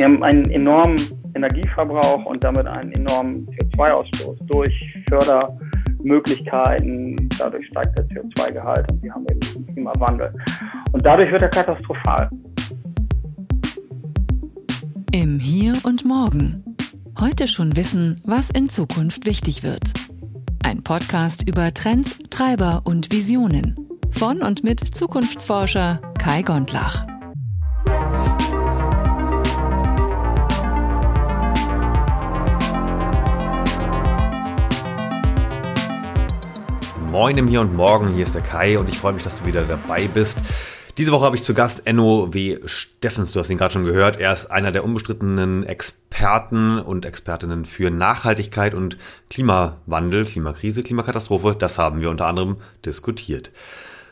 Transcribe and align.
Wir 0.00 0.06
haben 0.06 0.22
einen 0.22 0.50
enormen 0.50 0.96
Energieverbrauch 1.34 2.24
und 2.24 2.42
damit 2.42 2.66
einen 2.66 2.90
enormen 2.92 3.46
CO2-Ausstoß 3.48 4.38
durch 4.46 4.72
Fördermöglichkeiten. 5.10 7.28
Dadurch 7.38 7.66
steigt 7.66 7.98
der 7.98 8.08
CO2-Gehalt 8.08 8.90
und 8.90 9.02
wir 9.02 9.12
haben 9.12 9.26
eben 9.30 9.40
den 9.40 9.66
Klimawandel. 9.74 10.32
Und 10.92 11.04
dadurch 11.04 11.30
wird 11.30 11.42
er 11.42 11.50
katastrophal. 11.50 12.30
Im 15.12 15.38
Hier 15.38 15.74
und 15.82 16.06
Morgen. 16.06 16.64
Heute 17.20 17.46
schon 17.46 17.76
wissen, 17.76 18.18
was 18.24 18.48
in 18.48 18.70
Zukunft 18.70 19.26
wichtig 19.26 19.62
wird. 19.62 19.92
Ein 20.64 20.82
Podcast 20.82 21.46
über 21.46 21.74
Trends, 21.74 22.18
Treiber 22.30 22.80
und 22.84 23.12
Visionen. 23.12 23.76
Von 24.12 24.40
und 24.40 24.64
mit 24.64 24.80
Zukunftsforscher 24.80 26.00
Kai 26.18 26.40
Gondlach. 26.40 27.09
Moin 37.10 37.36
im 37.36 37.48
Hier 37.48 37.60
und 37.60 37.74
Morgen, 37.74 38.14
hier 38.14 38.22
ist 38.22 38.36
der 38.36 38.42
Kai 38.42 38.78
und 38.78 38.88
ich 38.88 38.96
freue 38.96 39.12
mich, 39.12 39.24
dass 39.24 39.40
du 39.40 39.44
wieder 39.44 39.64
dabei 39.64 40.06
bist. 40.06 40.38
Diese 40.96 41.10
Woche 41.10 41.24
habe 41.24 41.34
ich 41.34 41.42
zu 41.42 41.54
Gast 41.54 41.84
Enno 41.84 42.32
W. 42.32 42.60
Steffens, 42.66 43.32
du 43.32 43.40
hast 43.40 43.50
ihn 43.50 43.58
gerade 43.58 43.72
schon 43.72 43.84
gehört. 43.84 44.20
Er 44.20 44.32
ist 44.32 44.46
einer 44.46 44.70
der 44.70 44.84
unbestrittenen 44.84 45.64
Experten 45.64 46.78
und 46.78 47.04
Expertinnen 47.04 47.64
für 47.64 47.90
Nachhaltigkeit 47.90 48.74
und 48.74 48.96
Klimawandel, 49.28 50.24
Klimakrise, 50.24 50.84
Klimakatastrophe. 50.84 51.56
Das 51.58 51.78
haben 51.78 52.00
wir 52.00 52.10
unter 52.10 52.28
anderem 52.28 52.58
diskutiert. 52.86 53.50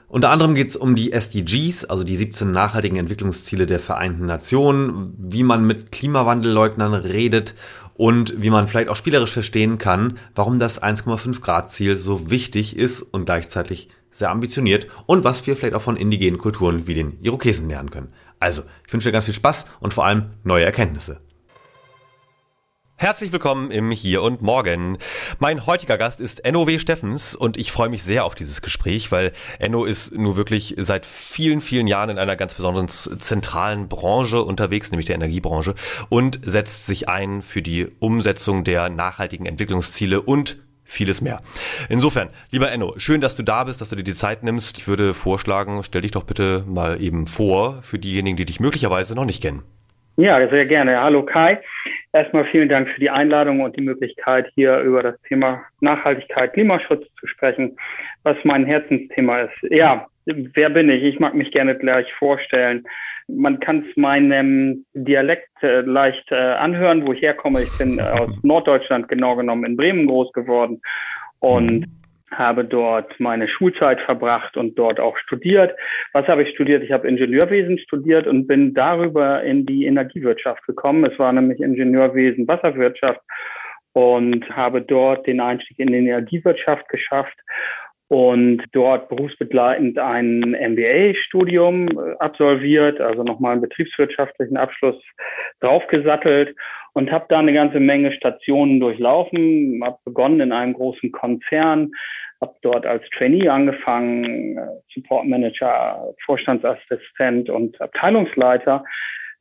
Unter 0.09 0.31
anderem 0.31 0.57
geht 0.57 0.71
es 0.71 0.77
um 0.77 0.97
die 0.97 1.13
SDGs, 1.13 1.85
also 1.85 2.03
die 2.03 2.17
17 2.17 2.51
nachhaltigen 2.51 2.97
Entwicklungsziele 2.97 3.67
der 3.67 3.79
Vereinten 3.79 4.27
Nationen, 4.27 5.15
wie 5.19 5.45
man 5.45 5.65
mit 5.65 5.93
Klimawandelleugnern 5.93 6.95
redet 6.95 7.55
und 7.99 8.41
wie 8.41 8.49
man 8.49 8.69
vielleicht 8.69 8.89
auch 8.89 8.97
spielerisch 8.97 9.33
verstehen 9.33 9.77
kann, 9.77 10.19
warum 10.35 10.61
das 10.61 10.81
1,5 10.81 11.41
Grad 11.41 11.69
Ziel 11.71 11.97
so 11.97 12.31
wichtig 12.31 12.77
ist 12.77 13.03
und 13.03 13.27
gleichzeitig 13.27 13.89
sehr 14.13 14.31
ambitioniert 14.31 14.87
und 15.07 15.25
was 15.25 15.47
wir 15.47 15.57
vielleicht 15.57 15.75
auch 15.75 15.83
von 15.83 15.97
indigenen 15.97 16.39
Kulturen 16.39 16.87
wie 16.87 16.95
den 16.95 17.19
Irokesen 17.23 17.69
lernen 17.69 17.91
können. 17.91 18.13
Also, 18.39 18.63
ich 18.87 18.93
wünsche 18.93 19.09
dir 19.09 19.13
ganz 19.13 19.25
viel 19.25 19.35
Spaß 19.35 19.67
und 19.81 19.93
vor 19.93 20.07
allem 20.07 20.31
neue 20.45 20.65
Erkenntnisse. 20.65 21.21
Herzlich 23.01 23.31
willkommen 23.31 23.71
im 23.71 23.93
Hier 23.93 24.23
und 24.23 24.43
Morgen. 24.43 24.99
Mein 25.39 25.67
heutiger 25.67 25.97
Gast 25.97 26.21
ist 26.21 26.45
Enno 26.45 26.67
W. 26.67 26.81
Steffens 26.81 27.37
und 27.37 27.57
ich 27.57 27.71
freue 27.71 27.91
mich 27.91 28.03
sehr 28.03 28.25
auf 28.25 28.35
dieses 28.35 28.61
Gespräch, 28.61 29.13
weil 29.13 29.31
Enno 29.61 29.85
ist 29.85 30.19
nur 30.19 30.37
wirklich 30.37 30.75
seit 30.79 31.07
vielen, 31.07 31.61
vielen 31.61 31.87
Jahren 31.87 32.11
in 32.11 32.19
einer 32.19 32.35
ganz 32.35 32.57
besonderen 32.57 32.89
zentralen 32.89 33.87
Branche 33.89 34.43
unterwegs, 34.43 34.91
nämlich 34.91 35.07
der 35.07 35.15
Energiebranche 35.15 35.77
und 36.09 36.41
setzt 36.43 36.89
sich 36.89 37.09
ein 37.09 37.43
für 37.43 37.63
die 37.63 37.87
Umsetzung 38.01 38.65
der 38.65 38.89
nachhaltigen 38.89 39.47
Entwicklungsziele 39.47 40.21
und 40.21 40.57
vieles 40.83 41.21
mehr. 41.21 41.41
Insofern, 41.89 42.31
lieber 42.51 42.73
Enno, 42.73 42.95
schön, 42.97 43.21
dass 43.21 43.37
du 43.37 43.45
da 43.45 43.63
bist, 43.63 43.81
dass 43.81 43.91
du 43.91 43.97
dir 43.97 44.03
die 44.03 44.13
Zeit 44.13 44.43
nimmst. 44.43 44.77
Ich 44.77 44.89
würde 44.89 45.15
vorschlagen, 45.15 45.85
stell 45.85 46.03
dich 46.03 46.11
doch 46.11 46.25
bitte 46.25 46.65
mal 46.67 47.01
eben 47.01 47.29
vor 47.29 47.81
für 47.83 48.01
diejenigen, 48.01 48.37
die 48.37 48.45
dich 48.45 48.59
möglicherweise 48.59 49.15
noch 49.15 49.25
nicht 49.25 49.41
kennen. 49.41 49.63
Ja, 50.17 50.37
sehr 50.51 50.67
gerne. 50.67 51.01
Hallo 51.01 51.25
Kai. 51.25 51.61
Erstmal 52.13 52.47
vielen 52.47 52.69
Dank 52.69 52.89
für 52.89 53.01
die 53.01 53.11
Einladung 53.11 53.61
und 53.61 53.77
die 53.77 53.83
Möglichkeit, 53.83 54.51
hier 54.55 54.79
über 54.81 55.03
das 55.03 55.21
Thema 55.29 55.63
Nachhaltigkeit, 55.81 56.55
Klimaschutz 56.55 57.07
zu 57.21 57.27
sprechen, 57.27 57.77
was 58.23 58.37
mein 58.45 58.65
Herzensthema 58.65 59.41
ist. 59.41 59.71
Ja, 59.71 60.07
wer 60.25 60.71
bin 60.71 60.89
ich? 60.89 61.03
Ich 61.03 61.21
mag 61.21 61.35
mich 61.35 61.51
gerne 61.51 61.77
gleich 61.77 62.11
vorstellen. 62.15 62.85
Man 63.27 63.61
kann 63.61 63.85
es 63.89 63.97
meinem 63.97 64.87
Dialekt 64.95 65.51
äh, 65.63 65.83
leicht 65.83 66.25
äh, 66.33 66.37
anhören, 66.37 67.07
wo 67.07 67.13
ich 67.13 67.21
herkomme. 67.21 67.63
Ich 67.63 67.77
bin 67.77 67.99
äh, 67.99 68.03
aus 68.03 68.31
Norddeutschland 68.43 69.09
genau 69.09 69.37
genommen 69.37 69.67
in 69.67 69.77
Bremen 69.77 70.07
groß 70.07 70.33
geworden 70.33 70.81
und 71.41 71.87
habe 72.31 72.65
dort 72.65 73.19
meine 73.19 73.49
Schulzeit 73.49 74.01
verbracht 74.03 74.57
und 74.57 74.79
dort 74.79 75.01
auch 75.01 75.17
studiert. 75.19 75.75
Was 76.13 76.27
habe 76.27 76.43
ich 76.43 76.55
studiert? 76.55 76.83
Ich 76.83 76.93
habe 76.93 77.09
Ingenieurwesen 77.09 77.79
studiert 77.79 78.27
und 78.27 78.47
bin 78.47 78.75
darüber 78.75 79.43
in 79.43 79.67
die 79.67 79.87
Energiewirtschaft 79.87 80.65
gekommen. 80.67 81.05
Es 81.11 81.19
war 81.19 81.33
nämlich 81.33 81.61
Ingenieurwesen, 81.61 82.47
Wasserwirtschaft 82.47 83.21
und 83.93 84.49
habe 84.51 84.83
dort 84.83 85.27
den 85.27 85.41
Einstieg 85.41 85.79
in 85.79 85.89
die 85.89 85.99
Energiewirtschaft 85.99 86.89
geschafft 86.89 87.37
und 88.09 88.65
dort 88.73 89.09
berufsbegleitend 89.09 89.99
ein 89.99 90.41
MBA-Studium 90.41 91.89
äh, 91.89 92.15
absolviert, 92.19 93.01
also 93.01 93.23
nochmal 93.23 93.53
einen 93.53 93.61
betriebswirtschaftlichen 93.61 94.57
Abschluss 94.57 94.97
draufgesattelt 95.61 96.55
und 96.93 97.11
habe 97.11 97.27
da 97.29 97.39
eine 97.39 97.53
ganze 97.53 97.81
Menge 97.81 98.13
Stationen 98.13 98.81
durchlaufen, 98.81 99.83
habe 99.85 99.99
begonnen 100.05 100.41
in 100.41 100.53
einem 100.53 100.75
großen 100.75 101.13
Konzern, 101.13 101.91
habe 102.41 102.55
dort 102.63 102.87
als 102.87 103.05
Trainee 103.17 103.49
angefangen, 103.49 104.57
äh, 104.57 104.67
Support 104.95 105.27
Manager, 105.27 106.15
Vorstandsassistent 106.25 107.51
und 107.51 107.81
Abteilungsleiter, 107.81 108.85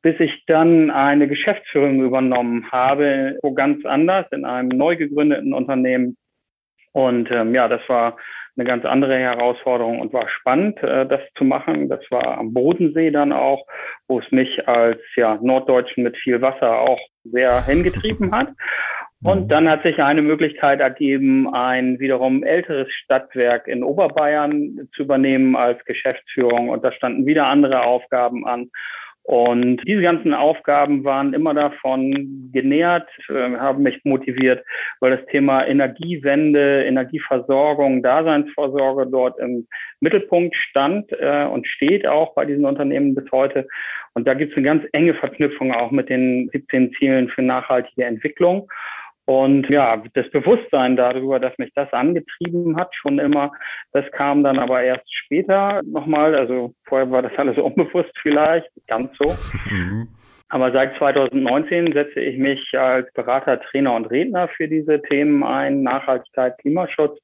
bis 0.02 0.20
ich 0.20 0.44
dann 0.48 0.90
eine 0.92 1.28
Geschäftsführung 1.28 2.02
übernommen 2.02 2.72
habe, 2.72 3.38
wo 3.42 3.54
ganz 3.54 3.86
anders 3.86 4.26
in 4.32 4.46
einem 4.46 4.70
neu 4.70 4.96
gegründeten 4.96 5.54
Unternehmen. 5.54 6.18
Und 6.94 7.30
ähm, 7.34 7.54
ja, 7.54 7.68
das 7.68 7.82
war 7.88 8.18
eine 8.58 8.66
ganz 8.66 8.86
andere 8.86 9.18
Herausforderung 9.18 10.00
und 10.00 10.14
war 10.14 10.28
spannend, 10.30 10.82
äh, 10.82 11.06
das 11.06 11.22
zu 11.36 11.44
machen. 11.44 11.90
Das 11.90 12.00
war 12.10 12.38
am 12.40 12.54
Bodensee 12.54 13.12
dann 13.12 13.32
auch, 13.32 13.66
wo 14.08 14.20
es 14.20 14.32
mich 14.32 14.68
als 14.68 15.00
ja, 15.16 15.38
Norddeutschen 15.42 16.04
mit 16.04 16.18
viel 16.18 16.42
Wasser 16.42 16.80
auch 16.80 16.98
sehr 17.32 17.66
hingetrieben 17.66 18.32
hat. 18.32 18.50
Und 19.24 19.46
mhm. 19.46 19.48
dann 19.48 19.70
hat 19.70 19.84
sich 19.84 20.02
eine 20.02 20.22
Möglichkeit 20.22 20.80
ergeben, 20.80 21.54
ein 21.54 22.00
wiederum 22.00 22.44
älteres 22.44 22.88
Stadtwerk 23.04 23.68
in 23.68 23.84
Oberbayern 23.84 24.88
zu 24.96 25.04
übernehmen 25.04 25.56
als 25.56 25.84
Geschäftsführung. 25.86 26.70
Und 26.70 26.84
da 26.84 26.92
standen 26.92 27.26
wieder 27.26 27.48
andere 27.48 27.82
Aufgaben 27.82 28.46
an. 28.46 28.70
Und 29.28 29.82
diese 29.86 30.04
ganzen 30.04 30.34
Aufgaben 30.34 31.04
waren 31.04 31.34
immer 31.34 31.54
davon 31.54 32.50
genährt, 32.54 33.10
äh, 33.28 33.58
haben 33.58 33.84
mich 33.84 34.00
motiviert, 34.06 34.64
weil 35.02 35.18
das 35.18 35.26
Thema 35.26 35.68
Energiewende, 35.68 36.86
Energieversorgung, 36.86 38.02
Daseinsvorsorge 38.02 39.06
dort 39.12 39.38
im 39.40 39.68
Mittelpunkt 40.00 40.56
stand 40.56 41.12
äh, 41.20 41.44
und 41.44 41.68
steht 41.68 42.08
auch 42.08 42.36
bei 42.36 42.46
diesen 42.46 42.64
Unternehmen 42.64 43.16
bis 43.16 43.30
heute. 43.34 43.68
Und 44.14 44.30
da 44.30 44.34
gibt 44.34 44.54
es 44.54 44.58
eine 44.58 44.66
ganz 44.66 44.86
enge 44.94 45.14
Verknüpfung 45.14 45.74
auch 45.74 45.92
mit 45.92 46.08
den 46.08 46.50
17 46.54 46.94
Zielen 46.94 47.28
für 47.28 47.42
nachhaltige 47.42 48.06
Entwicklung. 48.06 48.70
Und 49.30 49.70
ja, 49.70 50.02
das 50.14 50.30
Bewusstsein 50.30 50.96
darüber, 50.96 51.38
dass 51.38 51.58
mich 51.58 51.74
das 51.76 51.92
angetrieben 51.92 52.78
hat, 52.78 52.96
schon 52.96 53.20
immer, 53.20 53.52
das 53.92 54.10
kam 54.14 54.42
dann 54.42 54.58
aber 54.58 54.82
erst 54.82 55.14
später 55.14 55.82
nochmal. 55.84 56.34
Also 56.34 56.74
vorher 56.86 57.12
war 57.12 57.22
das 57.22 57.38
alles 57.38 57.58
unbewusst 57.62 58.14
vielleicht, 58.22 58.70
ganz 58.88 59.12
so. 59.20 59.36
Mhm. 59.70 60.08
Aber 60.48 60.72
seit 60.72 60.98
2019 60.98 61.92
setze 61.92 62.22
ich 62.22 62.38
mich 62.38 62.72
als 62.78 63.12
Berater, 63.12 63.60
Trainer 63.60 63.96
und 63.96 64.06
Redner 64.06 64.48
für 64.48 64.70
diese 64.70 65.02
Themen 65.02 65.44
ein, 65.44 65.84
Nachhaltigkeit, 65.84 66.58
Klimaschutz 66.60 67.20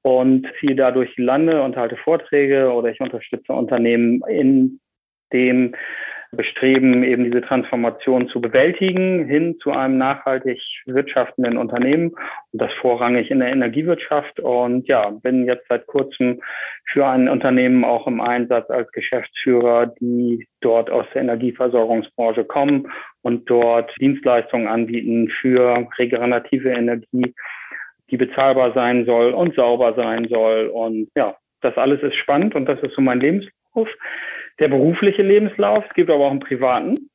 und 0.00 0.46
ziehe 0.58 0.74
dadurch 0.74 1.14
Lande 1.18 1.60
und 1.60 1.76
halte 1.76 1.98
Vorträge 1.98 2.72
oder 2.72 2.88
ich 2.88 3.00
unterstütze 3.00 3.52
Unternehmen 3.52 4.22
in 4.28 4.80
dem 5.34 5.74
bestreben, 6.34 7.02
eben 7.02 7.24
diese 7.24 7.40
Transformation 7.40 8.28
zu 8.28 8.40
bewältigen, 8.40 9.26
hin 9.26 9.58
zu 9.62 9.70
einem 9.70 9.98
nachhaltig 9.98 10.60
wirtschaftenden 10.86 11.56
Unternehmen 11.56 12.10
und 12.52 12.62
das 12.62 12.72
vorrangig 12.80 13.30
in 13.30 13.40
der 13.40 13.52
Energiewirtschaft. 13.52 14.40
Und 14.40 14.86
ja, 14.88 15.10
bin 15.10 15.46
jetzt 15.46 15.66
seit 15.68 15.86
kurzem 15.86 16.40
für 16.84 17.06
ein 17.06 17.28
Unternehmen 17.28 17.84
auch 17.84 18.06
im 18.06 18.20
Einsatz 18.20 18.68
als 18.70 18.90
Geschäftsführer, 18.92 19.94
die 20.00 20.46
dort 20.60 20.90
aus 20.90 21.06
der 21.14 21.22
Energieversorgungsbranche 21.22 22.44
kommen 22.44 22.88
und 23.22 23.48
dort 23.48 23.92
Dienstleistungen 24.00 24.68
anbieten 24.68 25.28
für 25.40 25.88
regenerative 25.98 26.70
Energie, 26.70 27.34
die 28.10 28.16
bezahlbar 28.16 28.72
sein 28.74 29.06
soll 29.06 29.32
und 29.32 29.56
sauber 29.56 29.94
sein 29.94 30.28
soll. 30.28 30.66
Und 30.66 31.08
ja, 31.16 31.36
das 31.62 31.76
alles 31.76 32.02
ist 32.02 32.16
spannend 32.16 32.54
und 32.54 32.66
das 32.66 32.80
ist 32.80 32.94
so 32.94 33.00
mein 33.00 33.20
Lebenslauf 33.20 33.88
der 34.60 34.68
berufliche 34.68 35.22
Lebenslauf. 35.22 35.84
Es 35.88 35.94
gibt 35.94 36.10
aber 36.10 36.26
auch 36.26 36.30
einen 36.30 36.40
privaten. 36.40 37.10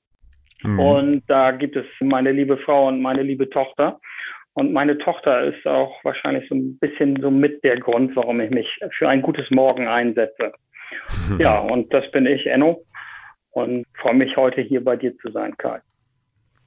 Mhm. 0.63 0.79
Und 0.79 1.23
da 1.27 1.51
gibt 1.51 1.75
es 1.75 1.85
meine 1.99 2.31
liebe 2.31 2.57
Frau 2.57 2.87
und 2.87 3.01
meine 3.01 3.23
liebe 3.23 3.49
Tochter. 3.49 3.99
Und 4.53 4.73
meine 4.73 4.97
Tochter 4.97 5.43
ist 5.43 5.65
auch 5.65 6.03
wahrscheinlich 6.03 6.47
so 6.49 6.55
ein 6.55 6.77
bisschen 6.79 7.21
so 7.21 7.31
mit 7.31 7.63
der 7.63 7.79
Grund, 7.79 8.15
warum 8.15 8.41
ich 8.41 8.49
mich 8.49 8.67
für 8.97 9.07
ein 9.07 9.21
gutes 9.21 9.49
Morgen 9.51 9.87
einsetze. 9.87 10.51
Ja, 11.37 11.59
und 11.59 11.93
das 11.93 12.09
bin 12.11 12.25
ich, 12.25 12.45
Enno. 12.47 12.83
Und 13.51 13.85
freue 13.99 14.15
mich 14.15 14.35
heute 14.35 14.61
hier 14.61 14.83
bei 14.83 14.95
dir 14.95 15.15
zu 15.17 15.31
sein, 15.31 15.55
Kai. 15.57 15.79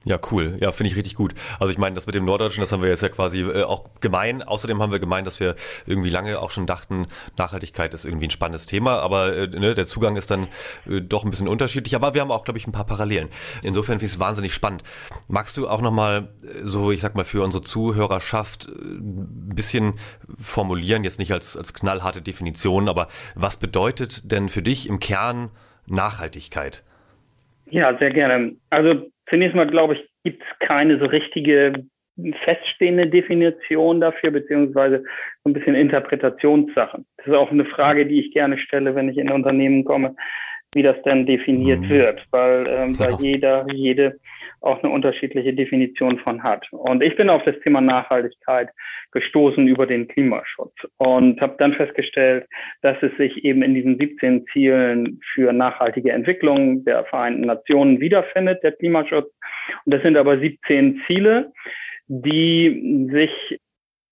Ja, 0.05 0.19
cool. 0.31 0.57
Ja, 0.59 0.73
finde 0.73 0.91
ich 0.91 0.97
richtig 0.97 1.15
gut. 1.15 1.33
Also 1.59 1.71
ich 1.71 1.77
meine, 1.77 1.95
das 1.95 2.07
mit 2.07 2.15
dem 2.15 2.25
Norddeutschen, 2.25 2.59
das 2.59 2.73
haben 2.73 2.81
wir 2.81 2.89
jetzt 2.89 3.01
ja 3.01 3.07
quasi 3.07 3.39
äh, 3.39 3.63
auch 3.63 3.85
gemein. 4.01 4.43
Außerdem 4.43 4.81
haben 4.81 4.91
wir 4.91 4.99
gemeint, 4.99 5.25
dass 5.25 5.39
wir 5.39 5.55
irgendwie 5.85 6.09
lange 6.09 6.39
auch 6.39 6.51
schon 6.51 6.67
dachten, 6.67 7.07
Nachhaltigkeit 7.37 7.93
ist 7.93 8.03
irgendwie 8.03 8.27
ein 8.27 8.31
spannendes 8.31 8.65
Thema, 8.65 8.99
aber 8.99 9.33
äh, 9.33 9.47
ne, 9.47 9.73
der 9.73 9.85
Zugang 9.85 10.17
ist 10.17 10.29
dann 10.29 10.47
äh, 10.89 10.99
doch 10.99 11.23
ein 11.23 11.29
bisschen 11.29 11.47
unterschiedlich. 11.47 11.95
Aber 11.95 12.13
wir 12.13 12.21
haben 12.21 12.31
auch, 12.31 12.43
glaube 12.43 12.57
ich, 12.57 12.67
ein 12.67 12.73
paar 12.73 12.85
Parallelen. 12.85 13.29
Insofern 13.63 13.99
finde 13.99 14.07
ich 14.07 14.11
es 14.13 14.19
wahnsinnig 14.19 14.53
spannend. 14.53 14.83
Magst 15.29 15.55
du 15.55 15.69
auch 15.69 15.81
nochmal 15.81 16.33
äh, 16.43 16.65
so, 16.65 16.91
ich 16.91 16.99
sag 16.99 17.15
mal, 17.15 17.23
für 17.23 17.41
unsere 17.41 17.63
Zuhörerschaft 17.63 18.67
äh, 18.67 18.71
ein 18.71 19.55
bisschen 19.55 19.93
formulieren, 20.41 21.05
jetzt 21.05 21.17
nicht 21.17 21.31
als, 21.31 21.55
als 21.55 21.73
knallharte 21.73 22.21
Definition, 22.21 22.89
aber 22.89 23.07
was 23.35 23.55
bedeutet 23.55 24.29
denn 24.29 24.49
für 24.49 24.61
dich 24.61 24.89
im 24.89 24.99
Kern 24.99 25.49
Nachhaltigkeit? 25.85 26.83
Ja, 27.69 27.97
sehr 27.97 28.11
gerne. 28.11 28.55
Also 28.69 29.12
zunächst 29.29 29.55
mal, 29.55 29.67
glaube 29.67 29.95
ich, 29.95 30.09
gibt 30.23 30.41
es 30.41 30.67
keine 30.67 30.99
so 30.99 31.05
richtige 31.05 31.73
feststehende 32.45 33.07
Definition 33.07 33.99
dafür, 33.99 34.31
beziehungsweise 34.31 35.03
so 35.43 35.49
ein 35.49 35.53
bisschen 35.53 35.75
Interpretationssachen. 35.75 37.05
Das 37.17 37.27
ist 37.27 37.35
auch 37.35 37.51
eine 37.51 37.65
Frage, 37.65 38.05
die 38.05 38.19
ich 38.19 38.33
gerne 38.33 38.57
stelle, 38.57 38.93
wenn 38.93 39.09
ich 39.09 39.17
in 39.17 39.31
Unternehmen 39.31 39.83
komme, 39.83 40.15
wie 40.75 40.83
das 40.83 41.01
denn 41.03 41.25
definiert 41.25 41.81
mhm. 41.81 41.89
wird, 41.89 42.25
weil 42.31 42.67
ähm, 42.67 42.95
ja. 42.99 43.11
da 43.11 43.17
jeder, 43.19 43.65
jede 43.71 44.19
auch 44.63 44.81
eine 44.81 44.91
unterschiedliche 44.91 45.53
Definition 45.53 46.19
von 46.19 46.41
hat. 46.41 46.65
Und 46.71 47.03
ich 47.03 47.15
bin 47.15 47.29
auf 47.29 47.43
das 47.43 47.59
Thema 47.59 47.81
Nachhaltigkeit 47.81 48.69
gestoßen 49.11 49.67
über 49.67 49.85
den 49.85 50.07
Klimaschutz 50.07 50.73
und 50.97 51.39
habe 51.41 51.55
dann 51.59 51.73
festgestellt, 51.73 52.47
dass 52.81 52.97
es 53.01 53.15
sich 53.17 53.43
eben 53.43 53.61
in 53.61 53.75
diesen 53.75 53.99
17 53.99 54.45
Zielen 54.51 55.19
für 55.33 55.51
nachhaltige 55.51 56.11
Entwicklung 56.11 56.83
der 56.85 57.03
Vereinten 57.05 57.41
Nationen 57.41 57.99
wiederfindet, 57.99 58.63
der 58.63 58.71
Klimaschutz. 58.71 59.31
Und 59.85 59.93
das 59.93 60.01
sind 60.01 60.17
aber 60.17 60.39
17 60.39 61.01
Ziele, 61.07 61.51
die 62.07 63.09
sich 63.11 63.59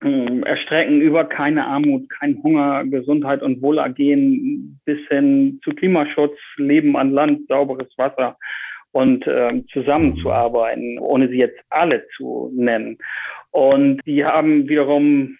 hm, 0.04 0.44
erstrecken 0.44 1.00
über 1.00 1.26
keine 1.26 1.66
Armut, 1.66 2.10
kein 2.10 2.42
Hunger, 2.44 2.84
Gesundheit 2.86 3.42
und 3.42 3.62
Wohlergehen 3.62 4.82
bis 4.86 5.00
hin 5.10 5.60
zu 5.64 5.72
Klimaschutz, 5.72 6.38
Leben 6.58 6.98
an 6.98 7.12
Land, 7.12 7.48
sauberes 7.48 7.90
Wasser 7.98 8.38
und 8.92 9.26
äh, 9.28 9.64
zusammenzuarbeiten, 9.72 11.00
ohne 11.00 11.30
sie 11.30 11.40
jetzt 11.40 11.60
alle 11.70 12.06
zu 12.18 12.52
nennen. 12.54 12.98
Und 13.52 14.02
die 14.06 14.24
haben 14.26 14.68
wiederum, 14.68 15.38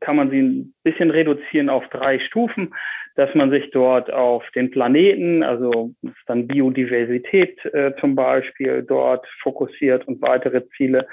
kann 0.00 0.16
man 0.16 0.30
sie 0.30 0.42
ein 0.42 0.74
bisschen 0.82 1.10
reduzieren 1.10 1.68
auf 1.68 1.84
drei 1.88 2.18
Stufen, 2.20 2.74
dass 3.16 3.32
man 3.34 3.52
sich 3.52 3.70
dort 3.70 4.12
auf 4.12 4.44
den 4.54 4.70
Planeten, 4.70 5.42
also 5.42 5.92
dann 6.26 6.48
Biodiversität 6.48 7.64
äh, 7.66 7.92
zum 8.00 8.14
Beispiel, 8.14 8.82
dort 8.82 9.26
fokussiert 9.42 10.06
und 10.08 10.20
weitere 10.20 10.66
Ziele. 10.76 11.06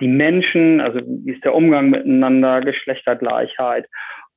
Die 0.00 0.08
Menschen, 0.08 0.80
also 0.80 1.00
wie 1.04 1.32
ist 1.32 1.44
der 1.44 1.54
Umgang 1.54 1.90
miteinander, 1.90 2.60
Geschlechtergleichheit 2.60 3.86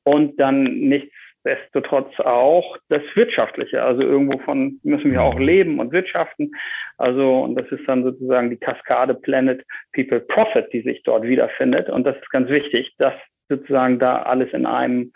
und 0.04 0.40
dann 0.40 0.64
nichts 0.64 1.14
nichtsdestotrotz 1.46 2.20
auch 2.20 2.78
das 2.90 3.02
Wirtschaftliche. 3.14 3.84
Also 3.84 4.02
irgendwo 4.02 4.40
von 4.40 4.80
müssen 4.84 5.12
wir 5.12 5.22
auch 5.22 5.40
leben 5.40 5.80
und 5.80 5.94
wirtschaften. 5.94 6.52
Also, 6.98 7.44
und 7.44 7.56
das 7.56 7.68
ist 7.72 7.88
dann 7.88 8.04
sozusagen 8.04 8.50
die 8.50 8.58
Kaskade 8.58 9.14
Planet 9.14 9.64
People 9.94 10.20
Profit, 10.22 10.68
die 10.74 10.82
sich 10.82 11.04
dort 11.04 11.24
wiederfindet. 11.24 11.90
Und 11.90 12.06
das 12.06 12.16
ist 12.18 12.30
ganz 12.32 12.50
wichtig, 12.50 12.94
das 12.98 13.14
sozusagen 13.48 14.00
da 14.00 14.24
alles 14.24 14.52
in 14.54 14.66
einem 14.66 15.12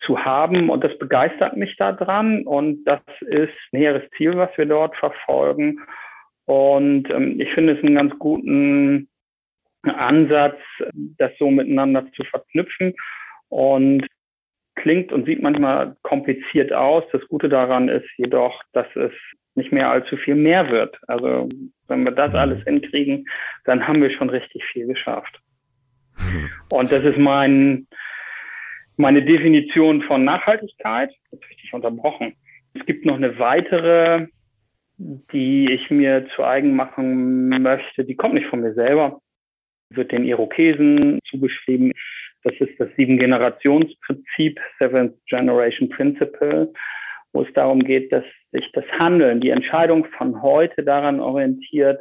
zu 0.00 0.18
haben. 0.18 0.70
Und 0.70 0.84
das 0.84 0.96
begeistert 0.98 1.56
mich 1.56 1.76
daran. 1.76 2.42
Und 2.46 2.84
das 2.84 3.00
ist 3.20 3.52
ein 3.72 3.78
näheres 3.78 4.02
Ziel, 4.16 4.36
was 4.36 4.50
wir 4.56 4.66
dort 4.66 4.96
verfolgen. 4.96 5.80
Und 6.46 7.12
ähm, 7.12 7.40
ich 7.40 7.50
finde 7.54 7.74
es 7.74 7.82
einen 7.82 7.94
ganz 7.94 8.18
guten 8.18 9.08
Ansatz, 9.82 10.58
das 10.92 11.32
so 11.38 11.50
miteinander 11.50 12.06
zu 12.12 12.24
verknüpfen. 12.24 12.94
Und 13.48 14.06
klingt 14.74 15.12
und 15.12 15.26
sieht 15.26 15.42
manchmal 15.42 15.96
kompliziert 16.02 16.72
aus. 16.72 17.04
Das 17.12 17.26
Gute 17.28 17.48
daran 17.48 17.88
ist 17.88 18.06
jedoch, 18.16 18.62
dass 18.72 18.86
es 18.94 19.12
nicht 19.54 19.72
mehr 19.72 19.90
allzu 19.90 20.16
viel 20.16 20.34
mehr 20.34 20.68
wird. 20.70 20.98
Also 21.06 21.48
wenn 21.88 22.04
wir 22.04 22.12
das 22.12 22.34
alles 22.34 22.62
hinkriegen, 22.64 23.26
dann 23.64 23.86
haben 23.86 24.02
wir 24.02 24.10
schon 24.10 24.30
richtig 24.30 24.64
viel 24.72 24.86
geschafft. 24.86 25.40
Mhm. 26.18 26.50
Und 26.70 26.92
das 26.92 27.04
ist 27.04 27.18
mein, 27.18 27.86
meine 28.96 29.22
Definition 29.22 30.02
von 30.02 30.24
Nachhaltigkeit. 30.24 31.10
Jetzt 31.30 31.48
richtig 31.48 31.72
unterbrochen. 31.72 32.34
Es 32.74 32.84
gibt 32.86 33.04
noch 33.04 33.16
eine 33.16 33.38
weitere, 33.38 34.26
die 34.98 35.70
ich 35.72 35.90
mir 35.90 36.26
zu 36.34 36.44
eigen 36.44 36.74
machen 36.74 37.48
möchte. 37.48 38.04
Die 38.04 38.16
kommt 38.16 38.34
nicht 38.34 38.48
von 38.48 38.60
mir 38.60 38.74
selber, 38.74 39.20
wird 39.90 40.12
den 40.12 40.24
Irokesen 40.24 41.20
zugeschrieben. 41.28 41.92
Das 42.44 42.54
ist 42.60 42.78
das 42.78 42.88
Sieben-Generations-Prinzip, 42.96 44.60
Seventh 44.78 45.14
Generation 45.26 45.88
Principle, 45.88 46.72
wo 47.32 47.42
es 47.42 47.52
darum 47.54 47.80
geht, 47.80 48.12
dass 48.12 48.24
sich 48.52 48.70
das 48.72 48.84
Handeln, 48.98 49.40
die 49.40 49.50
Entscheidung 49.50 50.06
von 50.16 50.40
heute 50.42 50.84
daran 50.84 51.20
orientiert, 51.20 52.00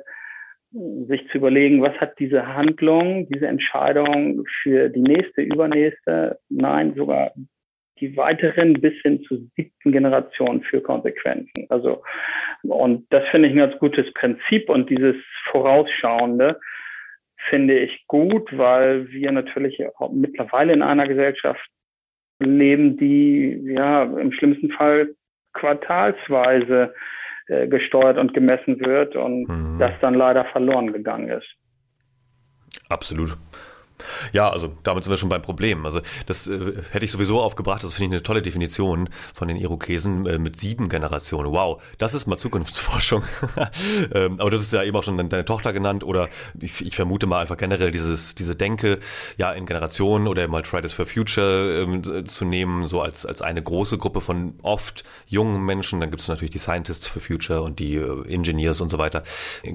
sich 1.07 1.27
zu 1.31 1.37
überlegen, 1.37 1.81
was 1.81 1.95
hat 1.99 2.19
diese 2.19 2.45
Handlung, 2.45 3.27
diese 3.29 3.47
Entscheidung 3.47 4.43
für 4.61 4.89
die 4.89 5.01
nächste, 5.01 5.41
übernächste, 5.41 6.39
nein, 6.49 6.93
sogar 6.95 7.31
die 7.99 8.17
weiteren 8.17 8.73
bis 8.73 8.93
hin 9.01 9.23
zur 9.23 9.39
siebten 9.55 9.91
Generation 9.91 10.61
für 10.63 10.81
Konsequenzen. 10.81 11.67
Also, 11.69 12.03
und 12.63 13.05
das 13.11 13.23
finde 13.29 13.49
ich 13.49 13.55
ein 13.55 13.59
ganz 13.59 13.79
gutes 13.79 14.11
Prinzip 14.13 14.69
und 14.69 14.89
dieses 14.89 15.15
Vorausschauende, 15.51 16.59
finde 17.49 17.77
ich 17.79 18.05
gut, 18.07 18.49
weil 18.57 19.09
wir 19.09 19.31
natürlich 19.31 19.81
mittlerweile 20.11 20.73
in 20.73 20.81
einer 20.81 21.07
Gesellschaft 21.07 21.65
leben, 22.39 22.97
die 22.97 23.61
ja 23.75 24.03
im 24.03 24.31
schlimmsten 24.31 24.71
Fall 24.71 25.15
quartalsweise 25.53 26.93
äh, 27.47 27.67
gesteuert 27.67 28.17
und 28.17 28.33
gemessen 28.33 28.79
wird 28.79 29.15
und 29.15 29.47
mhm. 29.47 29.79
das 29.79 29.91
dann 30.01 30.13
leider 30.13 30.45
verloren 30.45 30.91
gegangen 30.91 31.29
ist. 31.29 31.47
Absolut. 32.89 33.37
Ja, 34.31 34.49
also 34.49 34.75
damit 34.83 35.03
sind 35.03 35.11
wir 35.11 35.17
schon 35.17 35.29
beim 35.29 35.41
Problem. 35.41 35.85
Also 35.85 36.01
das 36.25 36.47
äh, 36.47 36.81
hätte 36.91 37.05
ich 37.05 37.11
sowieso 37.11 37.41
aufgebracht. 37.41 37.83
Das 37.83 37.93
finde 37.93 38.15
ich 38.15 38.19
eine 38.19 38.23
tolle 38.23 38.41
Definition 38.41 39.09
von 39.33 39.47
den 39.47 39.57
Irokesen 39.57 40.25
äh, 40.25 40.37
mit 40.37 40.55
sieben 40.57 40.89
Generationen. 40.89 41.51
Wow, 41.51 41.81
das 41.97 42.13
ist 42.13 42.27
mal 42.27 42.37
Zukunftsforschung. 42.37 43.23
ähm, 44.13 44.39
aber 44.39 44.51
das 44.51 44.61
ist 44.61 44.73
ja 44.73 44.83
eben 44.83 44.95
auch 44.95 45.03
schon 45.03 45.17
deine 45.29 45.45
Tochter 45.45 45.73
genannt 45.73 46.03
oder 46.03 46.29
ich, 46.59 46.85
ich, 46.85 46.95
vermute 46.95 47.27
mal 47.27 47.41
einfach 47.41 47.57
generell 47.57 47.91
dieses 47.91 48.35
diese 48.35 48.55
Denke 48.55 48.99
ja 49.37 49.51
in 49.51 49.65
Generationen 49.65 50.27
oder 50.27 50.47
mal 50.47 50.63
Fridays 50.63 50.93
for 50.93 51.05
Future 51.05 51.81
ähm, 51.81 52.25
zu 52.25 52.45
nehmen 52.45 52.87
so 52.87 53.01
als 53.01 53.25
als 53.25 53.41
eine 53.41 53.61
große 53.61 53.97
Gruppe 53.97 54.21
von 54.21 54.55
oft 54.61 55.03
jungen 55.27 55.63
Menschen. 55.65 55.99
Dann 55.99 56.11
gibt 56.11 56.21
es 56.21 56.27
natürlich 56.27 56.51
die 56.51 56.59
Scientists 56.59 57.07
for 57.07 57.21
Future 57.21 57.61
und 57.61 57.79
die 57.79 57.95
äh, 57.95 58.27
Engineers 58.27 58.81
und 58.81 58.89
so 58.89 58.97
weiter, 58.97 59.23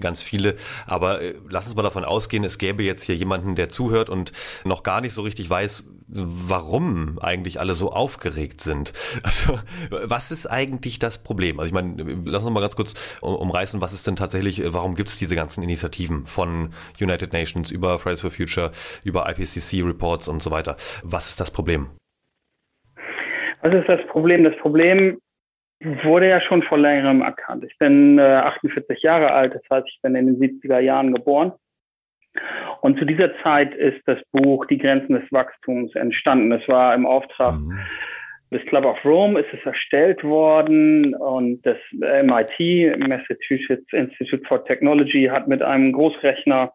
ganz 0.00 0.22
viele. 0.22 0.56
Aber 0.86 1.20
äh, 1.20 1.34
lass 1.48 1.66
uns 1.66 1.76
mal 1.76 1.82
davon 1.82 2.04
ausgehen, 2.04 2.44
es 2.44 2.58
gäbe 2.58 2.82
jetzt 2.82 3.02
hier 3.04 3.16
jemanden, 3.16 3.54
der 3.54 3.68
zuhört 3.68 4.07
und 4.08 4.18
und 4.18 4.32
noch 4.64 4.82
gar 4.82 5.00
nicht 5.00 5.14
so 5.14 5.22
richtig 5.22 5.48
weiß, 5.48 5.84
warum 6.08 7.18
eigentlich 7.20 7.60
alle 7.60 7.74
so 7.74 7.90
aufgeregt 7.90 8.60
sind. 8.60 8.92
Also, 9.28 9.58
was 9.90 10.30
ist 10.30 10.46
eigentlich 10.46 10.98
das 10.98 11.22
Problem? 11.22 11.60
Also 11.60 11.68
ich 11.68 11.74
meine, 11.74 11.96
lass 12.24 12.44
uns 12.44 12.52
mal 12.52 12.60
ganz 12.60 12.76
kurz 12.76 12.94
umreißen, 13.20 13.80
was 13.80 13.92
ist 13.92 14.06
denn 14.06 14.16
tatsächlich, 14.16 14.62
warum 14.72 14.94
gibt 14.94 15.10
es 15.10 15.18
diese 15.18 15.36
ganzen 15.36 15.62
Initiativen 15.62 16.26
von 16.26 16.70
United 16.98 17.32
Nations 17.32 17.70
über 17.70 17.98
Fridays 17.98 18.22
for 18.22 18.30
Future, 18.30 18.70
über 19.04 19.28
IPCC 19.28 19.84
Reports 19.84 20.28
und 20.28 20.42
so 20.42 20.50
weiter? 20.50 20.76
Was 21.02 21.28
ist 21.28 21.40
das 21.40 21.50
Problem? 21.50 21.88
Was 23.60 23.74
ist 23.74 23.88
das 23.88 24.00
Problem? 24.06 24.44
Das 24.44 24.56
Problem 24.56 25.18
wurde 25.80 26.28
ja 26.28 26.40
schon 26.40 26.62
vor 26.62 26.78
längerem 26.78 27.20
erkannt. 27.20 27.64
Ich 27.64 27.76
bin 27.78 28.18
äh, 28.18 28.22
48 28.22 29.02
Jahre 29.02 29.32
alt, 29.32 29.54
das 29.54 29.62
heißt, 29.70 29.86
ich 29.88 30.00
bin 30.02 30.14
in 30.14 30.26
den 30.26 30.40
70er 30.40 30.78
Jahren 30.78 31.12
geboren. 31.12 31.52
Und 32.80 32.98
zu 32.98 33.04
dieser 33.04 33.30
Zeit 33.42 33.74
ist 33.74 34.00
das 34.06 34.18
Buch 34.32 34.64
Die 34.66 34.78
Grenzen 34.78 35.14
des 35.14 35.30
Wachstums 35.30 35.94
entstanden. 35.94 36.52
Es 36.52 36.66
war 36.68 36.94
im 36.94 37.06
Auftrag 37.06 37.54
mhm. 37.56 37.78
des 38.50 38.64
Club 38.66 38.84
of 38.84 39.04
Rome, 39.04 39.40
ist 39.40 39.52
es 39.52 39.64
erstellt 39.64 40.22
worden 40.22 41.14
und 41.14 41.64
das 41.66 41.78
MIT, 41.92 42.98
Massachusetts 42.98 43.92
Institute 43.92 44.42
for 44.46 44.64
Technology, 44.64 45.24
hat 45.24 45.48
mit 45.48 45.62
einem 45.62 45.92
Großrechner 45.92 46.72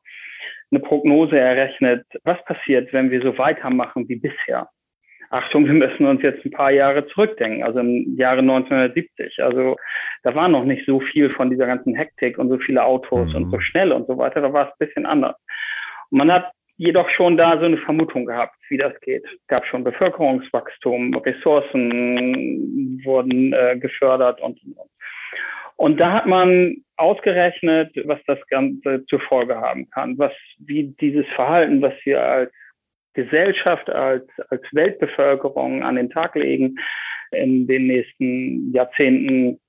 eine 0.72 0.80
Prognose 0.80 1.38
errechnet, 1.38 2.06
was 2.24 2.44
passiert, 2.46 2.92
wenn 2.94 3.12
wir 3.12 3.22
so 3.22 3.38
weitermachen 3.38 4.08
wie 4.10 4.16
bisher. 4.16 4.68
Achtung, 5.34 5.66
wir 5.66 5.74
müssen 5.74 6.06
uns 6.06 6.22
jetzt 6.22 6.46
ein 6.46 6.52
paar 6.52 6.72
Jahre 6.72 7.08
zurückdenken, 7.08 7.64
also 7.64 7.80
im 7.80 8.16
Jahre 8.18 8.40
1970. 8.40 9.44
Also 9.44 9.76
da 10.22 10.36
war 10.36 10.48
noch 10.48 10.64
nicht 10.64 10.86
so 10.86 11.00
viel 11.00 11.32
von 11.32 11.50
dieser 11.50 11.66
ganzen 11.66 11.96
Hektik 11.96 12.38
und 12.38 12.50
so 12.50 12.60
viele 12.60 12.84
Autos 12.84 13.30
mhm. 13.30 13.36
und 13.36 13.52
so 13.52 13.60
schnell 13.60 13.92
und 13.92 14.06
so 14.06 14.16
weiter. 14.16 14.42
Da 14.42 14.54
war 14.54 14.68
es 14.68 14.74
ein 14.74 14.88
bisschen 14.88 15.08
anders. 15.08 15.36
Und 16.12 16.20
man 16.20 16.32
hat 16.32 16.52
jedoch 16.78 17.10
schon 17.10 17.36
da 17.36 17.58
so 17.58 17.66
eine 17.66 17.80
Vermutung 17.80 18.28
gehabt, 18.28 18.56
wie 18.70 18.78
das 18.78 18.94
geht. 19.02 19.26
Es 19.26 19.48
gab 19.48 19.66
schon 19.66 19.84
Bevölkerungswachstum, 19.84 21.16
Ressourcen 21.16 23.02
wurden 23.04 23.54
äh, 23.54 23.76
gefördert 23.80 24.40
und, 24.40 24.60
Und 25.78 26.00
da 26.00 26.12
hat 26.12 26.28
man 26.28 26.76
ausgerechnet, 26.98 27.92
was 28.06 28.20
das 28.28 28.40
Ganze 28.50 29.04
zur 29.08 29.20
Folge 29.22 29.56
haben 29.56 29.90
kann, 29.90 30.16
was 30.20 30.34
wie 30.60 30.94
dieses 31.02 31.26
Verhalten, 31.36 31.82
was 31.82 31.94
wir 32.04 32.24
als 32.24 32.52
Gesellschaft, 33.14 33.90
als, 33.90 34.28
als 34.50 34.62
Weltbevölkerung 34.72 35.84
an 35.84 35.96
den 35.96 36.10
Tag 36.10 36.36
legen, 36.36 36.76
in 37.32 37.68
den 37.68 37.88
nächsten 37.88 38.72
Jahrzehnten 38.74 39.60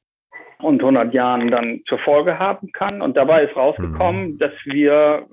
und 0.58 0.80
100 0.80 1.14
Jahren 1.14 1.50
dann 1.50 1.82
zur 1.86 1.98
Folge 1.98 2.38
haben 2.38 2.70
kann. 2.72 3.02
Und 3.02 3.16
dabei 3.16 3.44
ist 3.44 3.56
rausgekommen, 3.56 4.32
mhm. 4.32 4.38
dass 4.38 4.52
wir 4.64 5.26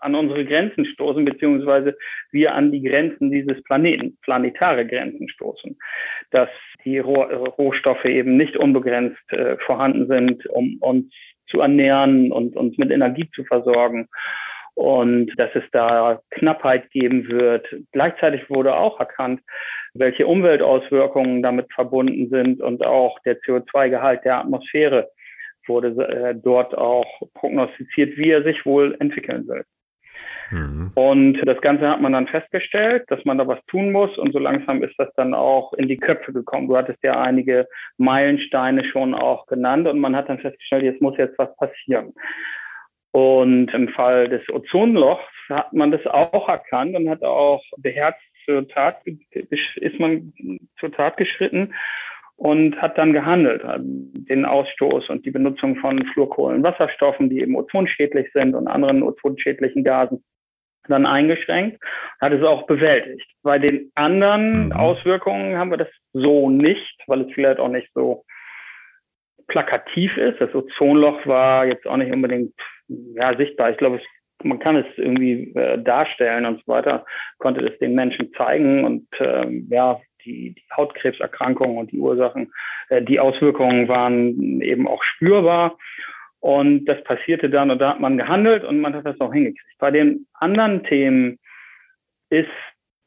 an 0.00 0.14
unsere 0.14 0.44
Grenzen 0.44 0.84
stoßen, 0.84 1.24
beziehungsweise 1.24 1.96
wir 2.30 2.54
an 2.54 2.70
die 2.70 2.82
Grenzen 2.82 3.30
dieses 3.30 3.62
Planeten, 3.64 4.16
planetare 4.22 4.86
Grenzen 4.86 5.28
stoßen. 5.28 5.76
Dass 6.30 6.48
die 6.84 6.98
Rohstoffe 6.98 8.04
eben 8.04 8.36
nicht 8.36 8.56
unbegrenzt 8.56 9.32
äh, 9.32 9.56
vorhanden 9.66 10.06
sind, 10.06 10.46
um 10.46 10.76
uns 10.80 11.12
zu 11.48 11.60
ernähren 11.60 12.30
und 12.30 12.56
uns 12.56 12.76
mit 12.78 12.92
Energie 12.92 13.28
zu 13.34 13.44
versorgen 13.44 14.08
und 14.78 15.32
dass 15.36 15.50
es 15.54 15.64
da 15.72 16.20
Knappheit 16.30 16.88
geben 16.92 17.28
wird. 17.28 17.66
Gleichzeitig 17.90 18.48
wurde 18.48 18.76
auch 18.76 19.00
erkannt, 19.00 19.40
welche 19.92 20.24
Umweltauswirkungen 20.24 21.42
damit 21.42 21.66
verbunden 21.72 22.28
sind 22.30 22.60
und 22.60 22.86
auch 22.86 23.18
der 23.24 23.40
CO2-Gehalt 23.40 24.24
der 24.24 24.38
Atmosphäre 24.38 25.10
wurde 25.66 25.88
äh, 25.88 26.34
dort 26.36 26.78
auch 26.78 27.06
prognostiziert, 27.34 28.16
wie 28.16 28.30
er 28.30 28.44
sich 28.44 28.64
wohl 28.64 28.96
entwickeln 29.00 29.48
will. 29.48 29.64
Mhm. 30.52 30.92
Und 30.94 31.40
das 31.44 31.60
Ganze 31.60 31.88
hat 31.88 32.00
man 32.00 32.12
dann 32.12 32.28
festgestellt, 32.28 33.02
dass 33.08 33.24
man 33.24 33.36
da 33.36 33.48
was 33.48 33.58
tun 33.66 33.90
muss 33.90 34.16
und 34.16 34.32
so 34.32 34.38
langsam 34.38 34.84
ist 34.84 34.94
das 34.96 35.08
dann 35.16 35.34
auch 35.34 35.72
in 35.72 35.88
die 35.88 35.96
Köpfe 35.96 36.32
gekommen. 36.32 36.68
Du 36.68 36.76
hattest 36.76 37.00
ja 37.02 37.20
einige 37.20 37.66
Meilensteine 37.96 38.84
schon 38.84 39.14
auch 39.14 39.46
genannt 39.46 39.88
und 39.88 39.98
man 39.98 40.14
hat 40.14 40.28
dann 40.28 40.38
festgestellt, 40.38 40.84
jetzt 40.84 41.02
muss 41.02 41.18
jetzt 41.18 41.36
was 41.36 41.54
passieren. 41.56 42.14
Und 43.18 43.74
im 43.74 43.88
Fall 43.88 44.28
des 44.28 44.48
Ozonlochs 44.48 45.24
hat 45.48 45.72
man 45.72 45.90
das 45.90 46.06
auch 46.06 46.48
erkannt 46.48 46.94
und 46.94 47.10
hat 47.10 47.24
auch 47.24 47.60
beherzt 47.78 48.22
zur 48.44 48.68
Tat, 48.68 49.02
ist 49.32 49.98
man 49.98 50.32
zur 50.78 50.92
Tat 50.92 51.16
geschritten 51.16 51.74
und 52.36 52.80
hat 52.80 52.96
dann 52.96 53.12
gehandelt, 53.12 53.62
den 53.80 54.44
Ausstoß 54.44 55.08
und 55.08 55.26
die 55.26 55.32
Benutzung 55.32 55.74
von 55.80 56.06
Fluorkohlenwasserstoffen, 56.12 57.28
die 57.28 57.40
eben 57.40 57.56
ozonschädlich 57.56 58.28
sind 58.32 58.54
und 58.54 58.68
anderen 58.68 59.02
ozonschädlichen 59.02 59.82
Gasen 59.82 60.22
dann 60.86 61.04
eingeschränkt, 61.04 61.82
hat 62.20 62.32
es 62.32 62.46
auch 62.46 62.66
bewältigt. 62.66 63.26
Bei 63.42 63.58
den 63.58 63.90
anderen 63.96 64.66
mhm. 64.66 64.72
Auswirkungen 64.72 65.58
haben 65.58 65.72
wir 65.72 65.76
das 65.76 65.90
so 66.12 66.50
nicht, 66.50 67.02
weil 67.08 67.22
es 67.22 67.32
vielleicht 67.34 67.58
auch 67.58 67.68
nicht 67.68 67.90
so 67.94 68.24
plakativ 69.48 70.16
ist. 70.16 70.40
Das 70.40 70.54
Ozonloch 70.54 71.26
war 71.26 71.66
jetzt 71.66 71.84
auch 71.88 71.96
nicht 71.96 72.14
unbedingt 72.14 72.54
ja, 72.88 73.36
sichtbar. 73.36 73.70
Ich 73.70 73.76
glaube, 73.76 74.00
man 74.42 74.58
kann 74.58 74.76
es 74.76 74.86
irgendwie 74.96 75.52
äh, 75.54 75.82
darstellen 75.82 76.46
und 76.46 76.62
so 76.64 76.72
weiter, 76.72 77.04
konnte 77.38 77.64
es 77.66 77.78
den 77.78 77.94
Menschen 77.94 78.32
zeigen 78.34 78.84
und 78.84 79.06
ähm, 79.20 79.66
ja, 79.70 80.00
die, 80.24 80.54
die 80.54 80.64
Hautkrebserkrankungen 80.76 81.78
und 81.78 81.92
die 81.92 81.98
Ursachen, 81.98 82.52
äh, 82.88 83.02
die 83.02 83.20
Auswirkungen 83.20 83.88
waren 83.88 84.60
eben 84.60 84.86
auch 84.86 85.02
spürbar. 85.02 85.76
Und 86.40 86.84
das 86.84 87.02
passierte 87.02 87.50
dann 87.50 87.72
und 87.72 87.80
da 87.80 87.90
hat 87.90 88.00
man 88.00 88.16
gehandelt 88.16 88.62
und 88.62 88.80
man 88.80 88.94
hat 88.94 89.04
das 89.04 89.20
auch 89.20 89.32
hingekriegt. 89.32 89.78
Bei 89.78 89.90
den 89.90 90.26
anderen 90.34 90.84
Themen 90.84 91.38
ist 92.30 92.48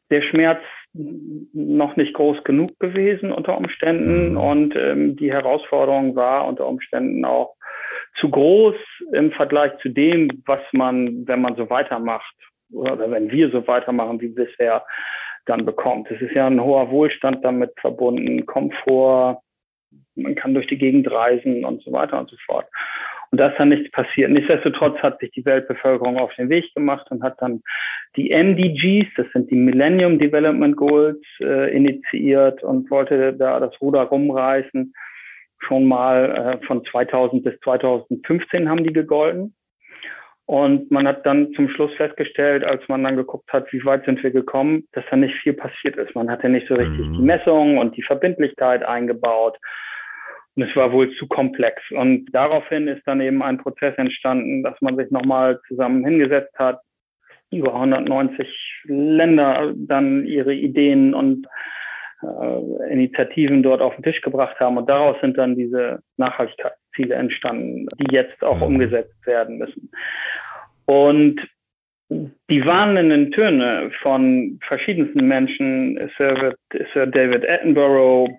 der 0.10 0.22
Schmerz 0.22 0.60
noch 0.94 1.96
nicht 1.96 2.14
groß 2.14 2.44
genug 2.44 2.78
gewesen 2.80 3.32
unter 3.32 3.58
Umständen 3.58 4.32
mhm. 4.32 4.38
und 4.38 4.76
ähm, 4.76 5.16
die 5.16 5.32
Herausforderung 5.32 6.18
war 6.18 6.46
unter 6.46 6.68
Umständen 6.68 7.24
auch 7.24 7.56
zu 8.22 8.30
groß 8.30 8.76
im 9.14 9.32
Vergleich 9.32 9.72
zu 9.82 9.90
dem, 9.90 10.30
was 10.46 10.62
man, 10.72 11.28
wenn 11.28 11.42
man 11.42 11.56
so 11.56 11.70
weitermacht 11.70 12.36
oder 12.72 13.12
wenn 13.12 13.30
wir 13.30 13.50
so 13.52 13.68
weitermachen 13.68 14.22
wie 14.22 14.30
bisher, 14.30 14.86
dann 15.46 15.66
bekommt. 15.66 16.10
Es 16.12 16.22
ist 16.22 16.36
ja 16.36 16.48
ein 16.48 16.64
hoher 16.64 16.90
Wohlstand 16.92 17.44
damit 17.44 17.72
verbunden, 17.82 18.46
Komfort, 18.46 19.42
man 20.16 20.36
kann 20.36 20.54
durch 20.54 20.68
die 20.68 20.78
Gegend 20.78 21.12
reisen 21.12 21.66
und 21.66 21.84
so 21.84 21.92
weiter 21.92 22.20
und 22.20 22.30
so 22.30 22.38
fort. 22.46 22.68
Und 23.32 23.40
da 23.40 23.48
ist 23.48 23.58
dann 23.58 23.70
nichts 23.70 23.90
passiert. 23.92 24.30
Nichtsdestotrotz 24.30 25.00
hat 25.02 25.20
sich 25.20 25.32
die 25.32 25.46
Weltbevölkerung 25.46 26.18
auf 26.18 26.34
den 26.36 26.50
Weg 26.50 26.66
gemacht 26.76 27.10
und 27.12 27.24
hat 27.24 27.42
dann 27.42 27.62
die 28.18 28.30
MDGs, 28.30 29.08
das 29.16 29.26
sind 29.34 29.50
die 29.50 29.56
Millennium 29.56 30.20
Development 30.20 30.76
Goals, 30.76 31.22
äh, 31.40 31.74
initiiert 31.74 32.62
und 32.62 32.92
wollte 32.92 33.34
da 33.34 33.60
das 33.62 33.80
Ruder 33.80 34.02
rumreißen. 34.02 34.94
Schon 35.62 35.86
mal 35.86 36.60
äh, 36.62 36.66
von 36.66 36.84
2000 36.86 37.44
bis 37.44 37.60
2015 37.64 38.70
haben 38.70 38.84
die 38.84 38.94
gegolten. 38.94 39.56
Und 40.46 40.92
man 40.92 41.08
hat 41.08 41.26
dann 41.26 41.54
zum 41.54 41.70
Schluss 41.70 41.94
festgestellt, 41.96 42.66
als 42.66 42.86
man 42.90 43.04
dann 43.04 43.16
geguckt 43.16 43.54
hat, 43.54 43.72
wie 43.72 43.86
weit 43.86 44.04
sind 44.06 44.22
wir 44.22 44.32
gekommen, 44.32 44.86
dass 44.92 45.06
da 45.10 45.16
nicht 45.16 45.36
viel 45.36 45.54
passiert 45.54 45.96
ist. 45.96 46.14
Man 46.14 46.30
hatte 46.30 46.50
nicht 46.50 46.68
so 46.68 46.76
richtig 46.76 47.08
mhm. 47.08 47.14
die 47.14 47.22
Messung 47.22 47.78
und 47.78 47.96
die 47.96 48.04
Verbindlichkeit 48.04 48.84
eingebaut. 48.84 49.58
Und 50.56 50.64
es 50.64 50.76
war 50.76 50.92
wohl 50.92 51.14
zu 51.16 51.28
komplex. 51.28 51.82
Und 51.92 52.26
daraufhin 52.34 52.90
ist 52.90 53.04
dann 53.06 53.22
eben 53.22 53.42
ein 53.42 53.60
Prozess 53.60 53.94
entstanden, 53.96 54.64
dass 54.64 54.76
man 54.82 54.98
sich 54.98 55.10
nochmal 55.10 55.60
zusammen 55.68 56.04
hingesetzt 56.04 56.54
hat, 56.58 56.82
über 57.52 57.74
190 57.74 58.48
Länder 58.86 59.74
dann 59.76 60.26
ihre 60.26 60.54
Ideen 60.54 61.14
und 61.14 61.48
äh, 62.24 62.92
Initiativen 62.92 63.64
dort 63.64 63.82
auf 63.82 63.96
den 63.96 64.04
Tisch 64.04 64.22
gebracht 64.22 64.60
haben. 64.60 64.78
Und 64.78 64.90
daraus 64.90 65.20
sind 65.22 65.38
dann 65.38 65.56
diese 65.56 66.02
Nachhaltigkeitsziele 66.18 67.16
entstanden, 67.16 67.88
die 68.00 68.16
jetzt 68.16 68.44
auch 68.44 68.58
mhm. 68.58 68.64
umgesetzt 68.64 69.26
werden 69.26 69.58
müssen. 69.58 69.92
Und 70.86 71.40
die 72.50 72.66
warnenden 72.66 73.32
Töne 73.32 73.92
von 74.02 74.60
verschiedensten 74.68 75.28
Menschen, 75.28 75.98
Sir, 76.18 76.56
Sir 76.94 77.08
David 77.08 77.50
Attenborough, 77.50 78.30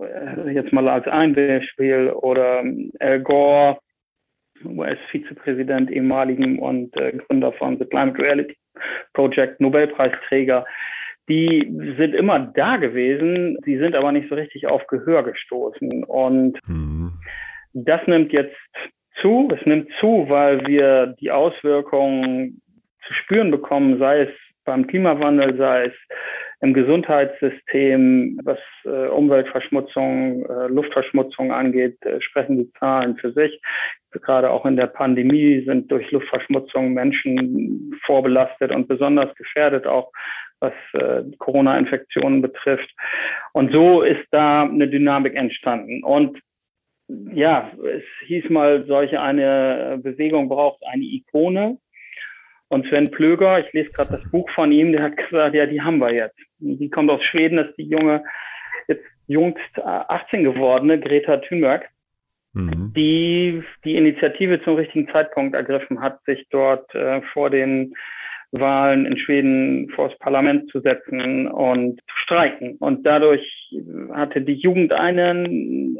äh, 0.00 0.50
jetzt 0.50 0.72
mal 0.72 0.88
als 0.88 1.06
ein 1.06 1.34
Beispiel, 1.34 2.10
oder 2.10 2.64
Al 2.98 3.20
Gore, 3.20 3.78
US-Vizepräsident, 4.64 5.90
ehemaligen 5.90 6.58
und 6.58 6.96
äh, 7.00 7.12
Gründer 7.12 7.52
von 7.52 7.78
The 7.78 7.84
Climate 7.84 8.18
Reality 8.18 8.56
Project, 9.12 9.60
Nobelpreisträger, 9.60 10.64
die 11.28 11.94
sind 11.98 12.14
immer 12.14 12.38
da 12.38 12.76
gewesen, 12.76 13.56
sie 13.64 13.78
sind 13.78 13.94
aber 13.94 14.12
nicht 14.12 14.28
so 14.28 14.34
richtig 14.34 14.68
auf 14.68 14.86
Gehör 14.86 15.22
gestoßen. 15.22 16.04
Und 16.04 16.58
mhm. 16.66 17.12
das 17.72 18.00
nimmt 18.06 18.32
jetzt 18.32 18.56
zu, 19.20 19.48
es 19.58 19.64
nimmt 19.66 19.88
zu, 20.00 20.26
weil 20.28 20.66
wir 20.66 21.14
die 21.20 21.30
Auswirkungen 21.30 22.60
zu 23.06 23.14
spüren 23.14 23.50
bekommen, 23.50 23.98
sei 23.98 24.22
es 24.22 24.30
beim 24.64 24.86
Klimawandel, 24.86 25.56
sei 25.56 25.86
es 25.86 25.94
im 26.60 26.72
Gesundheitssystem, 26.72 28.40
was 28.44 28.58
äh, 28.84 29.08
Umweltverschmutzung, 29.08 30.46
äh, 30.46 30.66
Luftverschmutzung 30.68 31.52
angeht, 31.52 31.98
äh, 32.06 32.20
sprechen 32.22 32.56
die 32.56 32.72
Zahlen 32.78 33.16
für 33.18 33.32
sich. 33.32 33.60
Gerade 34.12 34.50
auch 34.50 34.64
in 34.64 34.76
der 34.76 34.86
Pandemie 34.86 35.62
sind 35.66 35.90
durch 35.90 36.10
Luftverschmutzung 36.10 36.94
Menschen 36.94 37.94
vorbelastet 38.06 38.74
und 38.74 38.88
besonders 38.88 39.34
gefährdet, 39.34 39.86
auch 39.86 40.10
was 40.64 41.00
äh, 41.00 41.22
Corona-Infektionen 41.38 42.42
betrifft. 42.42 42.90
Und 43.52 43.74
so 43.74 44.02
ist 44.02 44.24
da 44.30 44.62
eine 44.62 44.88
Dynamik 44.88 45.34
entstanden. 45.34 46.02
Und 46.02 46.38
ja, 47.08 47.70
es 47.84 48.02
hieß 48.26 48.50
mal, 48.50 48.84
solche 48.86 49.20
eine 49.20 49.98
Bewegung 50.02 50.48
braucht 50.48 50.82
eine 50.86 51.04
Ikone. 51.04 51.78
Und 52.68 52.86
Sven 52.86 53.10
Plöger, 53.10 53.60
ich 53.60 53.72
lese 53.72 53.90
gerade 53.90 54.18
das 54.18 54.30
Buch 54.30 54.48
von 54.50 54.72
ihm, 54.72 54.92
der 54.92 55.02
hat 55.02 55.16
gesagt, 55.16 55.54
ja, 55.54 55.66
die 55.66 55.82
haben 55.82 55.98
wir 55.98 56.12
jetzt. 56.12 56.38
Die 56.58 56.88
kommt 56.90 57.10
aus 57.10 57.22
Schweden, 57.22 57.58
das 57.58 57.68
ist 57.68 57.78
die 57.78 57.88
junge, 57.88 58.24
jetzt 58.88 59.04
jüngst 59.26 59.78
18 59.78 60.44
gewordene 60.44 60.98
Greta 60.98 61.36
Thunberg, 61.36 61.88
mhm. 62.54 62.92
die 62.96 63.62
die 63.84 63.96
Initiative 63.96 64.62
zum 64.62 64.76
richtigen 64.76 65.08
Zeitpunkt 65.12 65.54
ergriffen 65.54 66.00
hat, 66.00 66.24
sich 66.24 66.46
dort 66.50 66.92
äh, 66.94 67.20
vor 67.32 67.50
den 67.50 67.94
Wahlen 68.58 69.06
in 69.06 69.16
Schweden 69.18 69.90
vor 69.90 70.08
das 70.08 70.18
Parlament 70.18 70.70
zu 70.70 70.80
setzen 70.80 71.48
und 71.48 72.00
zu 72.00 72.16
streiken. 72.24 72.76
Und 72.78 73.06
dadurch 73.06 73.44
hatte 74.12 74.40
die 74.40 74.54
Jugend 74.54 74.94
einen 74.94 75.98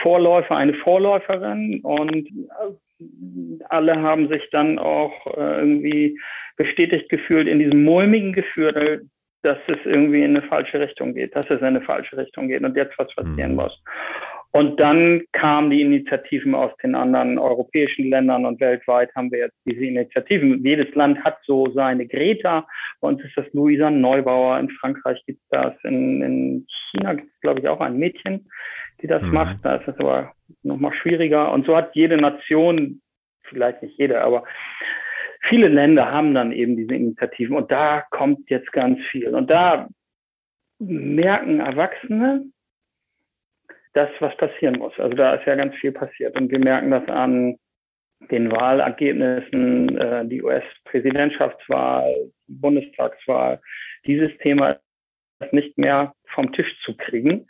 Vorläufer, 0.00 0.56
eine 0.56 0.74
Vorläuferin 0.74 1.80
und 1.82 2.28
alle 3.68 4.00
haben 4.00 4.28
sich 4.28 4.42
dann 4.50 4.78
auch 4.78 5.12
äh, 5.36 5.60
irgendwie 5.60 6.18
bestätigt 6.56 7.08
gefühlt 7.08 7.46
in 7.46 7.58
diesem 7.58 7.84
mulmigen 7.84 8.32
Gefühl, 8.32 9.08
dass 9.42 9.58
es 9.68 9.78
irgendwie 9.84 10.22
in 10.22 10.36
eine 10.36 10.46
falsche 10.46 10.80
Richtung 10.80 11.14
geht, 11.14 11.34
dass 11.34 11.46
es 11.46 11.60
in 11.60 11.66
eine 11.66 11.80
falsche 11.82 12.16
Richtung 12.16 12.48
geht 12.48 12.62
und 12.62 12.76
jetzt 12.76 12.98
was 12.98 13.14
passieren 13.14 13.52
mhm. 13.52 13.56
muss. 13.56 13.82
Und 14.50 14.80
dann 14.80 15.22
kamen 15.32 15.70
die 15.70 15.82
Initiativen 15.82 16.54
aus 16.54 16.72
den 16.82 16.94
anderen 16.94 17.38
europäischen 17.38 18.08
Ländern 18.08 18.46
und 18.46 18.60
weltweit 18.60 19.14
haben 19.14 19.30
wir 19.30 19.40
jetzt 19.40 19.58
diese 19.66 19.84
Initiativen. 19.84 20.64
Jedes 20.64 20.94
Land 20.94 21.22
hat 21.22 21.38
so 21.44 21.70
seine 21.72 22.06
Greta. 22.06 22.66
Bei 23.00 23.08
uns 23.08 23.22
ist 23.22 23.36
das 23.36 23.44
Luisa 23.52 23.90
Neubauer, 23.90 24.58
in 24.58 24.70
Frankreich 24.70 25.22
gibt 25.26 25.40
es 25.42 25.48
das, 25.50 25.74
in, 25.84 26.22
in 26.22 26.66
China 26.90 27.14
gibt 27.14 27.30
es, 27.30 27.40
glaube 27.40 27.60
ich, 27.60 27.68
auch 27.68 27.80
ein 27.80 27.98
Mädchen, 27.98 28.48
die 29.02 29.06
das 29.06 29.22
mhm. 29.22 29.34
macht. 29.34 29.64
Da 29.64 29.76
ist 29.76 29.88
es 29.88 29.98
aber 29.98 30.32
nochmal 30.62 30.94
schwieriger. 30.94 31.52
Und 31.52 31.66
so 31.66 31.76
hat 31.76 31.94
jede 31.94 32.16
Nation, 32.16 33.02
vielleicht 33.42 33.82
nicht 33.82 33.98
jede, 33.98 34.22
aber 34.22 34.44
viele 35.42 35.68
Länder 35.68 36.10
haben 36.10 36.32
dann 36.32 36.52
eben 36.52 36.74
diese 36.74 36.94
Initiativen. 36.94 37.54
Und 37.54 37.70
da 37.70 38.04
kommt 38.10 38.48
jetzt 38.48 38.72
ganz 38.72 38.98
viel. 39.10 39.34
Und 39.34 39.50
da 39.50 39.88
merken 40.78 41.60
Erwachsene, 41.60 42.46
dass 43.98 44.10
was 44.20 44.36
passieren 44.36 44.78
muss. 44.78 44.92
Also 44.98 45.16
da 45.16 45.34
ist 45.34 45.46
ja 45.46 45.56
ganz 45.56 45.74
viel 45.74 45.90
passiert. 45.90 46.38
Und 46.40 46.52
wir 46.52 46.60
merken 46.60 46.92
das 46.92 47.06
an 47.08 47.56
den 48.30 48.50
Wahlergebnissen, 48.50 49.98
äh, 49.98 50.24
die 50.26 50.40
US-Präsidentschaftswahl, 50.40 52.30
Bundestagswahl. 52.46 53.60
Dieses 54.06 54.30
Thema 54.38 54.78
ist 55.40 55.52
nicht 55.52 55.76
mehr 55.78 56.14
vom 56.32 56.52
Tisch 56.52 56.80
zu 56.84 56.96
kriegen. 56.96 57.48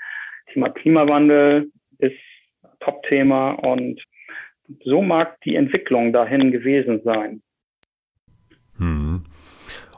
Thema 0.52 0.70
Klimawandel 0.70 1.70
ist 1.98 2.16
Top-Thema 2.80 3.50
und 3.50 4.02
so 4.84 5.02
mag 5.02 5.38
die 5.42 5.56
Entwicklung 5.56 6.14
dahin 6.14 6.50
gewesen 6.50 7.02
sein. 7.04 7.42
Hm. 8.78 9.24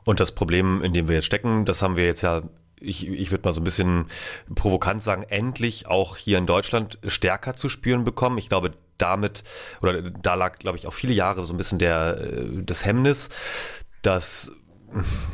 Und 0.04 0.18
das 0.18 0.34
Problem, 0.34 0.82
in 0.82 0.94
dem 0.94 1.06
wir 1.06 1.16
jetzt 1.16 1.26
stecken, 1.26 1.64
das 1.64 1.82
haben 1.82 1.96
wir 1.96 2.06
jetzt 2.06 2.22
ja 2.22 2.42
ich, 2.80 3.06
ich 3.06 3.30
würde 3.30 3.46
mal 3.46 3.52
so 3.52 3.60
ein 3.60 3.64
bisschen 3.64 4.06
provokant 4.54 5.02
sagen, 5.02 5.22
endlich 5.22 5.86
auch 5.86 6.16
hier 6.16 6.38
in 6.38 6.46
Deutschland 6.46 6.98
stärker 7.06 7.54
zu 7.54 7.68
spüren 7.68 8.04
bekommen. 8.04 8.38
Ich 8.38 8.48
glaube, 8.48 8.72
damit, 8.98 9.44
oder 9.82 10.02
da 10.02 10.34
lag, 10.34 10.58
glaube 10.58 10.78
ich, 10.78 10.86
auch 10.86 10.94
viele 10.94 11.14
Jahre 11.14 11.44
so 11.44 11.54
ein 11.54 11.56
bisschen 11.56 11.78
der, 11.78 12.18
äh, 12.20 12.62
das 12.62 12.84
Hemmnis, 12.84 13.28
dass 14.02 14.52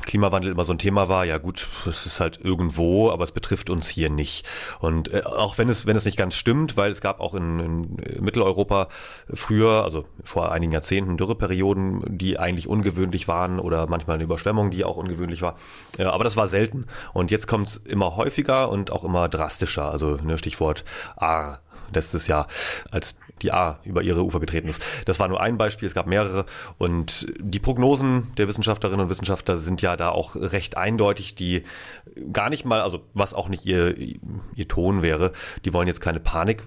Klimawandel 0.03 0.53
immer 0.53 0.65
so 0.65 0.73
ein 0.73 0.79
Thema 0.79 1.09
war, 1.09 1.25
ja 1.25 1.39
gut, 1.39 1.69
es 1.89 2.07
ist 2.07 2.21
halt 2.21 2.39
irgendwo, 2.43 3.11
aber 3.11 3.25
es 3.25 3.33
betrifft 3.33 3.71
uns 3.71 3.89
hier 3.89 4.11
nicht. 4.11 4.47
Und 4.81 5.13
äh, 5.13 5.23
auch 5.25 5.59
wenn 5.59 5.69
es, 5.69 5.87
wenn 5.87 5.97
es 5.97 6.05
nicht 6.05 6.19
ganz 6.19 6.35
stimmt, 6.35 6.77
weil 6.77 6.91
es 6.91 7.01
gab 7.01 7.21
auch 7.21 7.35
in, 7.35 7.61
in 7.61 8.25
Mitteleuropa 8.25 8.89
früher, 9.33 9.85
also 9.85 10.05
vor 10.23 10.53
einigen 10.53 10.73
Jahrzehnten, 10.73 11.17
Dürreperioden, 11.17 12.03
die 12.07 12.39
eigentlich 12.39 12.69
ungewöhnlich 12.69 13.29
waren 13.29 13.59
oder 13.59 13.87
manchmal 13.87 14.15
eine 14.15 14.25
Überschwemmung, 14.25 14.71
die 14.71 14.85
auch 14.85 14.97
ungewöhnlich 14.97 15.43
war. 15.43 15.57
Äh, 15.99 16.05
aber 16.05 16.25
das 16.25 16.37
war 16.37 16.49
selten. 16.49 16.87
Und 17.13 17.31
jetzt 17.31 17.47
kommt 17.47 17.69
es 17.69 17.77
immer 17.77 18.17
häufiger 18.17 18.69
und 18.69 18.91
auch 18.91 19.05
immer 19.05 19.29
drastischer. 19.29 19.91
Also 19.91 20.17
ne, 20.23 20.39
Stichwort 20.39 20.85
A 21.17 21.59
letztes 21.93 22.27
Jahr, 22.27 22.49
als 22.91 23.19
die 23.43 23.53
A 23.53 23.81
über 23.85 24.03
ihre 24.03 24.25
Ufer 24.25 24.41
getreten 24.41 24.69
ist. 24.69 24.83
Das 25.05 25.21
war 25.21 25.29
nur 25.29 25.41
ein 25.41 25.59
Beispiel, 25.59 25.87
es 25.87 25.95
gab 25.95 26.07
mehrere. 26.07 26.47
Und 26.79 27.27
die 27.39 27.59
Prognosen 27.59 28.35
der 28.37 28.49
Wissenschaftlerinnen 28.49 29.03
und 29.03 29.11
Wissenschaftler 29.11 29.57
sind 29.57 29.83
ja 29.83 29.97
da 29.97 30.11
auch 30.11 30.37
recht 30.37 30.77
eindeutig, 30.77 31.35
die 31.35 31.65
gar 32.33 32.49
nicht 32.49 32.65
mal, 32.65 32.81
also 32.81 33.03
was 33.15 33.35
auch 33.35 33.49
nicht 33.49 33.67
ihr, 33.67 33.95
ihr 33.99 34.69
Ton 34.69 35.03
wäre, 35.03 35.33
die 35.65 35.73
wollen 35.73 35.89
jetzt 35.89 36.01
keine 36.01 36.21
Panik 36.21 36.67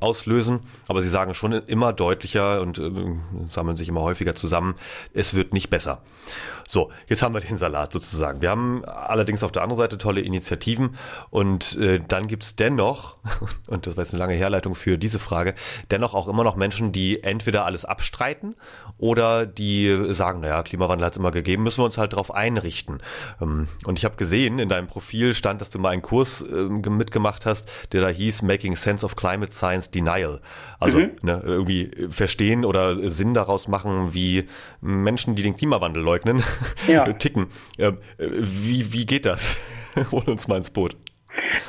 auslösen, 0.00 0.60
aber 0.88 1.02
sie 1.02 1.08
sagen 1.08 1.34
schon 1.34 1.52
immer 1.52 1.92
deutlicher 1.92 2.60
und 2.60 2.78
äh, 2.78 2.90
sammeln 3.50 3.76
sich 3.76 3.88
immer 3.88 4.02
häufiger 4.02 4.34
zusammen, 4.34 4.74
es 5.12 5.34
wird 5.34 5.52
nicht 5.52 5.70
besser. 5.70 6.02
So, 6.68 6.90
jetzt 7.06 7.22
haben 7.22 7.34
wir 7.34 7.40
den 7.40 7.58
Salat 7.58 7.92
sozusagen. 7.92 8.40
Wir 8.40 8.50
haben 8.50 8.84
allerdings 8.84 9.42
auf 9.42 9.52
der 9.52 9.62
anderen 9.62 9.78
Seite 9.78 9.98
tolle 9.98 10.20
Initiativen 10.20 10.96
und 11.30 11.76
äh, 11.76 12.00
dann 12.06 12.28
gibt's 12.28 12.56
dennoch, 12.56 13.16
und 13.66 13.86
das 13.86 13.96
war 13.96 14.04
jetzt 14.04 14.14
eine 14.14 14.20
lange 14.20 14.34
Herleitung 14.34 14.74
für 14.74 14.96
diese 14.96 15.18
Frage, 15.18 15.54
dennoch 15.90 16.14
auch 16.14 16.28
immer 16.28 16.44
noch 16.44 16.56
Menschen, 16.56 16.92
die 16.92 17.22
entweder 17.22 17.66
alles 17.66 17.84
abstreiten 17.84 18.54
oder 18.96 19.44
die 19.44 20.14
sagen, 20.14 20.40
naja, 20.40 20.62
Klimawandel 20.62 21.04
hat 21.04 21.12
es 21.12 21.18
immer 21.18 21.30
gegeben, 21.30 21.62
müssen 21.62 21.80
wir 21.80 21.84
uns 21.84 21.98
halt 21.98 22.12
darauf 22.14 22.32
einrichten. 22.32 23.00
Ähm, 23.40 23.68
und 23.84 23.98
ich 23.98 24.04
habe 24.04 24.16
gesehen, 24.16 24.58
in 24.58 24.68
deinem 24.68 24.86
Profil 24.86 25.34
stand, 25.34 25.60
dass 25.60 25.70
du 25.70 25.78
mal 25.78 25.90
einen 25.90 26.02
Kurs 26.02 26.42
äh, 26.42 26.54
mitgemacht 26.54 27.46
hast, 27.46 27.70
der 27.92 28.00
da 28.00 28.08
hieß 28.08 28.42
Making 28.42 28.76
Sense 28.76 29.04
of 29.04 29.16
Climate 29.16 29.31
Science 29.52 29.90
Denial. 29.90 30.40
Also 30.78 30.98
mhm. 30.98 31.10
ne, 31.22 31.40
irgendwie 31.44 31.90
verstehen 32.08 32.64
oder 32.64 33.10
Sinn 33.10 33.34
daraus 33.34 33.68
machen, 33.68 34.14
wie 34.14 34.48
Menschen, 34.80 35.36
die 35.36 35.42
den 35.42 35.56
Klimawandel 35.56 36.02
leugnen, 36.02 36.42
ja. 36.86 37.10
ticken. 37.12 37.48
Ähm, 37.78 37.98
wie, 38.18 38.92
wie 38.92 39.06
geht 39.06 39.26
das? 39.26 39.56
Hol 40.12 40.24
uns 40.24 40.48
mal 40.48 40.56
ins 40.56 40.70
Boot. 40.70 40.96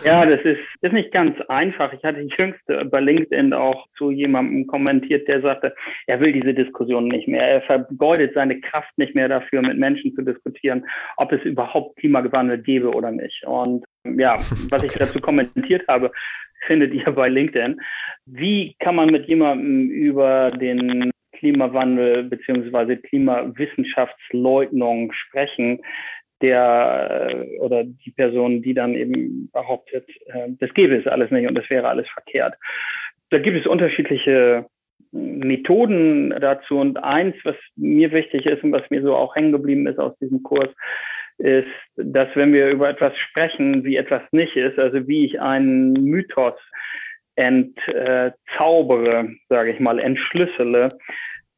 Ja, 0.03 0.25
das 0.25 0.41
ist, 0.41 0.59
ist 0.81 0.93
nicht 0.93 1.11
ganz 1.11 1.39
einfach. 1.47 1.93
Ich 1.93 2.03
hatte 2.03 2.27
jüngst 2.37 2.61
bei 2.91 2.99
LinkedIn 2.99 3.53
auch 3.53 3.87
zu 3.97 4.11
jemandem 4.11 4.67
kommentiert, 4.67 5.27
der 5.27 5.41
sagte, 5.41 5.73
er 6.07 6.19
will 6.19 6.33
diese 6.33 6.53
Diskussion 6.53 7.07
nicht 7.07 7.27
mehr. 7.27 7.47
Er 7.47 7.61
vergeudet 7.61 8.33
seine 8.33 8.59
Kraft 8.59 8.91
nicht 8.97 9.15
mehr 9.15 9.29
dafür, 9.29 9.61
mit 9.61 9.77
Menschen 9.77 10.13
zu 10.15 10.21
diskutieren, 10.21 10.85
ob 11.17 11.31
es 11.31 11.41
überhaupt 11.43 11.97
Klimawandel 11.97 12.57
gäbe 12.57 12.91
oder 12.91 13.11
nicht. 13.11 13.43
Und 13.45 13.85
ja, 14.03 14.37
was 14.69 14.83
okay. 14.83 14.87
ich 14.87 14.93
dazu 14.93 15.19
kommentiert 15.19 15.87
habe, 15.87 16.11
findet 16.67 16.93
ihr 16.93 17.11
bei 17.11 17.29
LinkedIn. 17.29 17.79
Wie 18.25 18.75
kann 18.79 18.95
man 18.95 19.09
mit 19.09 19.27
jemandem 19.27 19.89
über 19.89 20.49
den 20.49 21.11
Klimawandel 21.33 22.23
beziehungsweise 22.23 22.97
Klimawissenschaftsleugnung 22.97 25.11
sprechen, 25.11 25.81
der 26.43 27.29
äh, 27.31 27.59
oder 27.59 27.83
die 27.83 28.11
Person, 28.11 28.61
die 28.61 28.73
dann 28.73 28.93
eben 28.93 29.49
behauptet, 29.51 30.07
äh, 30.27 30.49
das 30.59 30.73
gäbe 30.73 30.95
es 30.95 31.07
alles 31.07 31.31
nicht 31.31 31.47
und 31.47 31.57
das 31.57 31.69
wäre 31.69 31.87
alles 31.87 32.07
verkehrt. 32.09 32.55
Da 33.29 33.39
gibt 33.39 33.57
es 33.57 33.65
unterschiedliche 33.65 34.65
Methoden 35.11 36.31
dazu 36.39 36.77
und 36.79 36.97
eins, 37.03 37.35
was 37.43 37.55
mir 37.75 38.11
wichtig 38.11 38.45
ist 38.45 38.63
und 38.63 38.73
was 38.73 38.89
mir 38.89 39.01
so 39.01 39.15
auch 39.15 39.35
hängen 39.35 39.51
geblieben 39.51 39.87
ist 39.87 39.99
aus 39.99 40.17
diesem 40.19 40.43
Kurs, 40.43 40.69
ist, 41.37 41.67
dass 41.95 42.27
wenn 42.35 42.53
wir 42.53 42.69
über 42.69 42.89
etwas 42.89 43.17
sprechen, 43.17 43.83
wie 43.83 43.95
etwas 43.95 44.21
nicht 44.31 44.55
ist, 44.55 44.77
also 44.77 45.07
wie 45.07 45.25
ich 45.25 45.39
einen 45.39 45.93
Mythos 45.93 46.55
entzaubere, 47.35 49.29
sage 49.49 49.71
ich 49.71 49.79
mal, 49.79 49.99
entschlüssele, 49.99 50.89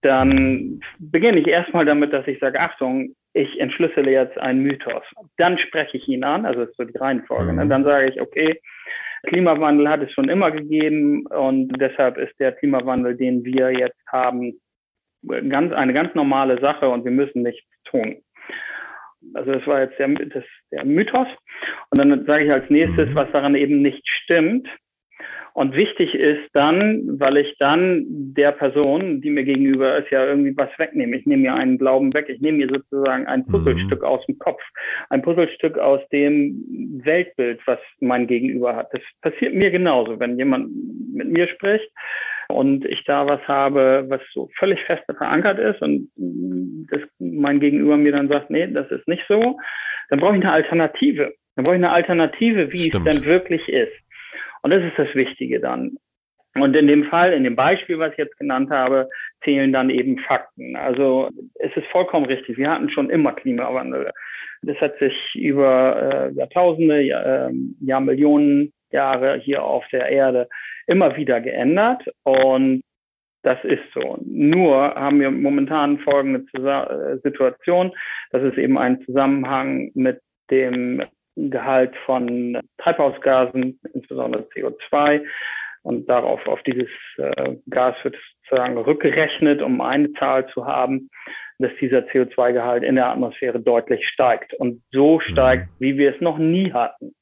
dann 0.01 0.79
beginne 0.99 1.39
ich 1.39 1.47
erstmal 1.47 1.85
damit, 1.85 2.13
dass 2.13 2.27
ich 2.27 2.39
sage, 2.39 2.59
Achtung, 2.59 3.15
ich 3.35 3.59
entschlüssele 3.59 4.11
jetzt 4.11 4.37
einen 4.39 4.63
Mythos. 4.63 5.03
Dann 5.37 5.57
spreche 5.57 5.97
ich 5.97 6.07
ihn 6.07 6.23
an, 6.23 6.45
also 6.45 6.61
ist 6.61 6.77
so 6.77 6.85
die 6.85 6.97
Reihenfolge. 6.97 7.51
Ne? 7.51 7.65
Mhm. 7.65 7.69
Dann 7.69 7.83
sage 7.83 8.09
ich, 8.09 8.21
okay, 8.21 8.61
Klimawandel 9.27 9.89
hat 9.89 10.01
es 10.01 10.11
schon 10.13 10.29
immer 10.29 10.51
gegeben 10.51 11.25
und 11.27 11.69
deshalb 11.79 12.17
ist 12.17 12.33
der 12.39 12.53
Klimawandel, 12.53 13.17
den 13.17 13.43
wir 13.43 13.71
jetzt 13.71 13.99
haben, 14.07 14.53
ganz, 15.49 15.73
eine 15.73 15.93
ganz 15.93 16.15
normale 16.15 16.61
Sache 16.61 16.87
und 16.87 17.03
wir 17.03 17.11
müssen 17.11 17.41
nichts 17.41 17.67
tun. 17.83 18.23
Also 19.33 19.51
das 19.51 19.67
war 19.67 19.81
jetzt 19.81 19.99
der, 19.99 20.07
das, 20.07 20.43
der 20.71 20.85
Mythos. 20.85 21.27
Und 21.89 21.99
dann 21.99 22.25
sage 22.25 22.45
ich 22.45 22.53
als 22.53 22.69
nächstes, 22.69 23.09
mhm. 23.09 23.15
was 23.15 23.31
daran 23.33 23.55
eben 23.55 23.81
nicht 23.81 24.07
stimmt. 24.07 24.67
Und 25.55 25.73
wichtig 25.73 26.13
ist 26.13 26.49
dann, 26.51 27.17
weil 27.17 27.37
ich 27.37 27.55
dann 27.59 28.03
der 28.09 28.51
Person, 28.51 29.21
die 29.21 29.29
mir 29.29 29.45
gegenüber 29.45 29.97
ist, 29.97 30.11
ja 30.11 30.25
irgendwie 30.25 30.53
was 30.57 30.67
wegnehme. 30.77 31.15
Ich 31.15 31.25
nehme 31.25 31.43
mir 31.43 31.55
einen 31.55 31.77
Glauben 31.77 32.13
weg. 32.13 32.25
Ich 32.27 32.41
nehme 32.41 32.57
mir 32.57 32.67
sozusagen 32.67 33.25
ein 33.25 33.45
mhm. 33.47 33.51
Puzzlestück 33.51 34.01
mhm. 34.01 34.05
aus 34.05 34.25
dem 34.25 34.37
Kopf. 34.37 34.61
Ein 35.09 35.21
Puzzlestück 35.21 35.77
aus 35.77 36.01
dem 36.11 37.01
Weltbild, 37.05 37.61
was 37.67 37.79
mein 38.01 38.27
Gegenüber 38.27 38.75
hat. 38.75 38.89
Das 38.91 39.01
passiert 39.21 39.55
mir 39.55 39.71
genauso, 39.71 40.19
wenn 40.19 40.37
jemand 40.37 40.71
mit 41.13 41.29
mir 41.29 41.47
spricht 41.47 41.89
und 42.49 42.83
ich 42.83 43.05
da 43.05 43.25
was 43.25 43.41
habe, 43.47 44.03
was 44.09 44.19
so 44.33 44.49
völlig 44.59 44.81
fest 44.81 45.03
verankert 45.05 45.57
ist 45.57 45.81
und 45.81 46.09
das 46.91 46.99
mein 47.19 47.61
Gegenüber 47.61 47.95
mir 47.95 48.11
dann 48.11 48.29
sagt, 48.29 48.49
nee, 48.49 48.67
das 48.67 48.91
ist 48.91 49.07
nicht 49.07 49.23
so, 49.29 49.57
dann 50.09 50.19
brauche 50.19 50.35
ich 50.35 50.43
eine 50.43 50.51
Alternative. 50.51 51.33
Dann 51.55 51.63
brauche 51.63 51.75
ich 51.75 51.81
eine 51.81 51.93
Alternative, 51.93 52.73
wie 52.73 52.89
Stimmt. 52.89 53.07
es 53.07 53.15
denn 53.15 53.25
wirklich 53.25 53.69
ist. 53.69 53.93
Und 54.65 54.73
das 54.73 54.83
ist 54.83 54.97
das 54.97 55.13
Wichtige 55.13 55.59
dann. 55.59 55.95
Und 56.55 56.75
in 56.75 56.87
dem 56.87 57.03
Fall, 57.03 57.33
in 57.33 57.43
dem 57.43 57.55
Beispiel, 57.55 57.99
was 57.99 58.13
ich 58.13 58.17
jetzt 58.17 58.39
genannt 58.39 58.71
habe, 58.71 59.07
zählen 59.43 59.71
dann 59.71 59.91
eben 59.91 60.17
Fakten. 60.17 60.75
Also 60.75 61.29
es 61.53 61.71
ist 61.77 61.85
vollkommen 61.91 62.25
richtig. 62.25 62.57
Wir 62.57 62.71
hatten 62.71 62.89
schon 62.89 63.11
immer 63.11 63.33
Klimawandel. 63.33 64.09
Das 64.63 64.75
hat 64.77 64.97
sich 64.97 65.13
über 65.35 66.31
äh, 66.31 66.31
Jahrtausende, 66.33 66.99
Jahr, 67.01 67.49
äh, 67.49 67.53
Jahrmillionen 67.79 68.73
Jahre 68.89 69.37
hier 69.37 69.63
auf 69.63 69.85
der 69.91 70.09
Erde 70.09 70.49
immer 70.87 71.15
wieder 71.15 71.41
geändert. 71.41 72.03
Und 72.23 72.81
das 73.43 73.63
ist 73.65 73.83
so. 73.93 74.17
Nur 74.25 74.95
haben 74.95 75.19
wir 75.19 75.29
momentan 75.29 75.99
folgende 75.99 76.43
äh, 76.55 77.19
Situation, 77.21 77.91
dass 78.31 78.41
es 78.41 78.57
eben 78.57 78.79
einen 78.79 79.05
Zusammenhang 79.05 79.91
mit 79.93 80.21
dem 80.49 81.03
Gehalt 81.35 81.93
von 82.05 82.59
Treibhausgasen, 82.77 83.79
insbesondere 83.93 84.43
CO2. 84.55 85.23
Und 85.83 86.09
darauf, 86.09 86.45
auf 86.47 86.61
dieses 86.63 86.89
äh, 87.17 87.55
Gas 87.69 87.95
wird 88.03 88.15
sozusagen 88.43 88.77
rückgerechnet, 88.77 89.61
um 89.61 89.81
eine 89.81 90.11
Zahl 90.13 90.47
zu 90.47 90.65
haben, 90.65 91.09
dass 91.59 91.71
dieser 91.79 91.99
CO2-Gehalt 91.99 92.83
in 92.83 92.95
der 92.95 93.09
Atmosphäre 93.09 93.59
deutlich 93.59 94.07
steigt. 94.07 94.53
Und 94.55 94.81
so 94.91 95.19
steigt, 95.19 95.67
mhm. 95.67 95.85
wie 95.85 95.97
wir 95.97 96.15
es 96.15 96.21
noch 96.21 96.37
nie 96.37 96.73
hatten. 96.73 97.15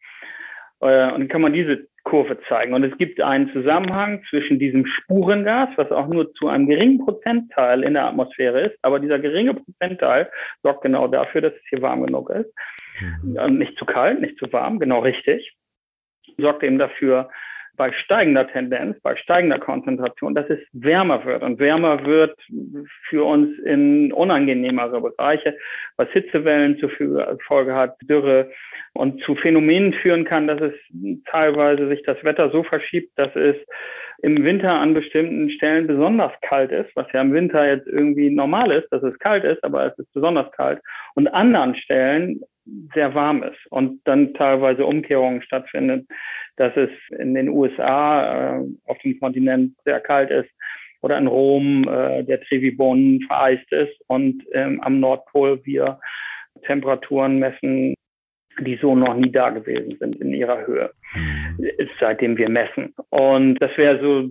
Äh, 0.82 1.12
und 1.12 1.19
dann 1.21 1.28
kann 1.28 1.41
man 1.41 1.54
diese 1.54 1.88
Kurve 2.04 2.38
zeigen. 2.49 2.73
Und 2.73 2.84
es 2.84 2.97
gibt 2.97 3.21
einen 3.21 3.52
Zusammenhang 3.54 4.23
zwischen 4.30 4.60
diesem 4.60 4.86
Spurengas, 4.86 5.69
was 5.78 5.91
auch 5.91 6.08
nur 6.08 6.34
zu 6.34 6.47
einem 6.47 6.67
geringen 6.67 6.99
Prozentteil 6.99 7.84
in 7.84 7.93
der 7.93 8.06
Atmosphäre 8.06 8.62
ist, 8.62 8.78
aber 8.82 8.99
dieser 8.99 9.19
geringe 9.19 9.54
Prozentteil 9.54 10.30
sorgt 10.63 10.84
genau 10.84 11.08
dafür, 11.08 11.41
dass 11.41 11.54
es 11.54 11.62
hier 11.69 11.82
warm 11.82 12.06
genug 12.06 12.30
ist. 12.30 12.54
Mhm. 13.24 13.58
Nicht 13.58 13.78
zu 13.78 13.86
kalt, 13.86 14.22
nicht 14.22 14.38
zu 14.38 14.52
warm, 14.52 14.80
genau 14.80 15.00
richtig. 15.00 15.56
Sorgt 16.38 16.63
eben 16.63 16.80
dafür, 16.80 17.30
bei 17.76 17.92
steigender 17.92 18.48
Tendenz, 18.48 19.00
bei 19.02 19.16
steigender 19.16 19.58
Konzentration, 19.58 20.36
dass 20.36 20.48
es 20.50 20.60
wärmer 20.74 21.26
wird. 21.26 21.42
Und 21.42 21.60
wärmer 21.60 22.06
wird 22.06 22.38
für 23.10 23.24
uns 23.24 23.58
in 23.66 24.13
unangenehmere 24.13 25.02
Bereiche, 25.02 25.58
was 25.98 26.08
Hitzewellen 26.12 26.78
zur 26.78 26.92
Folge 27.48 27.74
hat, 27.74 27.96
Dürre 28.04 28.52
und 28.94 29.22
zu 29.24 29.36
Phänomenen 29.36 29.94
führen 29.94 30.24
kann, 30.24 30.48
dass 30.48 30.62
es 30.62 30.74
teilweise 31.26 31.88
sich 31.89 32.04
das 32.04 32.24
Wetter 32.24 32.52
so 32.52 32.63
verschiebt, 32.63 33.12
dass 33.16 33.36
es 33.36 33.56
im 34.22 34.46
Winter 34.46 34.72
an 34.72 34.94
bestimmten 34.94 35.50
Stellen 35.50 35.88
besonders 35.88 36.32
kalt 36.42 36.72
ist, 36.72 36.92
was 36.96 37.08
ja 37.12 37.22
im 37.22 37.34
Winter 37.34 37.68
jetzt 37.68 37.88
irgendwie 37.88 38.30
normal 38.30 38.72
ist, 38.72 38.88
dass 38.92 39.04
es 39.04 39.18
kalt 39.20 39.44
ist, 39.44 39.63
aber 39.63 39.88
es 39.88 39.98
ist 39.98 40.13
besonders 40.13 40.50
kalt. 40.52 40.80
Und 41.16 41.28
anderen 41.28 41.76
Stellen 41.76 42.39
sehr 42.93 43.13
warm 43.13 43.43
ist 43.43 43.60
und 43.69 44.02
dann 44.06 44.34
teilweise 44.34 44.86
Umkehrungen 44.86 45.41
stattfinden, 45.41 46.08
dass 46.56 46.76
es 46.76 46.89
in 47.17 47.34
den 47.34 47.49
USA 47.49 48.58
äh, 48.58 48.63
auf 48.86 48.97
dem 48.99 49.19
Kontinent 49.19 49.76
sehr 49.86 49.99
kalt 49.99 50.32
ist 50.32 50.49
oder 51.02 51.17
in 51.17 51.28
Rom 51.28 51.88
äh, 51.88 52.23
der 52.23 52.41
Trevi-Bohnen 52.41 53.21
vereist 53.28 53.69
ist 53.71 53.99
und 54.08 54.43
ähm, 54.54 54.80
am 54.82 54.99
Nordpol 54.99 55.60
wir 55.65 55.99
Temperaturen 56.65 57.39
messen, 57.39 57.95
die 58.60 58.78
so 58.82 58.95
noch 58.95 59.15
nie 59.15 59.32
da 59.32 59.49
gewesen 59.49 59.97
sind 59.99 60.15
in 60.17 60.34
ihrer 60.34 60.65
Höhe, 60.65 60.91
mhm. 61.15 61.60
seitdem 61.99 62.38
wir 62.38 62.49
messen. 62.49 62.93
Und 63.10 63.56
das 63.56 63.71
wäre 63.78 63.99
so 63.99 64.30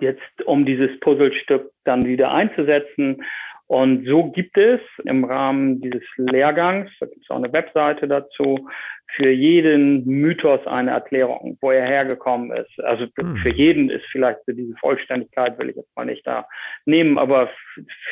jetzt, 0.00 0.46
um 0.46 0.64
dieses 0.64 0.98
Puzzlestück 1.00 1.70
dann 1.84 2.04
wieder 2.04 2.32
einzusetzen, 2.32 3.22
und 3.68 4.06
so 4.06 4.30
gibt 4.30 4.58
es 4.58 4.80
im 5.04 5.24
Rahmen 5.24 5.82
dieses 5.82 6.02
Lehrgangs, 6.16 6.90
da 7.00 7.06
gibt 7.06 7.22
es 7.22 7.30
auch 7.30 7.36
eine 7.36 7.52
Webseite 7.52 8.08
dazu, 8.08 8.66
für 9.14 9.30
jeden 9.30 10.06
Mythos 10.06 10.66
eine 10.66 10.92
Erklärung, 10.92 11.58
wo 11.60 11.70
er 11.70 11.86
hergekommen 11.86 12.50
ist. 12.52 12.80
Also 12.82 13.06
hm. 13.18 13.36
für 13.36 13.52
jeden 13.52 13.90
ist 13.90 14.06
vielleicht 14.10 14.40
für 14.46 14.54
diese 14.54 14.74
Vollständigkeit, 14.76 15.58
will 15.58 15.68
ich 15.68 15.76
jetzt 15.76 15.94
mal 15.94 16.06
nicht 16.06 16.26
da 16.26 16.46
nehmen, 16.86 17.18
aber 17.18 17.50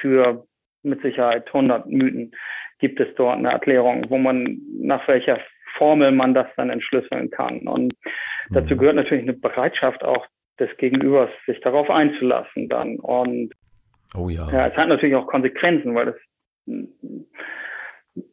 für 0.01 0.47
mit 0.83 1.01
Sicherheit 1.01 1.47
100 1.47 1.87
Mythen 1.87 2.33
gibt 2.79 3.01
es 3.01 3.09
dort 3.17 3.39
eine 3.39 3.51
Erklärung, 3.51 4.05
wo 4.11 4.19
man 4.19 4.59
nach 4.79 5.09
welcher 5.09 5.41
Formel 5.79 6.13
man 6.13 6.35
das 6.35 6.49
dann 6.59 6.69
entschlüsseln 6.69 7.31
kann. 7.31 7.61
Und 7.67 7.95
dazu 8.51 8.71
hm. 8.71 8.79
gehört 8.79 8.97
natürlich 8.97 9.25
eine 9.25 9.33
Bereitschaft 9.33 10.05
auch 10.05 10.27
des 10.61 10.69
Gegenübers, 10.77 11.31
sich 11.47 11.61
darauf 11.61 11.89
einzulassen 11.89 12.69
dann. 12.69 12.97
Und 12.97 13.55
Oh 14.17 14.29
ja. 14.29 14.51
Ja, 14.51 14.67
es 14.69 14.77
hat 14.77 14.89
natürlich 14.89 15.15
auch 15.15 15.27
Konsequenzen, 15.27 15.95
weil 15.95 16.07
das 16.07 16.17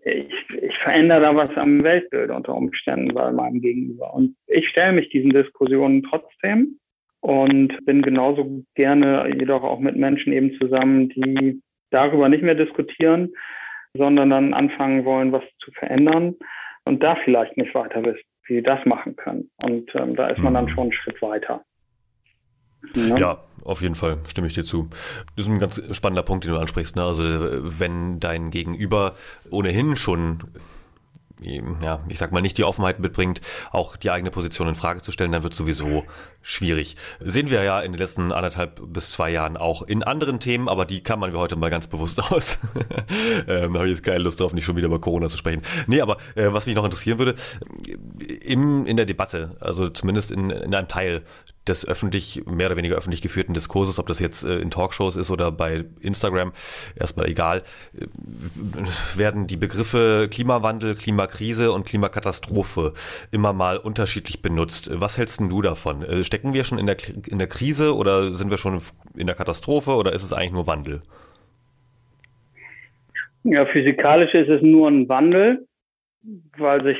ich, 0.06 0.34
ich 0.62 0.78
verändere 0.78 1.22
da 1.22 1.36
was 1.36 1.50
am 1.58 1.82
Weltbild 1.84 2.30
unter 2.30 2.56
Umständen 2.56 3.14
bei 3.14 3.32
meinem 3.32 3.62
Gegenüber. 3.62 4.14
Und 4.14 4.36
ich 4.48 4.68
stelle 4.70 4.94
mich 4.94 5.10
diesen 5.10 5.32
Diskussionen 5.32 6.04
trotzdem 6.04 6.80
und 7.20 7.86
bin 7.86 8.02
genauso 8.02 8.64
gerne 8.76 9.30
jedoch 9.38 9.64
auch 9.64 9.80
mit 9.80 9.96
Menschen 9.96 10.34
eben 10.34 10.58
zusammen, 10.60 11.10
die 11.10 11.62
darüber 11.90 12.30
nicht 12.30 12.44
mehr 12.44 12.56
diskutieren, 12.56 13.34
sondern 13.94 14.30
dann 14.30 14.54
anfangen 14.54 15.06
wollen, 15.06 15.32
was 15.32 15.44
zu 15.60 15.72
verändern 15.72 16.36
und 16.86 17.04
da 17.04 17.16
vielleicht 17.24 17.58
nicht 17.58 17.74
weiter 17.76 18.04
wissen, 18.04 18.24
wie 18.48 18.56
sie 18.56 18.64
das 18.64 18.84
machen 18.86 19.16
können. 19.16 19.50
Und 19.64 19.92
ähm, 19.96 20.16
da 20.16 20.28
ist 20.28 20.40
man 20.40 20.54
dann 20.54 20.66
mhm. 20.66 20.70
schon 20.70 20.84
einen 20.84 20.94
Schritt 20.94 21.22
weiter. 21.22 21.64
Ja. 22.96 23.18
ja. 23.18 23.38
auf 23.64 23.82
jeden 23.82 23.96
Fall, 23.96 24.18
stimme 24.28 24.48
ich 24.48 24.54
dir 24.54 24.64
zu. 24.64 24.90
Das 25.36 25.46
ist 25.46 25.52
ein 25.52 25.60
ganz 25.60 25.82
spannender 25.92 26.24
Punkt, 26.24 26.44
den 26.44 26.52
du 26.52 26.60
ansprichst. 26.60 26.96
Ne? 26.96 27.04
Also 27.04 27.24
wenn 27.24 28.20
dein 28.20 28.52
Gegenüber 28.52 29.16
ohnehin 29.50 29.96
schon 29.96 30.44
ja, 31.84 32.00
ich 32.08 32.20
sag 32.20 32.32
mal, 32.32 32.42
nicht 32.42 32.58
die 32.58 32.64
Offenheit 32.64 33.00
mitbringt, 33.00 33.42
auch 33.72 33.98
die 33.98 34.12
eigene 34.12 34.32
Position 34.32 34.68
in 34.68 34.76
Frage 34.76 35.02
zu 35.02 35.12
stellen, 35.12 35.32
dann 35.32 35.44
wird 35.44 35.54
sowieso 35.54 36.06
schwierig. 36.42 36.96
Sehen 37.20 37.50
wir 37.50 37.64
ja 37.64 37.80
in 37.82 37.92
den 37.92 38.00
letzten 38.00 38.32
anderthalb 38.32 38.82
bis 38.86 39.12
zwei 39.12 39.30
Jahren 39.32 39.58
auch 39.58 39.82
in 39.82 40.04
anderen 40.04 40.40
Themen, 40.40 40.68
aber 40.68 40.86
die 40.86 41.02
kann 41.02 41.20
man 41.20 41.34
wir 41.34 41.40
heute 41.40 41.56
mal 41.56 41.70
ganz 41.70 41.88
bewusst 41.88 42.22
aus. 42.32 42.60
ähm, 43.48 43.76
Habe 43.76 43.88
ich 43.88 43.96
jetzt 43.96 44.04
keine 44.04 44.20
Lust 44.20 44.40
drauf, 44.40 44.54
nicht 44.54 44.66
schon 44.66 44.76
wieder 44.76 44.88
über 44.88 45.00
Corona 45.00 45.30
zu 45.30 45.38
sprechen. 45.38 45.62
Nee, 45.88 46.02
aber 46.02 46.18
äh, 46.36 46.52
was 46.52 46.66
mich 46.66 46.76
noch 46.76 46.86
interessieren 46.86 47.20
würde, 47.20 47.36
im, 48.42 48.86
in 48.86 48.98
der 48.98 49.06
Debatte, 49.06 49.56
also 49.60 49.90
zumindest 49.90 50.32
in, 50.32 50.50
in 50.50 50.74
einem 50.74 50.88
Teil 50.88 51.24
des 51.68 51.88
öffentlich, 51.88 52.44
mehr 52.46 52.68
oder 52.68 52.78
weniger 52.78 52.96
öffentlich 52.96 53.22
geführten 53.22 53.54
Diskurses, 53.54 54.00
ob 54.00 54.08
das 54.08 54.20
jetzt 54.20 54.44
äh, 54.44 54.60
in 54.60 54.72
Talkshows 54.72 55.16
ist 55.16 55.32
oder 55.32 55.52
bei 55.52 55.86
Instagram, 56.02 56.52
erstmal 56.96 57.28
egal, 57.28 57.64
äh, 57.98 58.08
werden 59.18 59.48
die 59.48 59.58
Begriffe 59.58 60.28
Klimawandel, 60.30 60.96
Klimakrise 60.96 61.72
und 61.72 61.86
Klimakatastrophe 61.86 62.94
immer 63.32 63.54
mal 63.54 63.78
unterschiedlich 63.78 64.42
benutzt. 64.42 64.90
Was 64.94 65.18
hältst 65.18 65.40
du 65.40 65.62
davon? 65.62 66.04
Äh, 66.04 66.24
stecken 66.24 66.54
wir 66.54 66.64
schon 66.64 66.80
in 66.80 66.86
der, 66.86 66.98
in 67.28 67.40
der 67.40 67.48
Krise 67.48 67.96
oder 67.96 68.34
sind 68.34 68.50
wir 68.50 68.58
schon 68.58 68.82
in 69.16 69.28
der 69.28 69.36
Katastrophe 69.36 69.92
oder 69.92 70.14
ist 70.14 70.24
es 70.24 70.34
eigentlich 70.34 70.52
nur 70.52 70.68
Wandel? 70.68 71.02
Ja, 73.44 73.66
physikalisch 73.66 74.34
ist 74.34 74.50
es 74.50 74.62
nur 74.62 74.90
ein 74.90 75.08
Wandel, 75.10 75.68
weil 76.58 76.84
sich 76.84 76.98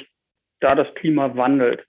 da 0.60 0.76
das 0.76 0.94
Klima 0.96 1.36
wandelt. 1.36 1.86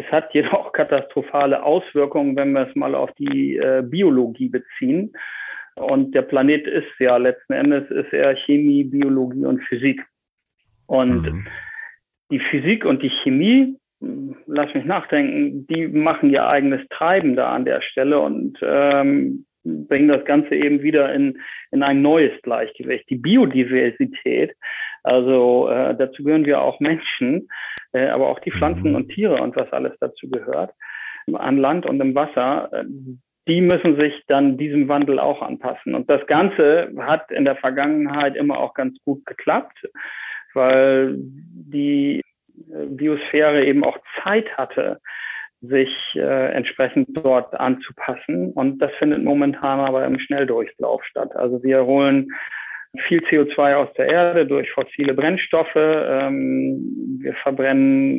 Es 0.00 0.10
hat 0.10 0.32
jedoch 0.34 0.72
katastrophale 0.72 1.62
Auswirkungen, 1.62 2.36
wenn 2.36 2.52
wir 2.52 2.68
es 2.68 2.74
mal 2.74 2.94
auf 2.94 3.12
die 3.18 3.56
äh, 3.56 3.82
Biologie 3.84 4.48
beziehen. 4.48 5.12
Und 5.76 6.14
der 6.14 6.22
Planet 6.22 6.66
ist 6.66 6.88
ja 6.98 7.16
letzten 7.16 7.52
Endes 7.52 7.90
ist 7.90 8.12
er 8.12 8.36
Chemie, 8.36 8.84
Biologie 8.84 9.44
und 9.44 9.62
Physik. 9.64 10.04
Und 10.86 11.22
mhm. 11.22 11.46
die 12.30 12.40
Physik 12.40 12.84
und 12.84 13.02
die 13.02 13.12
Chemie, 13.22 13.78
lass 14.46 14.74
mich 14.74 14.84
nachdenken, 14.84 15.66
die 15.68 15.88
machen 15.88 16.30
ihr 16.30 16.50
eigenes 16.50 16.86
Treiben 16.90 17.36
da 17.36 17.52
an 17.52 17.64
der 17.64 17.80
Stelle 17.82 18.18
und 18.18 18.58
ähm, 18.62 19.46
bringen 19.62 20.08
das 20.08 20.24
Ganze 20.24 20.54
eben 20.54 20.82
wieder 20.82 21.12
in, 21.14 21.38
in 21.70 21.82
ein 21.82 22.02
neues 22.02 22.32
Gleichgewicht. 22.42 23.08
Die 23.10 23.16
Biodiversität, 23.16 24.54
also 25.02 25.68
äh, 25.68 25.94
dazu 25.96 26.24
gehören 26.24 26.46
wir 26.46 26.60
auch 26.60 26.80
Menschen, 26.80 27.48
aber 27.92 28.28
auch 28.28 28.40
die 28.40 28.52
Pflanzen 28.52 28.90
mhm. 28.90 28.96
und 28.96 29.08
Tiere 29.08 29.42
und 29.42 29.56
was 29.56 29.72
alles 29.72 29.92
dazu 30.00 30.28
gehört, 30.28 30.72
an 31.32 31.58
Land 31.58 31.86
und 31.86 32.00
im 32.00 32.14
Wasser, 32.14 32.70
äh, 32.72 32.84
die 33.48 33.60
müssen 33.60 33.98
sich 33.98 34.14
dann 34.28 34.58
diesem 34.58 34.88
Wandel 34.88 35.18
auch 35.18 35.42
anpassen. 35.42 35.94
Und 35.94 36.08
das 36.08 36.24
Ganze 36.26 36.92
hat 36.98 37.30
in 37.30 37.44
der 37.44 37.56
Vergangenheit 37.56 38.36
immer 38.36 38.58
auch 38.58 38.74
ganz 38.74 38.96
gut 39.04 39.24
geklappt, 39.26 39.88
weil 40.54 41.14
die 41.16 42.20
äh, 42.72 42.86
Biosphäre 42.86 43.64
eben 43.64 43.84
auch 43.84 43.98
Zeit 44.22 44.56
hatte, 44.56 45.00
sich 45.62 45.90
äh, 46.14 46.52
entsprechend 46.52 47.08
dort 47.12 47.58
anzupassen. 47.58 48.52
Und 48.52 48.78
das 48.80 48.92
findet 48.98 49.22
momentan 49.24 49.80
aber 49.80 50.04
im 50.04 50.18
Schnelldurchlauf 50.18 51.04
statt. 51.04 51.34
Also 51.36 51.62
wir 51.62 51.84
holen 51.84 52.28
viel 53.06 53.20
CO2 53.20 53.74
aus 53.74 53.92
der 53.94 54.08
Erde 54.08 54.46
durch 54.46 54.70
fossile 54.72 55.14
Brennstoffe. 55.14 55.76
Ähm, 55.76 57.18
wir 57.22 57.34
verbrennen 57.34 58.18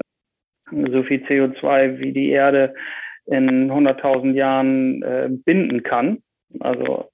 so 0.69 1.03
viel 1.03 1.23
CO2, 1.25 1.99
wie 1.99 2.13
die 2.13 2.29
Erde 2.29 2.73
in 3.25 3.69
100.000 3.71 4.33
Jahren 4.33 5.03
äh, 5.03 5.27
binden 5.29 5.83
kann, 5.83 6.23
also 6.59 7.11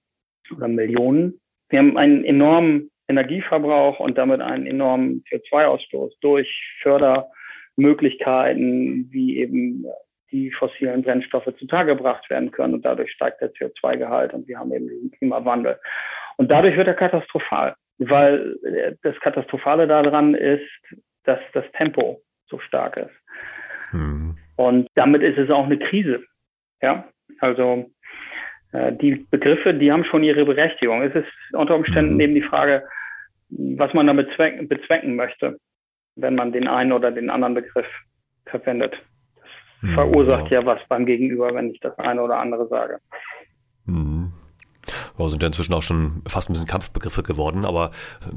oder 0.55 0.67
Millionen. 0.67 1.39
Wir 1.69 1.79
haben 1.79 1.97
einen 1.97 2.23
enormen 2.23 2.91
Energieverbrauch 3.09 3.99
und 3.99 4.15
damit 4.17 4.41
einen 4.41 4.67
enormen 4.67 5.23
CO2-Ausstoß 5.29 6.13
durch 6.21 6.49
Fördermöglichkeiten, 6.81 9.09
wie 9.11 9.39
eben 9.39 9.85
die 10.31 10.51
fossilen 10.51 11.03
Brennstoffe 11.03 11.53
zutage 11.57 11.95
gebracht 11.95 12.29
werden 12.29 12.51
können 12.51 12.75
und 12.75 12.85
dadurch 12.85 13.11
steigt 13.11 13.41
der 13.41 13.51
CO2-Gehalt 13.53 14.33
und 14.33 14.47
wir 14.47 14.59
haben 14.59 14.71
eben 14.73 14.87
diesen 14.89 15.11
Klimawandel. 15.11 15.79
Und 16.37 16.49
dadurch 16.49 16.77
wird 16.77 16.87
er 16.87 16.93
katastrophal, 16.93 17.75
weil 17.97 18.55
das 19.03 19.19
Katastrophale 19.19 19.87
daran 19.87 20.33
ist, 20.33 20.69
dass 21.23 21.39
das 21.53 21.65
Tempo 21.73 22.21
so 22.47 22.59
stark 22.59 22.99
ist. 22.99 23.15
Mhm. 23.91 24.37
Und 24.55 24.87
damit 24.95 25.23
ist 25.23 25.37
es 25.37 25.49
auch 25.49 25.65
eine 25.65 25.77
Krise. 25.77 26.23
Ja, 26.81 27.07
also 27.39 27.89
äh, 28.71 28.93
die 28.93 29.27
Begriffe, 29.29 29.73
die 29.73 29.91
haben 29.91 30.05
schon 30.05 30.23
ihre 30.23 30.45
Berechtigung. 30.45 31.01
Es 31.01 31.15
ist 31.15 31.31
unter 31.53 31.75
Umständen 31.75 32.15
mhm. 32.15 32.19
eben 32.19 32.35
die 32.35 32.41
Frage, 32.41 32.83
was 33.49 33.93
man 33.93 34.07
damit 34.07 34.29
bezwecken, 34.29 34.67
bezwecken 34.67 35.15
möchte, 35.15 35.57
wenn 36.15 36.35
man 36.35 36.51
den 36.51 36.67
einen 36.67 36.91
oder 36.91 37.11
den 37.11 37.29
anderen 37.29 37.55
Begriff 37.55 37.87
verwendet. 38.45 38.93
Das 39.35 39.89
mhm, 39.89 39.93
verursacht 39.93 40.51
ja. 40.51 40.59
ja 40.59 40.65
was 40.65 40.79
beim 40.89 41.05
Gegenüber, 41.05 41.53
wenn 41.53 41.71
ich 41.71 41.79
das 41.79 41.97
eine 41.99 42.21
oder 42.21 42.37
andere 42.37 42.67
sage. 42.67 42.99
Oh, 45.19 45.29
sind 45.29 45.41
ja 45.41 45.47
inzwischen 45.47 45.73
auch 45.73 45.81
schon 45.81 46.21
fast 46.27 46.49
ein 46.49 46.53
bisschen 46.53 46.67
Kampfbegriffe 46.67 47.23
geworden, 47.23 47.65
aber 47.65 47.89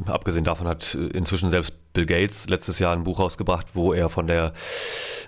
äh, 0.07 0.11
abgesehen 0.11 0.45
davon 0.45 0.67
hat 0.67 0.95
äh, 0.95 1.09
inzwischen 1.09 1.51
selbst 1.51 1.75
Bill 1.93 2.07
Gates 2.07 2.49
letztes 2.49 2.79
Jahr 2.79 2.95
ein 2.95 3.05
Buch 3.05 3.19
rausgebracht, 3.19 3.67
wo 3.75 3.93
er 3.93 4.09
von 4.09 4.27
der 4.27 4.55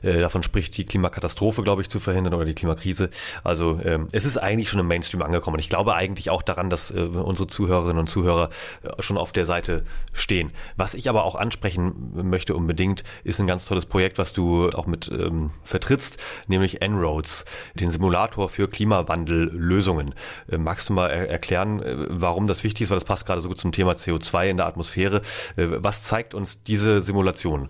äh, 0.00 0.18
davon 0.20 0.42
spricht, 0.42 0.76
die 0.78 0.86
Klimakatastrophe, 0.86 1.62
glaube 1.62 1.82
ich, 1.82 1.90
zu 1.90 2.00
verhindern 2.00 2.32
oder 2.32 2.46
die 2.46 2.54
Klimakrise. 2.54 3.10
Also 3.44 3.80
ähm, 3.84 4.08
es 4.12 4.24
ist 4.24 4.38
eigentlich 4.38 4.70
schon 4.70 4.80
im 4.80 4.86
Mainstream 4.86 5.22
angekommen. 5.22 5.58
Ich 5.58 5.68
glaube 5.68 5.94
eigentlich 5.94 6.30
auch 6.30 6.42
daran, 6.42 6.70
dass 6.70 6.90
unsere 6.90 7.48
Zuhörerinnen 7.48 7.98
und 7.98 8.06
Zuhörer 8.06 8.50
schon 9.00 9.18
auf 9.18 9.32
der 9.32 9.44
Seite 9.44 9.84
stehen. 10.12 10.52
Was 10.76 10.94
ich 10.94 11.08
aber 11.08 11.24
auch 11.24 11.34
ansprechen 11.34 12.12
möchte 12.14 12.54
unbedingt, 12.54 13.02
ist 13.24 13.40
ein 13.40 13.46
ganz 13.46 13.64
tolles 13.64 13.86
Projekt, 13.86 14.18
was 14.18 14.32
du 14.32 14.70
auch 14.70 14.86
mit 14.86 15.08
ähm, 15.08 15.50
vertrittst, 15.64 16.18
nämlich 16.46 16.80
En-ROADS, 16.80 17.44
den 17.74 17.90
Simulator 17.90 18.48
für 18.48 18.68
Klimawandellösungen. 18.68 20.14
Magst 20.46 20.88
du 20.88 20.92
mal 20.92 21.08
er 21.08 21.41
erklären, 21.42 21.82
äh, 21.82 22.06
warum 22.08 22.46
das 22.46 22.64
wichtig 22.64 22.82
ist? 22.82 22.90
Weil 22.90 22.98
das 22.98 23.04
passt 23.04 23.26
gerade 23.26 23.40
so 23.40 23.48
gut 23.48 23.58
zum 23.58 23.72
Thema 23.72 23.92
CO2 23.92 24.50
in 24.50 24.56
der 24.56 24.66
Atmosphäre. 24.66 25.16
Äh, 25.56 25.82
was 25.82 26.04
zeigt 26.04 26.34
uns 26.34 26.62
diese 26.62 27.00
Simulation? 27.00 27.68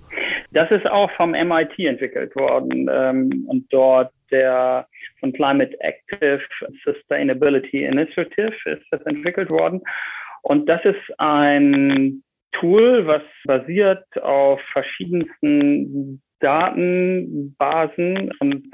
Das 0.52 0.70
ist 0.70 0.86
auch 0.86 1.10
vom 1.12 1.30
MIT 1.30 1.78
entwickelt 1.78 2.36
worden 2.36 2.88
ähm, 2.92 3.46
und 3.48 3.72
dort 3.72 4.12
der 4.30 4.86
von 5.20 5.32
Climate 5.32 5.74
Active 5.80 6.40
Sustainability 6.84 7.84
Initiative 7.84 8.52
ist 8.66 8.82
das 8.90 9.00
entwickelt 9.02 9.50
worden. 9.50 9.80
Und 10.42 10.68
das 10.68 10.84
ist 10.84 11.18
ein 11.18 12.22
Tool, 12.52 13.06
was 13.06 13.22
basiert 13.44 14.04
auf 14.20 14.60
verschiedensten 14.72 16.20
Datenbasen 16.40 18.32
und 18.40 18.64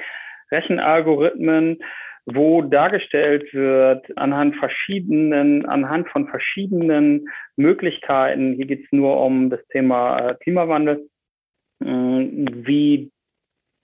Rechenalgorithmen, 0.51 1.79
wo 2.35 2.63
dargestellt 2.63 3.53
wird 3.55 4.07
anhand 4.19 4.57
verschiedenen, 4.57 5.67
anhand 5.67 6.09
von 6.09 6.29
verschiedenen 6.29 7.29
Möglichkeiten, 7.57 8.55
hier 8.55 8.67
geht 8.67 8.85
es 8.85 8.93
nur 8.93 9.21
um 9.25 9.51
das 9.51 9.67
Thema 9.69 10.19
äh, 10.19 10.35
Klimawandel, 10.43 11.09
wie 11.81 13.11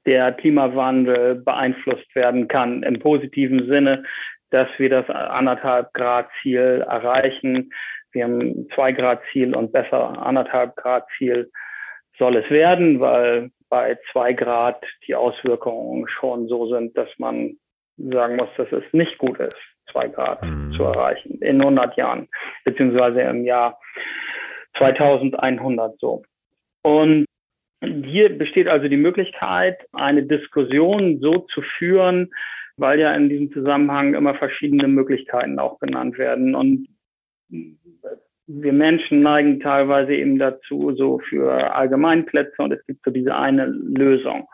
der 0.06 0.32
Klimawandel 0.32 1.36
beeinflusst 1.36 2.14
werden 2.14 2.48
kann 2.48 2.82
im 2.82 2.98
positiven 2.98 3.70
Sinne, 3.70 4.04
dass 4.50 4.68
wir 4.78 4.90
das 4.90 5.08
anderthalb 5.08 5.92
Grad 5.94 6.28
Ziel 6.42 6.84
erreichen. 6.88 7.72
Wir 8.12 8.24
haben 8.24 8.68
zwei 8.74 8.92
Grad 8.92 9.22
Ziel 9.32 9.54
und 9.54 9.72
besser 9.72 10.20
anderthalb 10.24 10.76
Grad 10.76 11.06
Ziel 11.16 11.50
soll 12.18 12.36
es 12.36 12.48
werden, 12.50 13.00
weil 13.00 13.50
bei 13.68 13.98
zwei 14.12 14.32
Grad 14.32 14.84
die 15.06 15.14
Auswirkungen 15.14 16.06
schon 16.08 16.46
so 16.48 16.68
sind, 16.68 16.96
dass 16.96 17.08
man 17.18 17.56
sagen 17.96 18.36
muss, 18.36 18.48
dass 18.56 18.70
es 18.72 18.84
nicht 18.92 19.18
gut 19.18 19.38
ist, 19.38 19.56
zwei 19.90 20.08
Grad 20.08 20.42
mhm. 20.44 20.72
zu 20.72 20.84
erreichen 20.84 21.38
in 21.40 21.60
100 21.60 21.96
Jahren, 21.96 22.28
beziehungsweise 22.64 23.20
im 23.22 23.44
Jahr 23.44 23.78
2100 24.78 25.98
so. 26.00 26.22
Und 26.82 27.26
hier 28.04 28.36
besteht 28.36 28.68
also 28.68 28.88
die 28.88 28.96
Möglichkeit, 28.96 29.78
eine 29.92 30.22
Diskussion 30.22 31.20
so 31.20 31.46
zu 31.52 31.62
führen, 31.78 32.30
weil 32.76 32.98
ja 32.98 33.14
in 33.14 33.28
diesem 33.28 33.52
Zusammenhang 33.52 34.14
immer 34.14 34.34
verschiedene 34.34 34.88
Möglichkeiten 34.88 35.58
auch 35.58 35.78
genannt 35.78 36.18
werden. 36.18 36.54
Und 36.54 36.88
wir 38.46 38.72
Menschen 38.72 39.22
neigen 39.22 39.60
teilweise 39.60 40.14
eben 40.14 40.38
dazu, 40.38 40.94
so 40.96 41.20
für 41.28 41.74
Allgemeinplätze 41.74 42.62
und 42.62 42.72
es 42.72 42.84
gibt 42.86 43.04
so 43.04 43.10
diese 43.10 43.34
eine 43.34 43.66
Lösung. 43.66 44.48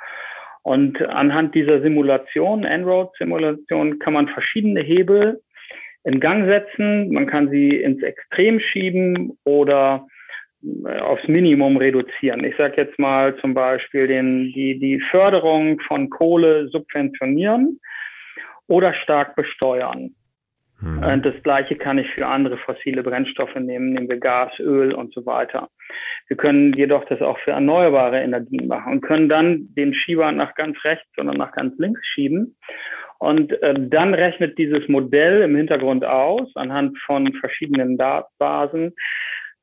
Und 0.62 1.00
anhand 1.08 1.54
dieser 1.54 1.80
Simulation, 1.80 2.64
En-ROAD-Simulation, 2.64 3.98
kann 3.98 4.12
man 4.12 4.28
verschiedene 4.28 4.80
Hebel 4.80 5.40
in 6.04 6.20
Gang 6.20 6.48
setzen. 6.48 7.10
Man 7.12 7.26
kann 7.26 7.50
sie 7.50 7.68
ins 7.70 8.02
Extrem 8.02 8.60
schieben 8.60 9.38
oder 9.44 10.06
äh, 10.62 10.98
aufs 10.98 11.26
Minimum 11.28 11.76
reduzieren. 11.76 12.44
Ich 12.44 12.56
sage 12.58 12.74
jetzt 12.78 12.98
mal 12.98 13.36
zum 13.38 13.54
Beispiel 13.54 14.06
den, 14.06 14.52
die, 14.52 14.78
die 14.78 15.00
Förderung 15.10 15.80
von 15.80 16.10
Kohle 16.10 16.68
subventionieren 16.68 17.80
oder 18.66 18.92
stark 18.94 19.34
besteuern. 19.36 20.14
Mhm. 20.80 21.02
Und 21.02 21.26
das 21.26 21.34
Gleiche 21.42 21.76
kann 21.76 21.98
ich 21.98 22.08
für 22.10 22.26
andere 22.26 22.56
fossile 22.58 23.02
Brennstoffe 23.02 23.54
nehmen, 23.54 23.92
nehmen 23.92 24.08
wir 24.08 24.18
Gas, 24.18 24.52
Öl 24.58 24.94
und 24.94 25.12
so 25.14 25.24
weiter. 25.26 25.68
Wir 26.28 26.36
können 26.36 26.72
jedoch 26.72 27.04
das 27.06 27.20
auch 27.20 27.38
für 27.40 27.52
erneuerbare 27.52 28.20
Energien 28.20 28.68
machen 28.68 28.94
und 28.94 29.00
können 29.02 29.28
dann 29.28 29.74
den 29.74 29.94
Schieber 29.94 30.30
nach 30.32 30.54
ganz 30.54 30.76
rechts 30.84 31.10
oder 31.18 31.34
nach 31.34 31.52
ganz 31.52 31.76
links 31.78 32.00
schieben. 32.06 32.56
Und 33.18 33.52
äh, 33.62 33.74
dann 33.76 34.14
rechnet 34.14 34.56
dieses 34.56 34.88
Modell 34.88 35.42
im 35.42 35.54
Hintergrund 35.54 36.04
aus, 36.04 36.48
anhand 36.54 36.96
von 37.04 37.30
verschiedenen 37.34 37.98
Datenbasen, 37.98 38.94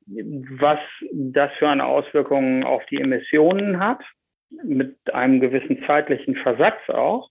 was 0.06 0.78
das 1.12 1.50
für 1.58 1.68
eine 1.68 1.84
Auswirkung 1.84 2.64
auf 2.64 2.86
die 2.86 3.00
Emissionen 3.00 3.80
hat, 3.80 4.00
mit 4.62 4.96
einem 5.12 5.40
gewissen 5.40 5.82
zeitlichen 5.86 6.36
Versatz 6.36 6.88
auch. 6.88 7.30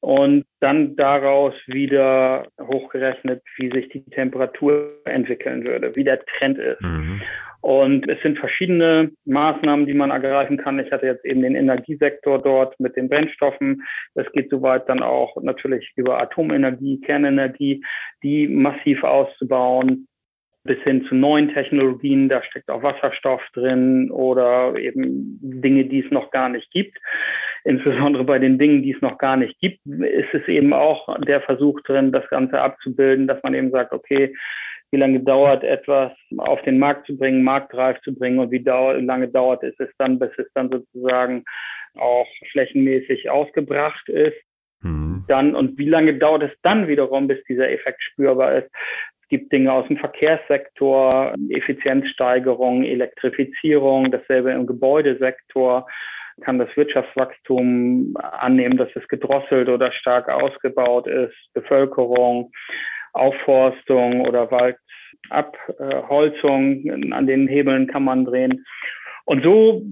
Und 0.00 0.44
dann 0.60 0.94
daraus 0.96 1.54
wieder 1.66 2.46
hochgerechnet, 2.60 3.42
wie 3.56 3.70
sich 3.70 3.88
die 3.88 4.04
Temperatur 4.04 4.92
entwickeln 5.04 5.64
würde, 5.64 5.94
wie 5.96 6.04
der 6.04 6.24
Trend 6.24 6.58
ist. 6.58 6.80
Mhm. 6.82 7.20
Und 7.60 8.08
es 8.08 8.20
sind 8.22 8.38
verschiedene 8.38 9.10
Maßnahmen, 9.24 9.86
die 9.86 9.94
man 9.94 10.10
ergreifen 10.10 10.58
kann. 10.58 10.78
Ich 10.78 10.92
hatte 10.92 11.06
jetzt 11.06 11.24
eben 11.24 11.42
den 11.42 11.56
Energiesektor 11.56 12.38
dort 12.38 12.78
mit 12.78 12.96
den 12.96 13.08
Brennstoffen. 13.08 13.82
Es 14.14 14.30
geht 14.32 14.50
soweit 14.50 14.88
dann 14.88 15.02
auch 15.02 15.36
natürlich 15.42 15.92
über 15.96 16.22
Atomenergie, 16.22 17.00
Kernenergie, 17.00 17.84
die 18.22 18.46
massiv 18.46 19.02
auszubauen 19.02 20.07
bis 20.68 20.78
hin 20.84 21.04
zu 21.08 21.14
neuen 21.14 21.52
Technologien, 21.54 22.28
da 22.28 22.42
steckt 22.42 22.70
auch 22.70 22.82
Wasserstoff 22.82 23.42
drin 23.54 24.10
oder 24.10 24.76
eben 24.76 25.38
Dinge, 25.42 25.86
die 25.86 26.04
es 26.04 26.10
noch 26.12 26.30
gar 26.30 26.48
nicht 26.48 26.70
gibt. 26.70 26.98
Insbesondere 27.64 28.24
bei 28.24 28.38
den 28.38 28.58
Dingen, 28.58 28.82
die 28.82 28.92
es 28.92 29.00
noch 29.02 29.18
gar 29.18 29.36
nicht 29.36 29.58
gibt, 29.60 29.84
ist 29.86 30.32
es 30.32 30.46
eben 30.46 30.72
auch 30.72 31.18
der 31.20 31.40
Versuch 31.40 31.80
drin, 31.82 32.12
das 32.12 32.28
Ganze 32.28 32.60
abzubilden, 32.60 33.26
dass 33.26 33.42
man 33.42 33.54
eben 33.54 33.70
sagt, 33.70 33.92
okay, 33.92 34.34
wie 34.90 34.98
lange 34.98 35.20
dauert 35.20 35.64
etwas 35.64 36.12
auf 36.38 36.62
den 36.62 36.78
Markt 36.78 37.06
zu 37.06 37.16
bringen, 37.16 37.42
marktreif 37.42 38.00
zu 38.02 38.14
bringen 38.14 38.38
und 38.38 38.50
wie 38.50 38.62
dau 38.62 38.92
lange 38.92 39.28
dauert 39.28 39.62
es 39.62 39.74
dann, 39.98 40.18
bis 40.18 40.30
es 40.38 40.46
dann 40.54 40.70
sozusagen 40.70 41.44
auch 41.94 42.26
flächenmäßig 42.52 43.28
ausgebracht 43.28 44.08
ist. 44.08 44.36
Mhm. 44.80 45.24
Dann 45.28 45.54
und 45.54 45.78
wie 45.78 45.88
lange 45.88 46.14
dauert 46.14 46.44
es 46.44 46.52
dann 46.62 46.88
wiederum, 46.88 47.26
bis 47.26 47.42
dieser 47.44 47.70
Effekt 47.70 48.02
spürbar 48.02 48.58
ist? 48.58 48.70
Gibt 49.28 49.52
Dinge 49.52 49.72
aus 49.72 49.86
dem 49.88 49.98
Verkehrssektor, 49.98 51.34
Effizienzsteigerung, 51.50 52.84
Elektrifizierung, 52.84 54.10
dasselbe 54.10 54.52
im 54.52 54.66
Gebäudesektor 54.66 55.86
kann 56.40 56.58
das 56.58 56.74
Wirtschaftswachstum 56.76 58.16
annehmen, 58.16 58.76
dass 58.76 58.88
es 58.94 59.06
gedrosselt 59.08 59.68
oder 59.68 59.92
stark 59.92 60.28
ausgebaut 60.28 61.06
ist, 61.06 61.36
Bevölkerung, 61.52 62.50
Aufforstung 63.12 64.26
oder 64.26 64.50
Waldabholzung, 64.50 67.12
an 67.12 67.26
den 67.26 67.46
Hebeln 67.48 67.88
kann 67.88 68.04
man 68.04 68.24
drehen. 68.24 68.64
Und 69.24 69.44
so 69.44 69.82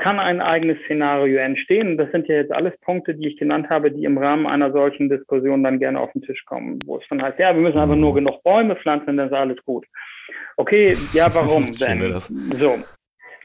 kann 0.00 0.18
ein 0.18 0.40
eigenes 0.40 0.78
Szenario 0.84 1.38
entstehen. 1.38 1.96
Das 1.96 2.10
sind 2.10 2.26
ja 2.26 2.36
jetzt 2.36 2.52
alles 2.52 2.72
Punkte, 2.80 3.14
die 3.14 3.28
ich 3.28 3.36
genannt 3.36 3.68
habe, 3.70 3.92
die 3.92 4.04
im 4.04 4.18
Rahmen 4.18 4.46
einer 4.46 4.72
solchen 4.72 5.08
Diskussion 5.08 5.62
dann 5.62 5.78
gerne 5.78 6.00
auf 6.00 6.10
den 6.12 6.22
Tisch 6.22 6.44
kommen, 6.44 6.78
wo 6.86 6.96
es 6.96 7.04
dann 7.08 7.22
heißt, 7.22 7.38
ja, 7.38 7.54
wir 7.54 7.62
müssen 7.62 7.78
aber 7.78 7.96
nur 7.96 8.14
genug 8.14 8.42
Bäume 8.42 8.76
pflanzen, 8.76 9.16
dann 9.16 9.28
ist 9.28 9.32
alles 9.32 9.62
gut. 9.64 9.86
Okay, 10.56 10.96
ja, 11.12 11.32
warum 11.32 11.72
denn? 11.78 12.20
So. 12.58 12.78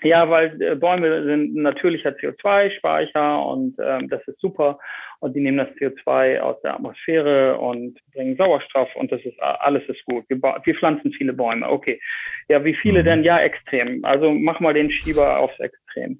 Ja, 0.05 0.29
weil 0.29 0.61
äh, 0.61 0.75
Bäume 0.75 1.23
sind 1.23 1.55
ein 1.55 1.63
natürlicher 1.63 2.11
CO2-Speicher 2.11 3.43
und 3.43 3.75
ähm, 3.79 4.07
das 4.07 4.21
ist 4.27 4.39
super. 4.39 4.77
Und 5.19 5.35
die 5.35 5.41
nehmen 5.41 5.57
das 5.57 5.69
CO2 5.79 6.39
aus 6.39 6.61
der 6.61 6.75
Atmosphäre 6.75 7.57
und 7.57 7.97
bringen 8.13 8.37
Sauerstoff 8.37 8.95
und 8.95 9.11
das 9.11 9.21
ist 9.21 9.41
alles 9.41 9.81
ist 9.87 10.05
gut. 10.05 10.25
Wir, 10.29 10.39
wir 10.39 10.75
pflanzen 10.75 11.11
viele 11.13 11.33
Bäume. 11.33 11.67
Okay. 11.67 11.99
Ja, 12.49 12.63
wie 12.63 12.75
viele 12.75 13.01
mhm. 13.01 13.05
denn? 13.05 13.23
Ja, 13.23 13.39
extrem. 13.39 14.05
Also 14.05 14.31
mach 14.31 14.59
mal 14.59 14.75
den 14.75 14.91
Schieber 14.91 15.39
aufs 15.39 15.59
Extrem. 15.59 16.19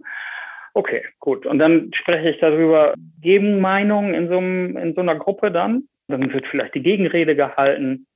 Okay, 0.74 1.04
gut. 1.20 1.46
Und 1.46 1.60
dann 1.60 1.92
spreche 1.94 2.32
ich 2.32 2.40
darüber, 2.40 2.96
geben 3.22 3.62
Meinungen 3.62 4.14
in 4.14 4.28
so, 4.28 4.38
einem, 4.38 4.78
in 4.78 4.96
so 4.96 5.02
einer 5.02 5.16
Gruppe 5.16 5.52
dann. 5.52 5.88
Dann 6.08 6.34
wird 6.34 6.48
vielleicht 6.48 6.74
die 6.74 6.84
Gegenrede 6.84 7.36
gehalten. 7.36 8.08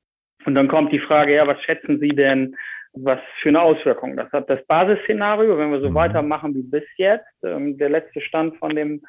Und 0.46 0.56
dann 0.56 0.68
kommt 0.68 0.92
die 0.92 1.00
Frage, 1.00 1.36
ja, 1.36 1.48
was 1.48 1.62
schätzen 1.64 2.00
Sie 2.00 2.10
denn, 2.10 2.56
was 3.04 3.20
für 3.42 3.50
eine 3.50 3.62
Auswirkung 3.62 4.16
das 4.18 4.32
hat? 4.32 4.50
Das 4.50 4.66
Basisszenario, 4.66 5.58
wenn 5.58 5.72
wir 5.72 5.82
so 5.82 5.90
mhm. 5.90 5.96
weitermachen 5.96 6.56
wie 6.56 6.64
bis 6.64 6.84
jetzt, 6.98 7.28
ähm, 7.44 7.78
der 7.78 7.90
letzte 7.90 8.22
Stand 8.22 8.58
von 8.58 8.76
dem 8.76 9.02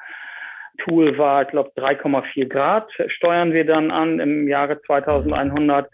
Tool 0.77 1.17
war, 1.17 1.43
ich 1.43 1.49
glaube, 1.49 1.71
3,4 1.75 2.47
Grad 2.47 2.89
steuern 3.07 3.53
wir 3.53 3.65
dann 3.65 3.91
an 3.91 4.19
im 4.19 4.47
Jahre 4.47 4.81
2100. 4.81 5.89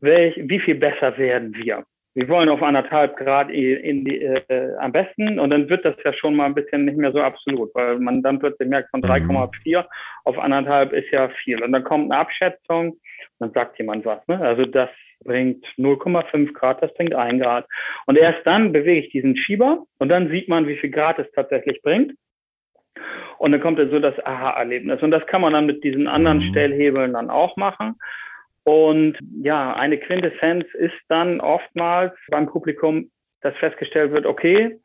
Welch, 0.00 0.36
wie 0.36 0.60
viel 0.60 0.76
besser 0.76 1.16
werden 1.18 1.54
wir? 1.54 1.84
Wir 2.14 2.28
wollen 2.28 2.48
auf 2.48 2.62
anderthalb 2.62 3.16
Grad 3.18 3.50
in 3.50 4.04
die, 4.04 4.22
äh, 4.22 4.74
am 4.78 4.92
besten 4.92 5.38
und 5.38 5.50
dann 5.50 5.68
wird 5.68 5.84
das 5.84 5.96
ja 6.02 6.14
schon 6.14 6.34
mal 6.34 6.46
ein 6.46 6.54
bisschen 6.54 6.86
nicht 6.86 6.96
mehr 6.96 7.12
so 7.12 7.20
absolut, 7.20 7.74
weil 7.74 7.98
man 7.98 8.22
dann 8.22 8.38
plötzlich 8.38 8.68
merkt, 8.68 8.88
von 8.90 9.02
3,4 9.02 9.80
mhm. 9.80 9.84
auf 10.24 10.38
anderthalb 10.38 10.92
ist 10.92 11.12
ja 11.12 11.28
viel. 11.28 11.62
Und 11.62 11.72
dann 11.72 11.84
kommt 11.84 12.10
eine 12.10 12.20
Abschätzung 12.20 12.96
dann 13.38 13.52
sagt 13.52 13.78
jemand 13.78 14.04
was. 14.04 14.26
Ne? 14.28 14.40
Also 14.40 14.64
das 14.64 14.88
bringt 15.26 15.66
0,5 15.76 16.52
Grad, 16.52 16.82
das 16.82 16.94
bringt 16.94 17.14
1 17.14 17.42
Grad. 17.42 17.66
Und 18.06 18.16
erst 18.16 18.46
dann 18.46 18.72
bewege 18.72 19.06
ich 19.06 19.12
diesen 19.12 19.36
Schieber 19.36 19.84
und 19.98 20.08
dann 20.08 20.30
sieht 20.30 20.48
man, 20.48 20.66
wie 20.66 20.76
viel 20.76 20.90
Grad 20.90 21.18
es 21.18 21.30
tatsächlich 21.32 21.82
bringt. 21.82 22.14
Und 23.38 23.52
dann 23.52 23.60
kommt 23.60 23.78
so 23.78 23.98
das 23.98 24.18
Aha-Erlebnis. 24.24 25.02
Und 25.02 25.10
das 25.10 25.26
kann 25.26 25.42
man 25.42 25.52
dann 25.52 25.66
mit 25.66 25.84
diesen 25.84 26.06
anderen 26.06 26.38
mhm. 26.38 26.50
Stellhebeln 26.50 27.12
dann 27.12 27.28
auch 27.28 27.56
machen. 27.56 27.96
Und 28.64 29.16
ja, 29.42 29.74
eine 29.74 29.98
Quintessenz 29.98 30.64
ist 30.74 30.96
dann 31.08 31.40
oftmals 31.40 32.14
beim 32.28 32.46
Publikum, 32.46 33.10
dass 33.42 33.54
festgestellt 33.58 34.12
wird, 34.12 34.26
okay, 34.26 34.80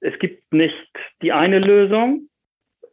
es 0.00 0.18
gibt 0.18 0.52
nicht 0.52 0.88
die 1.22 1.32
eine 1.32 1.60
Lösung, 1.60 2.28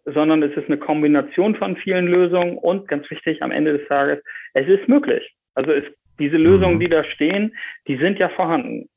sondern 0.06 0.44
es 0.44 0.56
ist 0.56 0.68
eine 0.68 0.78
Kombination 0.78 1.56
von 1.56 1.76
vielen 1.78 2.08
Lösungen 2.08 2.58
und 2.58 2.88
ganz 2.88 3.10
wichtig 3.10 3.42
am 3.42 3.52
Ende 3.52 3.78
des 3.78 3.88
Tages, 3.88 4.24
es 4.54 4.68
ist 4.68 4.88
möglich. 4.88 5.36
Also 5.56 5.72
es, 5.72 5.86
diese 6.20 6.38
Lösungen, 6.38 6.76
mhm. 6.76 6.80
die 6.80 6.90
da 6.90 7.04
stehen, 7.04 7.56
die 7.88 7.98
sind 7.98 8.20
ja 8.20 8.30
vorhanden. 8.30 8.90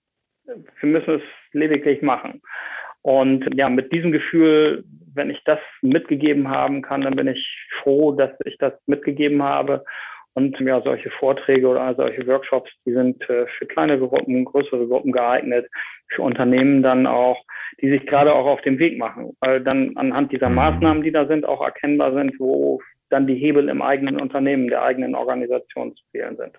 Wir 0.45 0.89
müssen 0.89 1.17
es 1.17 1.23
lediglich 1.53 2.03
machen. 2.03 2.41
Und 3.03 3.47
ja, 3.55 3.67
mit 3.71 3.93
diesem 3.93 4.13
Gefühl, 4.13 4.85
wenn 5.15 5.31
ich 5.31 5.43
das 5.45 5.59
mitgegeben 5.83 6.49
haben 6.49 6.83
kann, 6.83 7.03
dann 7.03 7.17
bin 7.17 7.29
ich 7.29 7.69
froh, 7.83 8.13
dass 8.13 8.31
ich 8.45 8.57
das 8.59 8.73
mitgegeben 8.87 9.43
habe. 9.43 9.85
Und 10.35 10.59
ja, 10.61 10.81
solche 10.83 11.11
Vorträge 11.11 11.67
oder 11.67 11.95
solche 11.97 12.27
Workshops, 12.27 12.71
die 12.87 12.93
sind 12.93 13.21
äh, 13.29 13.47
für 13.59 13.67
kleine 13.67 13.99
Gruppen, 13.99 14.45
größere 14.45 14.87
Gruppen 14.87 15.11
geeignet, 15.11 15.67
für 16.09 16.23
Unternehmen 16.23 16.83
dann 16.83 17.07
auch, 17.07 17.43
die 17.81 17.91
sich 17.91 18.07
gerade 18.07 18.33
auch 18.33 18.47
auf 18.47 18.61
den 18.63 18.79
Weg 18.79 18.99
machen, 18.99 19.37
weil 19.41 19.61
dann 19.63 19.97
anhand 19.97 20.31
dieser 20.31 20.49
mhm. 20.49 20.57
Maßnahmen, 20.57 21.03
die 21.03 21.11
da 21.11 21.27
sind, 21.27 21.45
auch 21.45 21.61
erkennbar 21.61 22.15
sind, 22.15 22.39
wo 22.39 22.81
dann 23.11 23.27
die 23.27 23.35
Hebel 23.35 23.69
im 23.69 23.83
eigenen 23.83 24.21
Unternehmen, 24.21 24.69
der 24.69 24.83
eigenen 24.83 25.15
Organisation 25.15 25.97
zu 25.97 26.05
wählen 26.13 26.37
sind. 26.37 26.53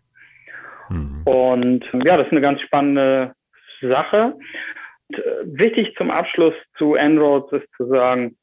Mhm. 0.89 1.21
Und 1.25 1.85
ja, 2.05 2.17
das 2.17 2.27
ist 2.27 2.31
eine 2.31 2.41
ganz 2.41 2.61
spannende 2.61 3.33
Sache. 3.81 4.35
Und, 5.09 5.19
äh, 5.19 5.21
wichtig 5.45 5.95
zum 5.97 6.11
Abschluss 6.11 6.53
zu 6.77 6.95
Androids 6.95 7.51
ist 7.51 7.67
zu 7.77 7.87
sagen, 7.87 8.37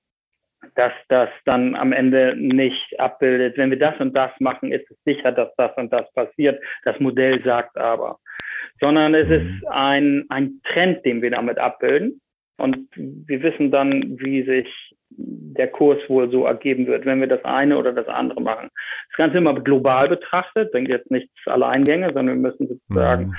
dass 0.74 0.92
das 1.08 1.28
dann 1.44 1.74
am 1.74 1.92
Ende 1.92 2.34
nicht 2.36 2.98
abbildet. 2.98 3.56
Wenn 3.56 3.70
wir 3.70 3.78
das 3.78 3.98
und 4.00 4.16
das 4.16 4.30
machen, 4.40 4.72
ist 4.72 4.90
es 4.90 4.96
sicher, 5.04 5.32
dass 5.32 5.54
das 5.56 5.76
und 5.76 5.92
das 5.92 6.10
passiert. 6.12 6.62
Das 6.84 6.98
Modell 6.98 7.42
sagt 7.44 7.76
aber. 7.76 8.18
Sondern 8.80 9.14
es 9.14 9.30
ist 9.30 9.44
mhm. 9.44 9.62
ein, 9.68 10.24
ein 10.28 10.60
Trend, 10.64 11.04
den 11.04 11.22
wir 11.22 11.30
damit 11.30 11.58
abbilden. 11.58 12.20
Und 12.58 12.88
wir 12.96 13.42
wissen 13.42 13.70
dann, 13.70 14.18
wie 14.18 14.42
sich 14.42 14.95
der 15.16 15.68
Kurs 15.68 15.98
wohl 16.08 16.30
so 16.30 16.44
ergeben 16.44 16.86
wird, 16.86 17.06
wenn 17.06 17.20
wir 17.20 17.28
das 17.28 17.44
eine 17.44 17.78
oder 17.78 17.92
das 17.92 18.08
andere 18.08 18.40
machen. 18.40 18.68
Das 19.10 19.16
Ganze 19.16 19.38
immer 19.38 19.54
global 19.54 20.08
betrachtet, 20.08 20.72
bringt 20.72 20.88
jetzt 20.88 21.10
nichts 21.10 21.32
Alleingänge, 21.46 22.12
sondern 22.12 22.42
wir 22.42 22.50
müssen 22.50 22.68
sozusagen 22.68 23.26
mhm 23.26 23.36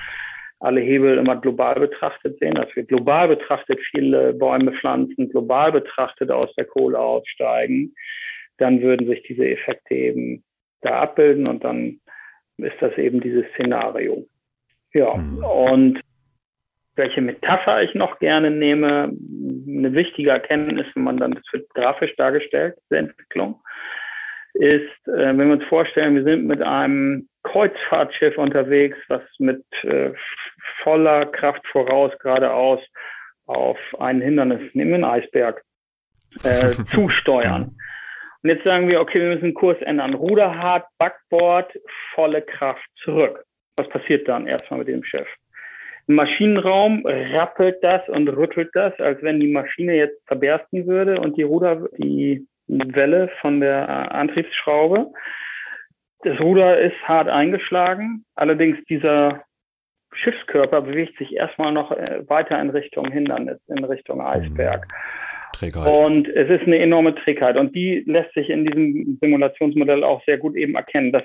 alle 0.59 0.81
Hebel 0.81 1.17
immer 1.17 1.35
global 1.35 1.75
betrachtet 1.75 2.39
sehen, 2.39 2.55
dass 2.55 2.75
wir 2.75 2.83
global 2.83 3.27
betrachtet 3.27 3.79
viele 3.91 4.33
Bäume 4.33 4.73
pflanzen, 4.73 5.29
global 5.29 5.71
betrachtet 5.71 6.31
aus 6.31 6.53
der 6.55 6.65
Kohle 6.65 6.99
aussteigen, 6.99 7.93
dann 8.57 8.81
würden 8.81 9.07
sich 9.07 9.21
diese 9.23 9.47
Effekte 9.47 9.93
eben 9.93 10.43
da 10.81 11.01
abbilden 11.01 11.47
und 11.47 11.63
dann 11.63 11.99
ist 12.57 12.75
das 12.79 12.97
eben 12.97 13.21
dieses 13.21 13.45
Szenario. 13.53 14.25
Ja, 14.93 15.15
mhm. 15.15 15.43
und 15.43 16.01
welche 16.97 17.21
Metapher 17.21 17.81
ich 17.83 17.93
noch 17.93 18.19
gerne 18.19 18.51
nehme, 18.51 19.11
eine 19.67 19.93
wichtige 19.93 20.31
Erkenntnis, 20.31 20.87
wenn 20.95 21.03
man 21.03 21.17
dann, 21.17 21.31
das 21.31 21.43
wird 21.51 21.69
grafisch 21.73 22.15
dargestellt, 22.17 22.75
diese 22.89 22.99
Entwicklung, 22.99 23.61
ist, 24.53 25.07
äh, 25.07 25.37
wenn 25.37 25.47
wir 25.47 25.53
uns 25.53 25.65
vorstellen, 25.65 26.15
wir 26.15 26.23
sind 26.23 26.45
mit 26.45 26.61
einem 26.61 27.27
Kreuzfahrtschiff 27.43 28.37
unterwegs, 28.37 28.97
was 29.07 29.21
mit 29.39 29.63
äh, 29.83 30.11
voller 30.83 31.25
Kraft 31.27 31.65
voraus 31.67 32.11
geradeaus 32.19 32.79
auf 33.45 33.77
ein 33.99 34.21
Hindernis, 34.21 34.73
nehmen 34.73 34.89
wir 34.91 34.95
einen 34.95 35.05
Eisberg, 35.05 35.61
äh, 36.43 36.71
zusteuern. 36.91 37.75
Und 38.43 38.49
jetzt 38.49 38.65
sagen 38.65 38.89
wir, 38.89 38.99
okay, 39.01 39.19
wir 39.19 39.29
müssen 39.29 39.45
den 39.45 39.53
Kurs 39.53 39.77
ändern. 39.81 40.13
Ruderhart, 40.13 40.85
Backbord, 40.97 41.71
volle 42.13 42.41
Kraft 42.41 42.87
zurück. 43.03 43.43
Was 43.77 43.89
passiert 43.89 44.27
dann 44.27 44.47
erstmal 44.47 44.79
mit 44.79 44.87
dem 44.87 45.03
Schiff? 45.03 45.27
Maschinenraum 46.07 47.05
rappelt 47.05 47.83
das 47.83 48.07
und 48.07 48.29
rüttelt 48.29 48.69
das, 48.73 48.97
als 48.99 49.21
wenn 49.21 49.39
die 49.39 49.51
Maschine 49.51 49.95
jetzt 49.95 50.25
zerbersten 50.27 50.87
würde 50.87 51.19
und 51.19 51.37
die 51.37 51.43
Ruder, 51.43 51.87
die 51.97 52.47
Welle 52.67 53.29
von 53.41 53.59
der 53.59 54.13
Antriebsschraube. 54.13 55.11
Das 56.23 56.39
Ruder 56.39 56.79
ist 56.79 56.95
hart 57.03 57.29
eingeschlagen. 57.29 58.25
Allerdings 58.35 58.77
dieser 58.89 59.43
Schiffskörper 60.13 60.81
bewegt 60.81 61.17
sich 61.17 61.35
erstmal 61.35 61.71
noch 61.71 61.91
äh, 61.91 62.23
weiter 62.27 62.59
in 62.59 62.69
Richtung 62.69 63.11
Hindernis, 63.11 63.59
in 63.67 63.83
Richtung 63.83 64.21
Eisberg. 64.21 64.87
Mhm. 64.89 65.27
Trägheit. 65.53 65.97
Und 65.97 66.27
es 66.27 66.49
ist 66.49 66.67
eine 66.67 66.79
enorme 66.79 67.15
Trägheit. 67.15 67.57
Und 67.57 67.75
die 67.75 68.03
lässt 68.05 68.33
sich 68.33 68.49
in 68.49 68.65
diesem 68.65 69.17
Simulationsmodell 69.21 70.03
auch 70.03 70.21
sehr 70.27 70.37
gut 70.37 70.55
eben 70.55 70.75
erkennen, 70.75 71.11
dass 71.11 71.23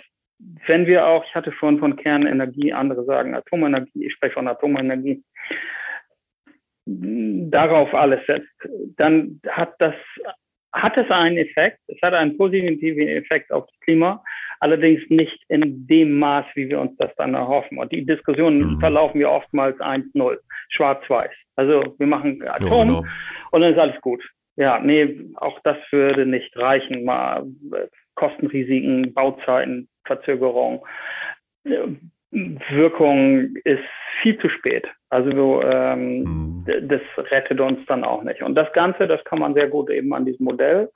wenn 0.66 0.86
wir 0.86 1.06
auch, 1.06 1.24
ich 1.24 1.34
hatte 1.34 1.52
vorhin 1.52 1.78
von 1.78 1.96
Kernenergie, 1.96 2.72
andere 2.72 3.04
sagen 3.04 3.34
Atomenergie, 3.34 4.06
ich 4.06 4.12
spreche 4.12 4.34
von 4.34 4.48
Atomenergie, 4.48 5.22
darauf 6.84 7.94
alles 7.94 8.20
setzt, 8.26 8.50
dann 8.96 9.40
hat 9.48 9.74
das 9.78 9.94
hat 10.72 10.96
es 10.96 11.10
einen 11.10 11.36
Effekt. 11.36 11.78
Es 11.86 11.98
hat 12.02 12.14
einen 12.14 12.36
positiven 12.36 13.06
Effekt 13.06 13.52
auf 13.52 13.66
das 13.66 13.80
Klima, 13.80 14.22
allerdings 14.60 15.02
nicht 15.08 15.38
in 15.48 15.86
dem 15.86 16.18
Maß, 16.18 16.46
wie 16.54 16.68
wir 16.68 16.80
uns 16.80 16.96
das 16.96 17.10
dann 17.16 17.34
erhoffen. 17.34 17.78
Und 17.78 17.92
die 17.92 18.04
Diskussionen 18.04 18.74
mhm. 18.74 18.80
verlaufen 18.80 19.20
ja 19.20 19.28
oftmals 19.28 19.78
1-0, 19.78 20.38
schwarz-weiß. 20.70 21.30
Also 21.56 21.94
wir 21.98 22.06
machen 22.06 22.42
Atom 22.46 22.68
ja, 22.70 22.84
genau. 22.84 23.04
und 23.50 23.60
dann 23.60 23.72
ist 23.72 23.78
alles 23.78 24.00
gut. 24.00 24.22
Ja, 24.56 24.78
nee, 24.78 25.18
auch 25.36 25.58
das 25.64 25.76
würde 25.90 26.26
nicht 26.26 26.56
reichen. 26.56 27.04
Mal 27.04 27.46
äh, 27.72 27.86
Kostenrisiken, 28.14 29.12
Bauzeiten, 29.14 29.88
Verzögerung. 30.04 30.84
Wirkung 32.30 33.56
ist 33.64 33.84
viel 34.22 34.38
zu 34.38 34.48
spät. 34.48 34.86
Also 35.10 35.62
ähm, 35.62 36.64
mhm. 36.64 36.88
das 36.88 37.02
rettet 37.30 37.60
uns 37.60 37.80
dann 37.86 38.04
auch 38.04 38.22
nicht. 38.22 38.42
Und 38.42 38.54
das 38.54 38.72
Ganze, 38.72 39.06
das 39.06 39.22
kann 39.24 39.38
man 39.38 39.54
sehr 39.54 39.68
gut 39.68 39.90
eben 39.90 40.14
an 40.14 40.24
diesem 40.24 40.44
Modell 40.44 40.90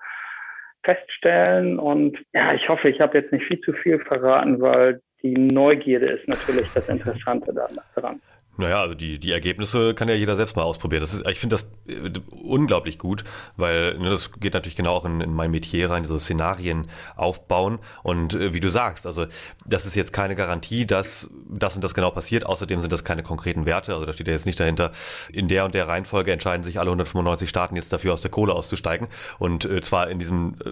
feststellen. 0.85 1.79
Und 1.79 2.19
ja, 2.33 2.55
ich 2.55 2.69
hoffe, 2.69 2.88
ich 2.88 3.01
habe 3.01 3.19
jetzt 3.19 3.33
nicht 3.33 3.47
viel 3.47 3.61
zu 3.61 3.73
viel 3.73 3.99
verraten, 3.99 4.61
weil 4.61 5.01
die 5.23 5.35
Neugierde 5.37 6.07
ist 6.07 6.29
natürlich 6.29 6.73
das 6.73 6.88
Interessante 6.88 7.53
daran. 7.53 8.21
Naja, 8.59 8.81
also 8.81 8.95
die, 8.95 9.19
die 9.19 9.33
Ergebnisse 9.33 9.95
kann 9.95 10.09
ja 10.09 10.14
jeder 10.14 10.37
selbst 10.37 10.57
mal 10.57 10.62
ausprobieren. 10.62 11.03
Das 11.03 11.12
ist, 11.12 11.29
ich 11.29 11.38
finde 11.38 11.55
das 11.55 11.71
äh, 11.87 12.11
unglaublich 12.31 12.99
gut, 12.99 13.25
weil 13.57 13.99
ne, 13.99 14.09
das 14.09 14.33
geht 14.33 14.55
natürlich 14.55 14.77
genau 14.77 14.95
auch 14.95 15.05
in, 15.05 15.21
in 15.21 15.35
mein 15.35 15.51
Metier 15.51 15.90
rein, 15.90 16.05
so 16.05 16.19
Szenarien 16.19 16.87
aufbauen. 17.16 17.79
Und 18.03 18.35
äh, 18.35 18.55
wie 18.55 18.61
du 18.61 18.71
sagst, 18.71 19.07
also 19.07 19.27
das 19.66 19.85
ist 19.85 19.95
jetzt 19.95 20.12
keine 20.12 20.35
Garantie, 20.35 20.87
dass 20.87 21.31
das 21.49 21.77
und 21.77 21.85
das 21.85 21.95
genau 21.95 22.11
passiert. 22.11 22.47
Außerdem 22.47 22.81
sind 22.81 22.92
das 22.92 23.05
keine 23.05 23.23
konkreten 23.23 23.66
Werte. 23.66 23.92
Also 23.92 24.07
da 24.07 24.12
steht 24.12 24.29
ja 24.29 24.33
jetzt 24.33 24.47
nicht 24.47 24.59
dahinter, 24.59 24.92
in 25.31 25.49
der 25.49 25.66
und 25.66 25.75
der 25.75 25.87
Reihenfolge 25.88 26.33
entscheiden 26.33 26.64
sich 26.64 26.79
alle 26.79 26.90
195 26.90 27.49
Staaten 27.49 27.77
jetzt 27.77 27.92
dafür 27.92 28.14
aus 28.14 28.23
der 28.23 28.31
Kohle 28.31 28.55
auszusteigen. 28.55 29.09
Und 29.38 29.66
äh, 29.66 29.81
zwar 29.83 30.09
in 30.09 30.19
diesem 30.19 30.55
äh, 30.64 30.71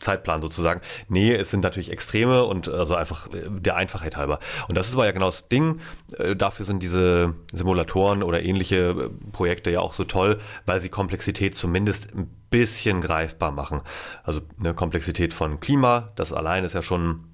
Zeitplan 0.00 0.40
sozusagen. 0.40 0.80
Nee, 1.08 1.34
es 1.34 1.50
sind 1.50 1.62
natürlich 1.62 1.90
Extreme 1.90 2.44
und 2.44 2.68
also 2.68 2.94
einfach 2.94 3.26
äh, 3.26 3.42
der 3.50 3.76
Einfachheit 3.76 4.16
halber. 4.16 4.38
Und 4.68 4.78
das 4.78 4.88
ist 4.88 4.94
aber 4.94 5.04
ja 5.04 5.12
genau 5.12 5.26
das 5.26 5.48
Ding. 5.48 5.80
Äh, 6.16 6.34
dafür 6.34 6.64
sind 6.64 6.82
diese 6.82 6.93
diese 6.94 7.34
Simulatoren 7.52 8.22
oder 8.22 8.42
ähnliche 8.42 8.76
äh, 8.76 9.30
Projekte 9.32 9.70
ja 9.70 9.80
auch 9.80 9.92
so 9.92 10.04
toll, 10.04 10.38
weil 10.66 10.80
sie 10.80 10.88
Komplexität 10.88 11.54
zumindest 11.54 12.14
ein 12.14 12.28
bisschen 12.50 13.00
greifbar 13.00 13.50
machen. 13.50 13.80
Also 14.22 14.40
eine 14.58 14.74
Komplexität 14.74 15.34
von 15.34 15.60
Klima, 15.60 16.12
das 16.14 16.32
allein 16.32 16.64
ist 16.64 16.74
ja 16.74 16.82
schon 16.82 17.24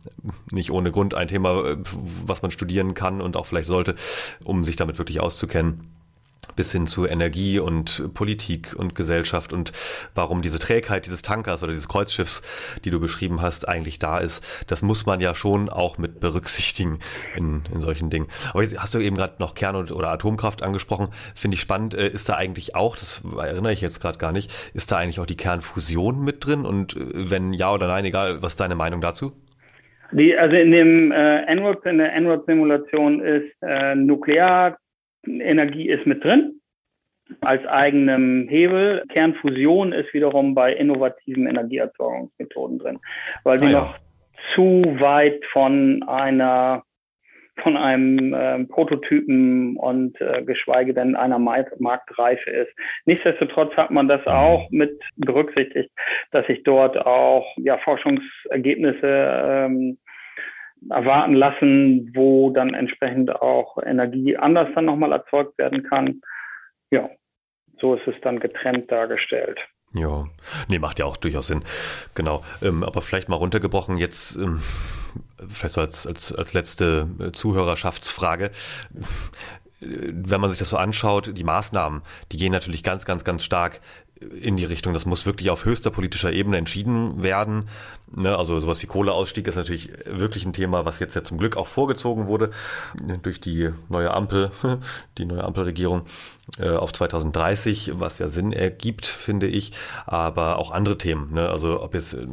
nicht 0.50 0.70
ohne 0.70 0.90
Grund 0.90 1.14
ein 1.14 1.28
Thema, 1.28 1.64
äh, 1.64 1.76
was 2.24 2.42
man 2.42 2.50
studieren 2.50 2.94
kann 2.94 3.20
und 3.20 3.36
auch 3.36 3.46
vielleicht 3.46 3.68
sollte, 3.68 3.94
um 4.44 4.64
sich 4.64 4.76
damit 4.76 4.98
wirklich 4.98 5.20
auszukennen 5.20 5.99
bis 6.56 6.72
hin 6.72 6.86
zu 6.86 7.06
Energie 7.06 7.58
und 7.58 8.14
Politik 8.14 8.74
und 8.76 8.94
Gesellschaft 8.94 9.52
und 9.52 9.72
warum 10.14 10.42
diese 10.42 10.58
Trägheit 10.58 11.06
dieses 11.06 11.22
Tankers 11.22 11.62
oder 11.62 11.72
dieses 11.72 11.88
Kreuzschiffs, 11.88 12.42
die 12.84 12.90
du 12.90 13.00
beschrieben 13.00 13.40
hast, 13.42 13.68
eigentlich 13.68 13.98
da 13.98 14.18
ist, 14.18 14.44
das 14.66 14.82
muss 14.82 15.06
man 15.06 15.20
ja 15.20 15.34
schon 15.34 15.68
auch 15.68 15.98
mit 15.98 16.20
berücksichtigen 16.20 16.98
in, 17.36 17.62
in 17.72 17.80
solchen 17.80 18.10
Dingen. 18.10 18.26
Aber 18.52 18.62
hast 18.62 18.94
du 18.94 18.98
eben 18.98 19.16
gerade 19.16 19.34
noch 19.38 19.54
Kern- 19.54 19.76
oder 19.76 20.10
Atomkraft 20.10 20.62
angesprochen, 20.62 21.08
finde 21.34 21.54
ich 21.54 21.60
spannend. 21.60 21.94
Äh, 21.94 22.08
ist 22.08 22.28
da 22.28 22.34
eigentlich 22.34 22.74
auch, 22.74 22.96
das 22.96 23.22
erinnere 23.38 23.72
ich 23.72 23.80
jetzt 23.80 24.00
gerade 24.00 24.18
gar 24.18 24.32
nicht, 24.32 24.52
ist 24.74 24.92
da 24.92 24.96
eigentlich 24.96 25.20
auch 25.20 25.26
die 25.26 25.36
Kernfusion 25.36 26.22
mit 26.24 26.44
drin? 26.44 26.64
Und 26.64 26.96
äh, 26.96 27.30
wenn 27.30 27.52
ja 27.52 27.72
oder 27.72 27.88
nein, 27.88 28.04
egal, 28.04 28.42
was 28.42 28.52
ist 28.52 28.60
deine 28.60 28.76
Meinung 28.76 29.00
dazu? 29.00 29.32
Die, 30.12 30.36
also 30.36 30.56
in 30.56 30.72
dem 30.72 31.12
äh, 31.12 31.54
NWORD, 31.54 31.86
in 31.86 31.98
der 31.98 32.20
NWORD-Simulation 32.20 33.20
ist 33.20 33.52
äh, 33.62 33.94
Nuklear 33.94 34.76
Energie 35.26 35.88
ist 35.88 36.06
mit 36.06 36.24
drin 36.24 36.60
als 37.40 37.64
eigenem 37.66 38.48
Hebel. 38.48 39.04
Kernfusion 39.12 39.92
ist 39.92 40.12
wiederum 40.12 40.54
bei 40.54 40.72
innovativen 40.72 41.46
Energieerzeugungsmethoden 41.46 42.78
drin, 42.78 42.98
weil 43.44 43.58
sie 43.60 43.66
ah, 43.66 43.70
ja. 43.70 43.80
noch 43.80 43.98
zu 44.54 44.82
weit 44.98 45.44
von 45.52 46.02
einer 46.04 46.82
von 47.62 47.76
einem 47.76 48.32
äh, 48.32 48.64
Prototypen 48.64 49.76
und 49.76 50.18
äh, 50.20 50.42
geschweige 50.42 50.94
denn 50.94 51.14
einer 51.14 51.38
Marktreife 51.38 52.48
ist. 52.50 52.72
Nichtsdestotrotz 53.04 53.76
hat 53.76 53.90
man 53.90 54.08
das 54.08 54.26
auch 54.26 54.70
mit 54.70 54.98
berücksichtigt, 55.16 55.90
dass 56.30 56.46
sich 56.46 56.62
dort 56.62 56.96
auch 56.96 57.46
ja, 57.58 57.76
Forschungsergebnisse 57.78 59.42
ähm, 59.44 59.98
erwarten 60.88 61.34
lassen, 61.34 62.10
wo 62.14 62.50
dann 62.50 62.74
entsprechend 62.74 63.30
auch 63.30 63.78
Energie 63.84 64.36
anders 64.36 64.68
dann 64.74 64.86
nochmal 64.86 65.12
erzeugt 65.12 65.58
werden 65.58 65.82
kann. 65.82 66.20
Ja, 66.90 67.08
so 67.80 67.94
ist 67.94 68.06
es 68.06 68.14
dann 68.22 68.40
getrennt 68.40 68.90
dargestellt. 68.90 69.58
Ja, 69.92 70.22
nee, 70.68 70.78
macht 70.78 70.98
ja 71.00 71.04
auch 71.04 71.16
durchaus 71.16 71.48
Sinn. 71.48 71.64
Genau. 72.14 72.44
Ähm, 72.62 72.84
aber 72.84 73.02
vielleicht 73.02 73.28
mal 73.28 73.36
runtergebrochen 73.36 73.98
jetzt, 73.98 74.36
ähm, 74.36 74.62
vielleicht 75.48 75.74
so 75.74 75.80
als, 75.80 76.06
als, 76.06 76.32
als 76.32 76.54
letzte 76.54 77.08
äh, 77.18 77.32
Zuhörerschaftsfrage. 77.32 78.50
Wenn 79.80 80.40
man 80.40 80.50
sich 80.50 80.58
das 80.58 80.70
so 80.70 80.76
anschaut, 80.76 81.36
die 81.36 81.44
Maßnahmen, 81.44 82.02
die 82.30 82.36
gehen 82.36 82.52
natürlich 82.52 82.82
ganz, 82.82 83.06
ganz, 83.06 83.24
ganz 83.24 83.42
stark 83.42 83.80
in 84.20 84.56
die 84.56 84.64
Richtung, 84.64 84.92
das 84.92 85.06
muss 85.06 85.24
wirklich 85.24 85.50
auf 85.50 85.64
höchster 85.64 85.90
politischer 85.90 86.32
Ebene 86.32 86.58
entschieden 86.58 87.22
werden. 87.22 87.68
Ne, 88.14 88.36
also 88.36 88.58
sowas 88.60 88.82
wie 88.82 88.86
Kohleausstieg 88.86 89.46
ist 89.46 89.56
natürlich 89.56 89.90
wirklich 90.04 90.44
ein 90.44 90.52
Thema, 90.52 90.84
was 90.84 90.98
jetzt 90.98 91.14
ja 91.14 91.24
zum 91.24 91.38
Glück 91.38 91.56
auch 91.56 91.66
vorgezogen 91.66 92.26
wurde 92.26 92.50
durch 93.22 93.40
die 93.40 93.70
neue 93.88 94.12
Ampel, 94.12 94.50
die 95.18 95.24
neue 95.24 95.44
Ampelregierung. 95.44 96.04
Äh, 96.58 96.70
auf 96.70 96.92
2030, 96.92 97.92
was 97.94 98.18
ja 98.18 98.28
Sinn 98.28 98.52
ergibt, 98.52 99.06
finde 99.06 99.46
ich, 99.46 99.72
aber 100.06 100.58
auch 100.58 100.72
andere 100.72 100.98
Themen, 100.98 101.32
ne? 101.32 101.48
also 101.48 101.80
ob 101.80 101.94
jetzt 101.94 102.14
äh, 102.14 102.26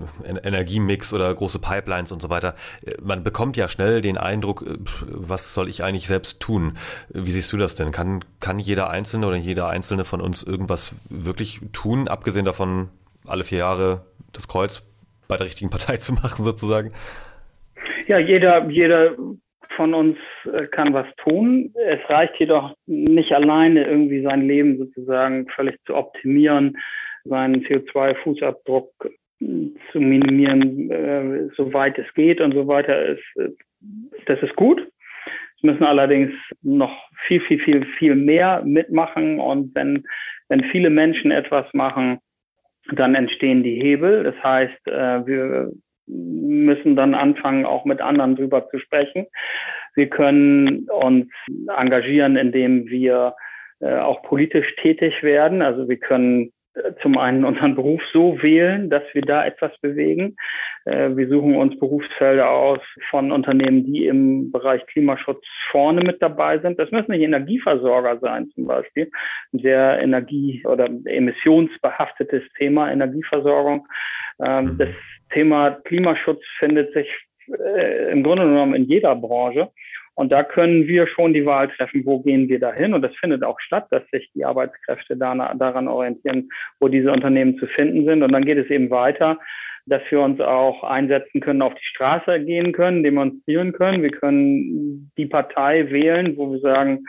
Energiemix 0.44 1.14
oder 1.14 1.34
große 1.34 1.60
Pipelines 1.60 2.12
und 2.12 2.22
so 2.22 2.30
weiter. 2.30 2.56
Äh, 2.86 2.96
man 3.04 3.24
bekommt 3.24 3.58
ja 3.58 3.68
schnell 3.68 4.02
den 4.02 4.18
Eindruck, 4.18 4.66
was 5.02 5.54
soll 5.54 5.70
ich 5.70 5.84
eigentlich 5.84 6.08
selbst 6.08 6.40
tun? 6.40 6.78
Wie 7.10 7.32
siehst 7.32 7.52
du 7.54 7.58
das 7.58 7.76
denn? 7.76 7.92
Kann, 7.92 8.26
kann 8.40 8.58
jeder 8.60 8.90
Einzelne 8.90 9.28
oder 9.28 9.38
jeder 9.38 9.70
Einzelne 9.70 10.04
von 10.04 10.20
uns 10.20 10.42
irgendwas 10.42 10.94
wirklich 11.10 11.62
tun, 11.72 12.08
abgesehen 12.08 12.46
davon, 12.46 12.90
alle 13.26 13.44
vier 13.44 13.60
Jahre 13.60 14.06
das 14.34 14.48
Kreuz 14.48 14.84
bei 15.28 15.38
der 15.38 15.46
richtigen 15.46 15.70
Partei 15.70 15.98
zu 15.98 16.14
machen, 16.14 16.44
sozusagen? 16.44 16.92
Ja, 18.08 18.20
jeder, 18.20 18.68
jeder 18.70 19.16
von 19.78 19.94
uns 19.94 20.18
äh, 20.52 20.66
kann 20.68 20.94
was 20.94 21.08
tun. 21.24 21.74
Es 21.76 22.00
reicht 22.10 22.38
jedoch 22.40 22.76
nicht 22.88 23.32
alleine, 23.32 23.86
irgendwie 23.86 24.22
sein 24.24 24.42
Leben 24.42 24.78
sozusagen 24.78 25.48
völlig 25.56 25.78
zu 25.86 25.96
optimieren, 25.96 26.78
seinen 27.24 27.64
CO2-Fußabdruck 27.64 28.90
äh, 29.06 29.46
zu 29.92 30.00
minimieren, 30.00 30.92
äh, 30.92 31.48
soweit 31.56 31.98
es 31.98 32.14
geht 32.16 32.42
und 32.42 32.54
so 32.54 32.68
weiter. 32.68 33.06
Ist, 33.06 33.56
das 34.26 34.42
ist 34.42 34.56
gut. 34.56 34.86
Es 35.58 35.64
müssen 35.64 35.86
allerdings 35.86 36.34
noch 36.62 36.94
viel, 37.28 37.40
viel, 37.42 37.60
viel, 37.60 37.86
viel 37.98 38.16
mehr 38.16 38.64
mitmachen. 38.66 39.40
Und 39.40 39.74
wenn, 39.76 40.04
wenn 40.50 40.64
viele 40.66 40.90
Menschen 40.90 41.32
etwas 41.32 41.66
machen, 41.74 42.20
dann 42.92 43.16
entstehen 43.16 43.64
die 43.64 43.80
Hebel. 43.82 44.24
Das 44.24 44.36
heißt, 44.44 44.86
wir 44.86 45.72
müssen 46.08 46.96
dann 46.96 47.14
anfangen, 47.14 47.66
auch 47.66 47.86
mit 47.86 48.02
anderen 48.02 48.36
drüber 48.36 48.70
zu 48.70 48.80
sprechen. 48.80 49.28
Wir 49.96 50.10
können 50.10 50.88
uns 50.90 51.28
engagieren, 51.78 52.38
indem 52.38 52.88
wir 52.88 53.36
äh, 53.80 53.98
auch 53.98 54.24
politisch 54.24 54.76
tätig 54.78 55.22
werden. 55.22 55.62
Also 55.62 55.88
wir 55.88 55.98
können 55.98 56.52
äh, 56.76 56.94
zum 57.02 57.18
einen 57.18 57.46
unseren 57.46 57.76
Beruf 57.76 58.02
so 58.14 58.42
wählen, 58.42 58.90
dass 58.90 59.04
wir 59.14 59.22
da 59.22 59.46
etwas 59.46 59.72
bewegen. 59.82 60.36
Äh, 60.86 61.16
wir 61.16 61.28
suchen 61.28 61.56
uns 61.56 61.78
Berufsfelder 61.80 62.50
aus 62.50 62.80
von 63.10 63.32
Unternehmen, 63.32 63.86
die 63.86 64.06
im 64.06 64.52
Bereich 64.52 64.86
Klimaschutz 64.88 65.44
vorne 65.72 66.02
mit 66.02 66.22
dabei 66.22 66.60
sind. 66.60 66.80
Das 66.80 66.92
müssen 66.92 67.12
nicht 67.12 67.24
Energieversorger 67.24 68.20
sein, 68.20 68.50
zum 68.56 68.66
Beispiel. 68.66 69.10
Ein 69.54 69.60
sehr 69.60 70.00
energie- 70.02 70.64
oder 70.66 70.90
emissionsbehaftetes 71.06 72.44
Thema, 72.58 72.92
Energieversorgung. 72.92 73.88
Ähm, 74.46 74.66
mhm. 74.66 74.78
Das 74.78 74.90
Thema 75.34 75.72
Klimaschutz 75.84 76.42
findet 76.60 76.94
sich 76.94 77.08
äh, 77.48 78.12
im 78.12 78.24
Grunde 78.24 78.44
genommen 78.44 78.76
in 78.76 78.86
jeder 78.86 79.16
Branche. 79.16 79.70
Und 80.16 80.32
da 80.32 80.44
können 80.44 80.88
wir 80.88 81.06
schon 81.08 81.34
die 81.34 81.46
Wahl 81.46 81.68
treffen, 81.70 82.04
wo 82.04 82.20
gehen 82.20 82.50
wir 82.50 82.60
dahin. 82.60 82.96
Und 82.96 83.04
das 83.04 83.16
findet 83.18 83.44
auch 83.44 83.60
statt, 83.60 83.86
dass 83.92 84.02
sich 84.12 84.32
die 84.34 84.44
Arbeitskräfte 84.44 85.16
daran 85.16 85.88
orientieren, 85.88 86.50
wo 86.80 86.88
diese 86.88 87.12
Unternehmen 87.12 87.60
zu 87.60 87.68
finden 87.68 88.04
sind. 88.06 88.24
Und 88.24 88.32
dann 88.32 88.44
geht 88.44 88.58
es 88.58 88.68
eben 88.72 88.90
weiter, 88.90 89.38
dass 89.86 90.02
wir 90.10 90.22
uns 90.22 90.42
auch 90.42 90.84
einsetzen 90.84 91.40
können, 91.40 91.62
auf 91.62 91.76
die 91.76 91.86
Straße 91.86 92.40
gehen 92.44 92.74
können, 92.74 93.04
demonstrieren 93.04 93.74
können. 93.74 94.02
Wir 94.02 94.10
können 94.10 95.12
die 95.18 95.28
Partei 95.28 95.90
wählen, 95.92 96.36
wo 96.36 96.52
wir 96.52 96.60
sagen, 96.62 97.06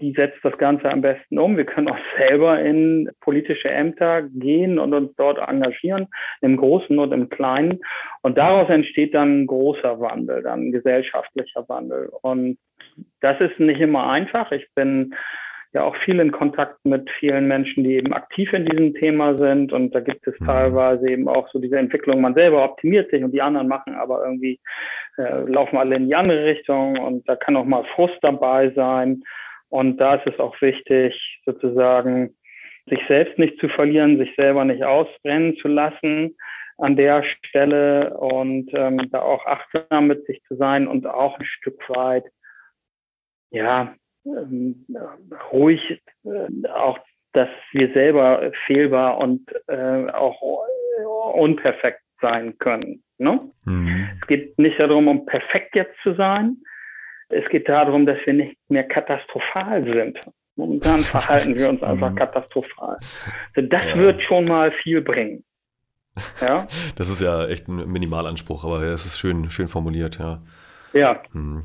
die 0.00 0.12
setzt 0.12 0.38
das 0.42 0.56
Ganze 0.58 0.90
am 0.90 1.00
besten 1.00 1.38
um. 1.38 1.56
Wir 1.56 1.64
können 1.64 1.90
auch 1.90 1.98
selber 2.18 2.60
in 2.60 3.10
politische 3.20 3.70
Ämter 3.70 4.22
gehen 4.22 4.78
und 4.78 4.94
uns 4.94 5.14
dort 5.16 5.38
engagieren, 5.38 6.08
im 6.40 6.56
Großen 6.56 6.98
und 6.98 7.12
im 7.12 7.28
Kleinen. 7.28 7.80
Und 8.22 8.38
daraus 8.38 8.68
entsteht 8.70 9.14
dann 9.14 9.42
ein 9.42 9.46
großer 9.46 10.00
Wandel, 10.00 10.42
dann 10.42 10.68
ein 10.68 10.72
gesellschaftlicher 10.72 11.68
Wandel. 11.68 12.10
Und 12.22 12.58
das 13.20 13.40
ist 13.40 13.58
nicht 13.58 13.80
immer 13.80 14.08
einfach. 14.08 14.52
Ich 14.52 14.66
bin 14.74 15.14
ja 15.76 15.84
auch 15.84 15.96
viel 16.04 16.18
in 16.20 16.32
Kontakt 16.32 16.84
mit 16.84 17.08
vielen 17.18 17.46
Menschen, 17.46 17.84
die 17.84 17.96
eben 17.96 18.14
aktiv 18.14 18.50
in 18.52 18.64
diesem 18.64 18.94
Thema 18.94 19.36
sind. 19.36 19.72
Und 19.72 19.94
da 19.94 20.00
gibt 20.00 20.26
es 20.26 20.38
mhm. 20.40 20.46
teilweise 20.46 21.08
eben 21.08 21.28
auch 21.28 21.48
so 21.52 21.58
diese 21.58 21.78
Entwicklung, 21.78 22.20
man 22.20 22.34
selber 22.34 22.64
optimiert 22.64 23.10
sich 23.10 23.22
und 23.22 23.32
die 23.32 23.42
anderen 23.42 23.68
machen 23.68 23.94
aber 23.94 24.24
irgendwie, 24.24 24.58
äh, 25.18 25.42
laufen 25.42 25.76
alle 25.76 25.96
in 25.96 26.08
die 26.08 26.14
andere 26.14 26.44
Richtung. 26.44 26.98
Und 26.98 27.28
da 27.28 27.36
kann 27.36 27.56
auch 27.56 27.64
mal 27.64 27.84
Frust 27.94 28.18
dabei 28.22 28.70
sein. 28.74 29.22
Und 29.76 29.98
da 29.98 30.14
ist 30.14 30.26
es 30.26 30.40
auch 30.40 30.58
wichtig, 30.62 31.14
sozusagen 31.44 32.34
sich 32.86 32.98
selbst 33.08 33.38
nicht 33.38 33.60
zu 33.60 33.68
verlieren, 33.68 34.16
sich 34.16 34.34
selber 34.34 34.64
nicht 34.64 34.82
ausbrennen 34.82 35.54
zu 35.58 35.68
lassen 35.68 36.34
an 36.78 36.96
der 36.96 37.22
Stelle 37.22 38.16
und 38.16 38.70
ähm, 38.72 38.96
da 39.10 39.20
auch 39.20 39.44
achtsam 39.44 40.06
mit 40.06 40.24
sich 40.24 40.42
zu 40.48 40.56
sein 40.56 40.88
und 40.88 41.06
auch 41.06 41.38
ein 41.38 41.44
Stück 41.44 41.78
weit, 41.90 42.24
ja, 43.50 43.94
ähm, 44.24 44.86
ruhig, 45.52 46.02
äh, 46.24 46.68
auch, 46.70 46.98
dass 47.34 47.50
wir 47.72 47.92
selber 47.92 48.52
fehlbar 48.64 49.18
und 49.18 49.42
äh, 49.68 50.06
auch 50.10 50.40
unperfekt 51.34 52.00
sein 52.22 52.56
können. 52.56 53.02
Ne? 53.18 53.38
Mhm. 53.66 54.08
Es 54.22 54.26
geht 54.26 54.58
nicht 54.58 54.80
darum, 54.80 55.08
um 55.08 55.26
perfekt 55.26 55.76
jetzt 55.76 56.00
zu 56.02 56.14
sein, 56.14 56.62
es 57.28 57.48
geht 57.50 57.68
darum, 57.68 58.06
dass 58.06 58.18
wir 58.24 58.32
nicht 58.32 58.56
mehr 58.68 58.84
katastrophal 58.84 59.82
sind. 59.82 60.18
Momentan 60.56 61.00
verhalten 61.02 61.54
wir 61.54 61.68
uns 61.68 61.82
einfach 61.82 62.10
mhm. 62.10 62.16
katastrophal. 62.16 62.98
Also 63.54 63.68
das 63.68 63.84
ja. 63.84 63.96
wird 63.96 64.22
schon 64.22 64.46
mal 64.46 64.70
viel 64.70 65.00
bringen. 65.00 65.44
Ja? 66.40 66.66
Das 66.96 67.10
ist 67.10 67.20
ja 67.20 67.46
echt 67.46 67.68
ein 67.68 67.90
Minimalanspruch, 67.90 68.64
aber 68.64 68.82
es 68.82 69.04
ist 69.04 69.18
schön, 69.18 69.50
schön 69.50 69.68
formuliert, 69.68 70.18
ja. 70.18 70.42
Ja. 70.92 71.22
Hm. 71.32 71.62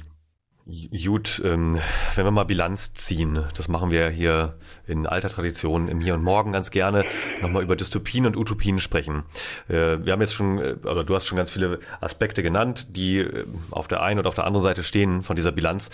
Gut, 0.66 1.42
ähm, 1.44 1.80
wenn 2.14 2.26
wir 2.26 2.32
mal 2.32 2.44
Bilanz 2.44 2.94
ziehen, 2.94 3.44
das 3.56 3.68
machen 3.68 3.90
wir 3.90 4.10
hier 4.10 4.58
in 4.86 5.08
alter 5.08 5.30
Tradition 5.30 5.88
im 5.88 6.02
Hier 6.02 6.14
und 6.14 6.24
Morgen 6.24 6.54
ganz 6.54 6.70
gerne, 6.70 7.04
nochmal 7.42 7.64
über 7.64 7.76
Dystopien 7.76 8.28
und 8.28 8.38
Utopien 8.38 8.78
sprechen. 8.78 9.24
Äh, 9.70 10.06
wir 10.06 10.14
haben 10.14 10.22
jetzt 10.22 10.34
schon, 10.34 10.60
äh, 10.60 10.76
oder 10.84 11.04
du 11.04 11.16
hast 11.16 11.26
schon 11.26 11.38
ganz 11.38 11.50
viele 11.50 11.80
Aspekte 12.00 12.44
genannt, 12.44 12.88
die 12.96 13.18
äh, 13.18 13.46
auf 13.72 13.88
der 13.88 14.04
einen 14.04 14.20
oder 14.20 14.30
auf 14.30 14.36
der 14.36 14.46
anderen 14.46 14.64
Seite 14.64 14.84
stehen 14.84 15.24
von 15.24 15.36
dieser 15.36 15.52
Bilanz. 15.52 15.90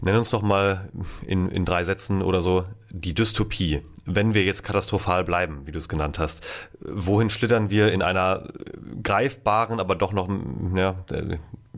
Nenn 0.00 0.16
uns 0.16 0.30
doch 0.30 0.42
mal 0.42 0.88
in, 1.26 1.50
in 1.50 1.66
drei 1.66 1.84
Sätzen 1.84 2.22
oder 2.22 2.40
so 2.40 2.64
die 2.90 3.12
Dystopie. 3.12 3.82
Wenn 4.10 4.32
wir 4.32 4.42
jetzt 4.44 4.64
katastrophal 4.64 5.22
bleiben, 5.24 5.62
wie 5.66 5.72
du 5.72 5.78
es 5.78 5.88
genannt 5.88 6.18
hast, 6.18 6.44
wohin 6.80 7.28
schlittern 7.28 7.70
wir 7.70 7.92
in 7.92 8.02
einer 8.02 8.48
greifbaren, 9.02 9.80
aber 9.80 9.94
doch 9.94 10.12
noch 10.12 10.28
ja, 10.74 10.94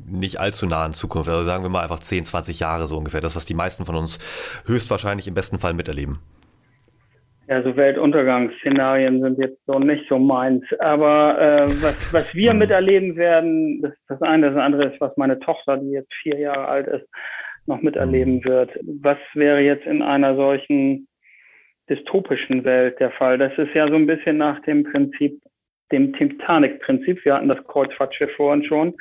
nicht 0.07 0.39
allzu 0.39 0.67
nahen 0.67 0.93
Zukunft, 0.93 1.29
also 1.29 1.45
sagen 1.45 1.65
wir 1.65 1.71
mal 1.71 1.83
einfach 1.83 2.01
10, 2.01 2.25
20 2.25 2.61
Jahre 2.61 2.87
so 2.87 2.97
ungefähr, 2.97 3.21
das, 3.21 3.37
was 3.37 3.47
die 3.47 3.55
meisten 3.55 3.85
von 3.85 3.97
uns 3.97 4.19
höchstwahrscheinlich 4.67 5.27
im 5.27 5.35
besten 5.35 5.59
Fall 5.59 5.75
miterleben. 5.75 6.19
Ja, 7.51 7.65
so 7.65 7.77
Weltuntergangsszenarien 7.77 9.21
sind 9.21 9.39
jetzt 9.39 9.59
so 9.67 9.81
nicht 9.81 10.05
so 10.09 10.21
meins. 10.21 10.63
Aber 10.79 11.37
äh, 11.41 11.67
was, 11.83 12.15
was 12.15 12.33
wir 12.33 12.55
miterleben 12.55 13.17
werden, 13.17 13.83
das 13.83 13.91
ist 13.91 14.03
das 14.07 14.23
eine. 14.23 14.53
Das 14.53 14.57
andere 14.57 14.85
ist, 14.85 15.01
was 15.01 15.17
meine 15.17 15.37
Tochter, 15.41 15.77
die 15.77 15.91
jetzt 15.91 16.15
vier 16.23 16.39
Jahre 16.39 16.69
alt 16.69 16.87
ist, 16.87 17.09
noch 17.67 17.83
miterleben 17.83 18.35
hm. 18.35 18.45
wird. 18.45 18.71
Was 19.03 19.19
wäre 19.35 19.63
jetzt 19.63 19.85
in 19.85 20.01
einer 20.01 20.37
solchen 20.37 21.09
dystopischen 21.91 22.65
Welt 22.65 22.99
der 23.01 23.11
Fall? 23.11 23.37
Das 23.39 23.53
ist 23.59 23.75
ja 23.75 23.89
so 23.89 23.97
ein 23.97 24.07
bisschen 24.07 24.39
nach 24.39 24.61
dem 24.63 24.85
Prinzip 24.85 25.41
dem 25.93 26.13
Titanic-Prinzip. 26.13 27.25
Wir 27.25 27.35
hatten 27.35 27.49
das 27.49 27.65
Kreuzfahrtschiff 27.67 28.31
vorhin 28.37 28.65
schon. 28.65 28.95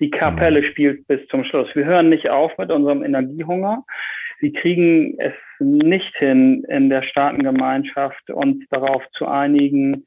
Die 0.00 0.10
Kapelle 0.10 0.60
mhm. 0.60 0.66
spielt 0.66 1.06
bis 1.06 1.26
zum 1.28 1.44
Schluss. 1.44 1.68
Wir 1.74 1.86
hören 1.86 2.08
nicht 2.08 2.28
auf 2.28 2.56
mit 2.58 2.70
unserem 2.70 3.02
Energiehunger. 3.02 3.84
Sie 4.40 4.52
kriegen 4.52 5.16
es 5.18 5.32
nicht 5.58 6.14
hin, 6.18 6.64
in 6.68 6.90
der 6.90 7.02
Staatengemeinschaft 7.02 8.30
uns 8.30 8.64
darauf 8.70 9.02
zu 9.16 9.26
einigen, 9.26 10.04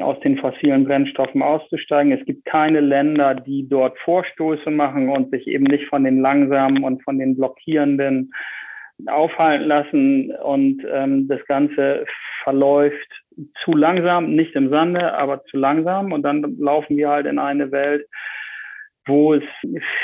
aus 0.00 0.18
den 0.20 0.38
fossilen 0.38 0.84
Brennstoffen 0.84 1.42
auszusteigen. 1.42 2.12
Es 2.12 2.24
gibt 2.26 2.44
keine 2.44 2.80
Länder, 2.80 3.34
die 3.34 3.68
dort 3.68 3.98
Vorstoße 4.00 4.70
machen 4.70 5.08
und 5.08 5.30
sich 5.30 5.46
eben 5.46 5.64
nicht 5.64 5.86
von 5.88 6.04
den 6.04 6.20
langsamen 6.20 6.84
und 6.84 7.02
von 7.02 7.18
den 7.18 7.36
blockierenden 7.36 8.32
aufhalten 9.06 9.66
lassen. 9.66 10.32
Und 10.32 10.82
ähm, 10.90 11.28
das 11.28 11.44
Ganze 11.46 12.06
verläuft 12.42 13.24
zu 13.64 13.72
langsam, 13.72 14.32
nicht 14.32 14.54
im 14.54 14.72
Sande, 14.72 15.14
aber 15.14 15.44
zu 15.44 15.56
langsam. 15.56 16.12
Und 16.12 16.22
dann 16.22 16.56
laufen 16.58 16.96
wir 16.96 17.10
halt 17.10 17.26
in 17.26 17.38
eine 17.38 17.70
Welt, 17.72 18.06
wo 19.06 19.34
es 19.34 19.44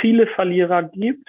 viele 0.00 0.26
Verlierer 0.26 0.82
gibt 0.84 1.28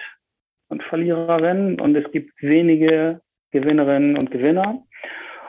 und 0.68 0.82
Verliererinnen 0.82 1.80
und 1.80 1.96
es 1.96 2.10
gibt 2.12 2.30
wenige 2.40 3.20
Gewinnerinnen 3.50 4.16
und 4.16 4.30
Gewinner. 4.30 4.82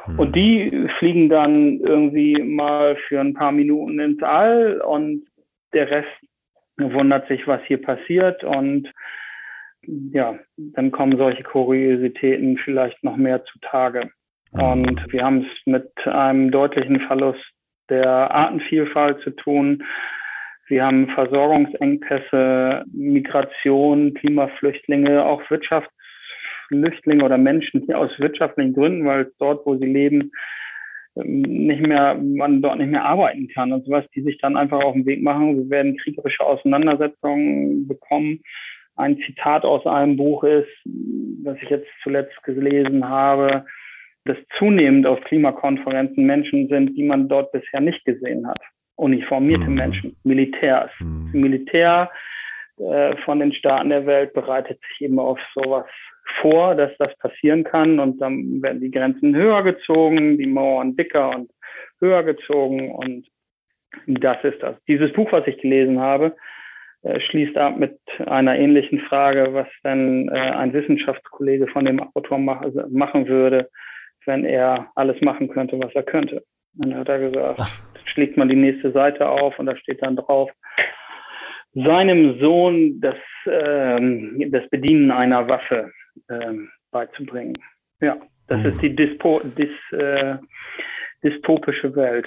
Mhm. 0.07 0.19
Und 0.19 0.35
die 0.35 0.87
fliegen 0.99 1.29
dann 1.29 1.79
irgendwie 1.79 2.41
mal 2.41 2.95
für 3.07 3.19
ein 3.19 3.33
paar 3.33 3.51
Minuten 3.51 3.99
ins 3.99 4.21
All 4.23 4.81
und 4.81 5.25
der 5.73 5.89
Rest 5.89 6.07
wundert 6.77 7.27
sich, 7.27 7.47
was 7.47 7.61
hier 7.65 7.81
passiert 7.81 8.43
und 8.43 8.91
ja, 10.11 10.37
dann 10.57 10.91
kommen 10.91 11.17
solche 11.17 11.43
Kuriositäten 11.43 12.57
vielleicht 12.57 13.03
noch 13.03 13.17
mehr 13.17 13.43
zutage. 13.45 14.09
Mhm. 14.53 14.61
Und 14.61 15.13
wir 15.13 15.23
haben 15.23 15.41
es 15.41 15.65
mit 15.65 15.91
einem 16.07 16.51
deutlichen 16.51 16.99
Verlust 17.01 17.43
der 17.89 18.09
Artenvielfalt 18.09 19.21
zu 19.21 19.31
tun. 19.31 19.83
Wir 20.67 20.85
haben 20.85 21.07
Versorgungsengpässe, 21.09 22.85
Migration, 22.91 24.13
Klimaflüchtlinge, 24.15 25.23
auch 25.23 25.41
Wirtschaftsflüchtlinge 25.49 27.23
oder 27.23 27.37
Menschen 27.37 27.83
hier 27.85 27.99
aus 27.99 28.09
wirtschaftlichen 28.17 28.73
Gründen, 28.73 29.05
weil 29.05 29.31
dort, 29.37 29.65
wo 29.65 29.77
sie 29.77 29.85
leben, 29.85 30.31
ähm, 31.15 31.41
nicht 31.41 31.85
mehr, 31.85 32.15
man 32.15 32.63
dort 32.63 32.79
nicht 32.79 32.89
mehr 32.89 33.05
arbeiten 33.05 33.47
kann 33.49 33.71
und 33.71 33.85
sowas, 33.85 34.05
die 34.15 34.23
sich 34.23 34.39
dann 34.39 34.57
einfach 34.57 34.83
auf 34.83 34.93
den 34.93 35.05
Weg 35.05 35.21
machen. 35.21 35.57
Wir 35.57 35.69
werden 35.69 35.97
kriegerische 35.97 36.43
Auseinandersetzungen 36.43 37.87
bekommen. 37.87 38.41
Ein 38.95 39.17
Zitat 39.25 39.63
aus 39.63 39.85
einem 39.85 40.15
Buch 40.17 40.43
ist, 40.43 40.69
was 41.43 41.57
ich 41.61 41.69
jetzt 41.69 41.87
zuletzt 42.03 42.41
gelesen 42.43 43.07
habe, 43.07 43.65
dass 44.23 44.37
zunehmend 44.57 45.05
auf 45.05 45.21
Klimakonferenzen 45.21 46.25
Menschen 46.25 46.67
sind, 46.69 46.95
die 46.95 47.03
man 47.03 47.27
dort 47.27 47.51
bisher 47.51 47.81
nicht 47.81 48.03
gesehen 48.05 48.47
hat 48.47 48.59
uniformierte 48.95 49.65
mhm. 49.69 49.75
Menschen, 49.75 50.15
Militärs. 50.23 50.91
Mhm. 50.99 51.31
Militär 51.33 52.09
äh, 52.77 53.15
von 53.23 53.39
den 53.39 53.53
Staaten 53.53 53.89
der 53.89 54.05
Welt 54.05 54.33
bereitet 54.33 54.79
sich 54.89 55.01
eben 55.07 55.19
auf 55.19 55.39
sowas 55.53 55.85
vor, 56.41 56.75
dass 56.75 56.91
das 56.97 57.15
passieren 57.17 57.63
kann 57.63 57.99
und 57.99 58.19
dann 58.19 58.61
werden 58.61 58.81
die 58.81 58.91
Grenzen 58.91 59.35
höher 59.35 59.63
gezogen, 59.63 60.37
die 60.37 60.47
Mauern 60.47 60.95
dicker 60.95 61.29
und 61.29 61.51
höher 61.99 62.23
gezogen 62.23 62.91
und 62.91 63.27
das 64.07 64.43
ist 64.43 64.61
das. 64.61 64.75
Dieses 64.87 65.13
Buch, 65.13 65.31
was 65.31 65.47
ich 65.47 65.57
gelesen 65.59 65.99
habe, 65.99 66.35
schließt 67.19 67.57
ab 67.57 67.77
mit 67.77 67.99
einer 68.25 68.57
ähnlichen 68.57 68.99
Frage, 68.99 69.53
was 69.53 69.67
denn 69.83 70.29
äh, 70.29 70.39
ein 70.39 70.73
Wissenschaftskollege 70.73 71.67
von 71.67 71.85
dem 71.85 72.01
Autor 72.13 72.39
mach, 72.39 72.61
also 72.61 72.83
machen 72.89 73.27
würde, 73.27 73.69
wenn 74.25 74.45
er 74.45 74.91
alles 74.95 75.19
machen 75.21 75.47
könnte, 75.49 75.79
was 75.79 75.93
er 75.93 76.03
könnte. 76.03 76.43
dann 76.73 76.95
hat 76.95 77.09
er 77.09 77.19
gesagt, 77.19 77.59
Ach 77.59 77.95
schlägt 78.15 78.37
man 78.37 78.49
die 78.49 78.55
nächste 78.55 78.91
Seite 78.91 79.27
auf 79.27 79.59
und 79.59 79.67
da 79.67 79.75
steht 79.75 80.01
dann 80.01 80.15
drauf, 80.15 80.49
seinem 81.73 82.39
Sohn 82.39 83.01
das, 83.01 83.17
ähm, 83.45 84.41
das 84.51 84.67
Bedienen 84.69 85.11
einer 85.11 85.47
Waffe 85.49 85.91
ähm, 86.29 86.69
beizubringen. 86.91 87.53
Ja, 87.99 88.17
das 88.47 88.61
mhm. 88.61 88.65
ist 88.67 88.81
die 88.81 88.95
Dispo, 88.95 89.41
dis, 89.43 89.69
äh, 89.91 90.37
dystopische 91.23 91.93
Welt. 91.95 92.25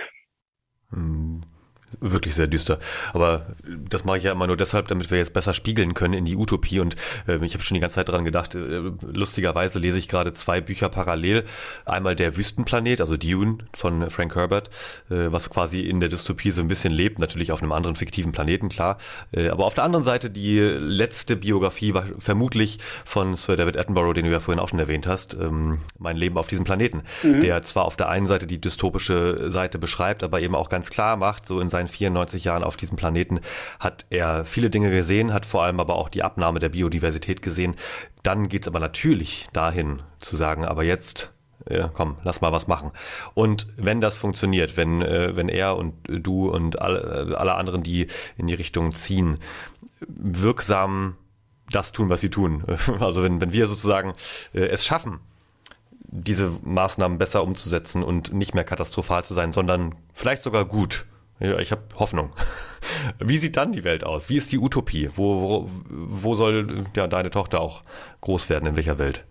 Wirklich 2.00 2.34
sehr 2.34 2.46
düster. 2.46 2.78
Aber 3.12 3.46
das 3.88 4.04
mache 4.04 4.18
ich 4.18 4.24
ja 4.24 4.32
immer 4.32 4.46
nur 4.46 4.56
deshalb, 4.56 4.88
damit 4.88 5.10
wir 5.10 5.18
jetzt 5.18 5.32
besser 5.32 5.54
spiegeln 5.54 5.94
können 5.94 6.14
in 6.14 6.24
die 6.24 6.36
Utopie. 6.36 6.80
Und 6.80 6.96
äh, 7.26 7.44
ich 7.44 7.54
habe 7.54 7.64
schon 7.64 7.74
die 7.74 7.80
ganze 7.80 7.96
Zeit 7.96 8.08
daran 8.08 8.24
gedacht, 8.24 8.54
äh, 8.54 8.82
lustigerweise 9.12 9.78
lese 9.78 9.98
ich 9.98 10.08
gerade 10.08 10.32
zwei 10.32 10.60
Bücher 10.60 10.88
parallel. 10.88 11.44
Einmal 11.84 12.14
der 12.14 12.36
Wüstenplanet, 12.36 13.00
also 13.00 13.16
Dune 13.16 13.58
von 13.74 14.10
Frank 14.10 14.34
Herbert, 14.36 14.68
äh, 15.10 15.32
was 15.32 15.50
quasi 15.50 15.80
in 15.80 16.00
der 16.00 16.08
Dystopie 16.08 16.50
so 16.50 16.60
ein 16.60 16.68
bisschen 16.68 16.92
lebt, 16.92 17.18
natürlich 17.18 17.52
auf 17.52 17.62
einem 17.62 17.72
anderen 17.72 17.96
fiktiven 17.96 18.32
Planeten, 18.32 18.68
klar. 18.68 18.98
Äh, 19.32 19.48
aber 19.48 19.64
auf 19.64 19.74
der 19.74 19.84
anderen 19.84 20.04
Seite 20.04 20.30
die 20.30 20.58
letzte 20.58 21.36
Biografie 21.36 21.94
war 21.94 22.04
vermutlich 22.18 22.78
von 23.04 23.34
Sir 23.34 23.56
David 23.56 23.76
Attenborough, 23.76 24.14
den 24.14 24.26
du 24.26 24.30
ja 24.30 24.40
vorhin 24.40 24.60
auch 24.60 24.68
schon 24.68 24.78
erwähnt 24.78 25.06
hast, 25.06 25.34
ähm, 25.34 25.78
Mein 25.98 26.16
Leben 26.16 26.36
auf 26.38 26.48
diesem 26.48 26.64
Planeten, 26.64 27.02
mhm. 27.22 27.40
der 27.40 27.62
zwar 27.62 27.84
auf 27.84 27.96
der 27.96 28.08
einen 28.08 28.26
Seite 28.26 28.46
die 28.46 28.60
dystopische 28.60 29.50
Seite 29.50 29.78
beschreibt, 29.78 30.22
aber 30.22 30.40
eben 30.40 30.54
auch 30.54 30.68
ganz 30.68 30.90
klar 30.90 31.16
macht, 31.16 31.46
so 31.46 31.60
in 31.60 31.68
seinen 31.78 31.88
94 31.88 32.44
Jahren 32.44 32.64
auf 32.64 32.76
diesem 32.76 32.96
Planeten 32.96 33.40
hat 33.78 34.04
er 34.10 34.44
viele 34.44 34.70
Dinge 34.70 34.90
gesehen, 34.90 35.32
hat 35.32 35.46
vor 35.46 35.62
allem 35.62 35.80
aber 35.80 35.96
auch 35.96 36.08
die 36.08 36.22
Abnahme 36.22 36.58
der 36.58 36.70
Biodiversität 36.70 37.42
gesehen. 37.42 37.76
Dann 38.22 38.48
geht 38.48 38.62
es 38.62 38.68
aber 38.68 38.80
natürlich 38.80 39.48
dahin 39.52 40.02
zu 40.18 40.36
sagen, 40.36 40.64
aber 40.64 40.82
jetzt 40.82 41.32
ja, 41.68 41.88
komm, 41.88 42.16
lass 42.24 42.40
mal 42.40 42.52
was 42.52 42.66
machen. 42.66 42.92
Und 43.34 43.66
wenn 43.76 44.00
das 44.00 44.16
funktioniert, 44.16 44.76
wenn, 44.76 45.02
äh, 45.02 45.36
wenn 45.36 45.48
er 45.48 45.76
und 45.76 45.94
du 46.06 46.48
und 46.48 46.80
alle, 46.80 47.36
alle 47.38 47.54
anderen, 47.54 47.82
die 47.82 48.06
in 48.38 48.46
die 48.46 48.54
Richtung 48.54 48.94
ziehen, 48.94 49.34
wirksam 50.00 51.16
das 51.70 51.92
tun, 51.92 52.08
was 52.08 52.20
sie 52.20 52.30
tun. 52.30 52.64
Also 53.00 53.22
wenn, 53.22 53.40
wenn 53.40 53.52
wir 53.52 53.66
sozusagen 53.66 54.14
äh, 54.54 54.60
es 54.60 54.86
schaffen, 54.86 55.20
diese 56.10 56.50
Maßnahmen 56.62 57.18
besser 57.18 57.42
umzusetzen 57.42 58.02
und 58.02 58.32
nicht 58.32 58.54
mehr 58.54 58.64
katastrophal 58.64 59.24
zu 59.24 59.34
sein, 59.34 59.52
sondern 59.52 59.94
vielleicht 60.14 60.40
sogar 60.40 60.64
gut, 60.64 61.04
ja, 61.40 61.58
ich 61.58 61.70
habe 61.70 61.82
Hoffnung. 61.98 62.32
Wie 63.20 63.36
sieht 63.36 63.56
dann 63.56 63.72
die 63.72 63.84
Welt 63.84 64.04
aus? 64.04 64.28
Wie 64.28 64.36
ist 64.36 64.52
die 64.52 64.58
Utopie? 64.58 65.08
Wo, 65.14 65.40
wo, 65.40 65.68
wo 65.88 66.34
soll 66.34 66.84
ja, 66.96 67.06
deine 67.06 67.30
Tochter 67.30 67.60
auch 67.60 67.82
groß 68.20 68.50
werden? 68.50 68.66
In 68.66 68.76
welcher 68.76 68.98
Welt? 68.98 69.24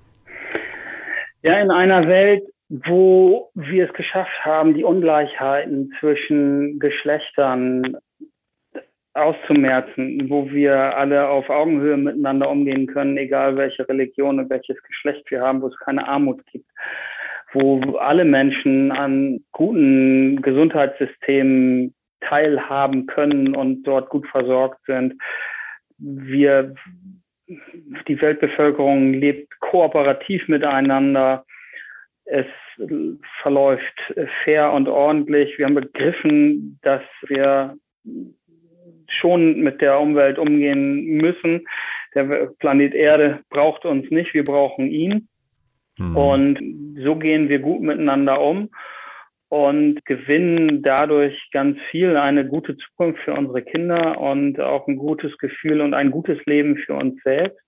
Ja, 1.43 1.59
in 1.59 1.71
einer 1.71 2.07
Welt, 2.07 2.43
wo 2.69 3.51
wir 3.53 3.87
es 3.87 3.93
geschafft 3.93 4.43
haben, 4.43 4.73
die 4.73 4.83
Ungleichheiten 4.83 5.93
zwischen 5.99 6.79
Geschlechtern 6.79 7.97
auszumerzen, 9.13 10.29
wo 10.29 10.49
wir 10.49 10.95
alle 10.95 11.27
auf 11.27 11.49
Augenhöhe 11.49 11.97
miteinander 11.97 12.49
umgehen 12.49 12.87
können, 12.87 13.17
egal 13.17 13.57
welche 13.57 13.87
Religion 13.89 14.39
und 14.39 14.49
welches 14.49 14.81
Geschlecht 14.83 15.29
wir 15.31 15.41
haben, 15.41 15.61
wo 15.61 15.67
es 15.67 15.77
keine 15.79 16.07
Armut 16.07 16.45
gibt, 16.51 16.69
wo 17.53 17.79
alle 17.97 18.25
Menschen 18.25 18.91
an 18.91 19.39
guten 19.51 20.41
Gesundheitssystemen 20.41 21.93
teilhaben 22.21 23.05
können 23.07 23.55
und 23.55 23.83
dort 23.83 24.09
gut 24.09 24.27
versorgt 24.27 24.79
sind. 24.85 25.15
Wir, 25.97 26.75
die 27.47 28.21
Weltbevölkerung 28.21 29.13
lebt 29.13 29.59
kooperativ 29.59 30.47
miteinander. 30.47 31.45
Es 32.25 32.45
verläuft 33.41 34.13
fair 34.43 34.71
und 34.73 34.87
ordentlich. 34.87 35.57
Wir 35.57 35.65
haben 35.65 35.75
begriffen, 35.75 36.79
dass 36.81 37.01
wir 37.27 37.77
schon 39.07 39.61
mit 39.61 39.81
der 39.81 39.99
Umwelt 39.99 40.37
umgehen 40.37 41.17
müssen. 41.17 41.65
Der 42.13 42.47
Planet 42.59 42.93
Erde 42.93 43.39
braucht 43.49 43.85
uns 43.85 44.09
nicht, 44.11 44.33
wir 44.33 44.43
brauchen 44.43 44.87
ihn. 44.87 45.27
Mhm. 45.97 46.17
Und 46.17 47.03
so 47.03 47.15
gehen 47.15 47.49
wir 47.49 47.59
gut 47.59 47.81
miteinander 47.81 48.41
um 48.41 48.69
und 49.49 50.03
gewinnen 50.05 50.81
dadurch 50.81 51.49
ganz 51.51 51.77
viel 51.89 52.17
eine 52.17 52.45
gute 52.45 52.75
Zukunft 52.77 53.21
für 53.23 53.33
unsere 53.33 53.61
Kinder 53.61 54.19
und 54.19 54.59
auch 54.59 54.87
ein 54.87 54.97
gutes 54.97 55.37
Gefühl 55.37 55.81
und 55.81 55.93
ein 55.93 56.11
gutes 56.11 56.37
Leben 56.45 56.77
für 56.77 56.95
uns 56.95 57.21
selbst. 57.23 57.59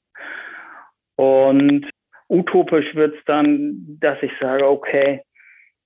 Und 1.15 1.89
utopisch 2.27 2.95
wird 2.95 3.15
es 3.15 3.23
dann, 3.25 3.97
dass 3.99 4.21
ich 4.21 4.32
sage, 4.39 4.67
okay, 4.67 5.21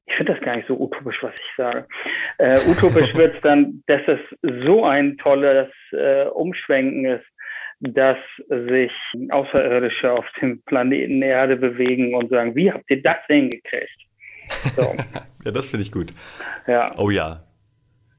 ich 0.06 0.16
finde 0.16 0.34
das 0.34 0.42
gar 0.42 0.58
nicht 0.58 0.68
so 0.68 0.80
utopisch, 0.80 1.18
was 1.22 1.34
ich 1.34 1.56
sage. 1.56 1.88
Äh, 2.38 2.60
utopisch 2.68 3.14
wird 3.16 3.36
es 3.36 3.42
dann, 3.42 3.84
dass 3.88 4.02
es 4.08 4.20
so 4.66 4.84
ein 4.84 5.18
tolles 5.18 5.70
äh, 5.92 6.26
Umschwenken 6.26 7.06
ist, 7.06 7.26
dass 7.80 8.18
sich 8.50 8.92
Außerirdische 9.30 10.12
auf 10.12 10.26
dem 10.42 10.62
Planeten 10.64 11.22
Erde 11.22 11.56
bewegen 11.56 12.16
und 12.16 12.30
sagen, 12.30 12.56
wie 12.56 12.72
habt 12.72 12.90
ihr 12.90 13.02
das 13.02 13.18
hingekriegt? 13.28 14.04
So. 14.76 14.96
ja, 15.46 15.52
das 15.52 15.68
finde 15.68 15.84
ich 15.84 15.92
gut. 15.92 16.14
Ja. 16.68 16.94
Oh 16.98 17.10
ja. 17.10 17.44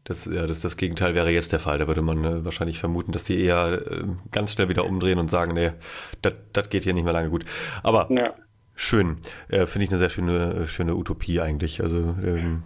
Das, 0.04 0.26
ja, 0.26 0.46
das, 0.46 0.60
das 0.60 0.76
Gegenteil 0.76 1.14
wäre 1.14 1.30
jetzt 1.30 1.52
der 1.52 1.60
Fall. 1.60 1.78
Da 1.78 1.86
würde 1.86 2.02
man 2.02 2.24
äh, 2.24 2.44
wahrscheinlich 2.44 2.78
vermuten, 2.78 3.12
dass 3.12 3.24
die 3.24 3.42
eher 3.42 3.80
äh, 3.90 4.04
ganz 4.32 4.52
schnell 4.52 4.68
wieder 4.68 4.84
umdrehen 4.84 5.18
und 5.18 5.30
sagen, 5.30 5.54
nee, 5.54 5.72
das 6.20 6.68
geht 6.68 6.84
hier 6.84 6.92
nicht 6.92 7.04
mehr 7.04 7.14
lange 7.14 7.30
gut. 7.30 7.46
Aber 7.82 8.10
ja. 8.12 8.34
schön. 8.74 9.16
Äh, 9.48 9.64
Finde 9.64 9.84
ich 9.84 9.90
eine 9.90 9.98
sehr 9.98 10.10
schöne, 10.10 10.54
äh, 10.54 10.68
schöne 10.68 10.94
Utopie 10.94 11.40
eigentlich. 11.40 11.82
Also 11.82 12.16
ähm, 12.22 12.64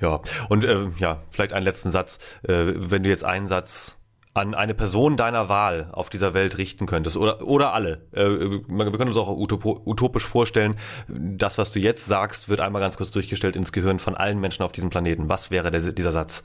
ja. 0.00 0.20
Und 0.48 0.64
äh, 0.64 0.88
ja, 0.98 1.22
vielleicht 1.30 1.52
einen 1.52 1.64
letzten 1.64 1.92
Satz. 1.92 2.18
Äh, 2.42 2.72
wenn 2.74 3.04
du 3.04 3.08
jetzt 3.08 3.24
einen 3.24 3.46
Satz 3.46 3.96
an 4.34 4.54
eine 4.54 4.74
Person 4.74 5.16
deiner 5.16 5.48
Wahl 5.48 5.88
auf 5.92 6.08
dieser 6.08 6.34
Welt 6.34 6.56
richten 6.58 6.86
könntest 6.86 7.16
oder 7.16 7.46
oder 7.46 7.74
alle. 7.74 8.02
Äh, 8.12 8.28
wir 8.28 8.90
können 8.92 9.08
uns 9.08 9.16
auch 9.16 9.28
utopisch 9.36 10.26
vorstellen, 10.26 10.76
das, 11.08 11.58
was 11.58 11.72
du 11.72 11.80
jetzt 11.80 12.06
sagst, 12.06 12.48
wird 12.48 12.60
einmal 12.60 12.80
ganz 12.80 12.96
kurz 12.96 13.10
durchgestellt 13.10 13.56
ins 13.56 13.72
Gehirn 13.72 13.98
von 13.98 14.16
allen 14.16 14.40
Menschen 14.40 14.62
auf 14.62 14.72
diesem 14.72 14.90
Planeten. 14.90 15.28
Was 15.28 15.50
wäre 15.50 15.70
der, 15.70 15.80
dieser 15.80 16.12
Satz? 16.12 16.44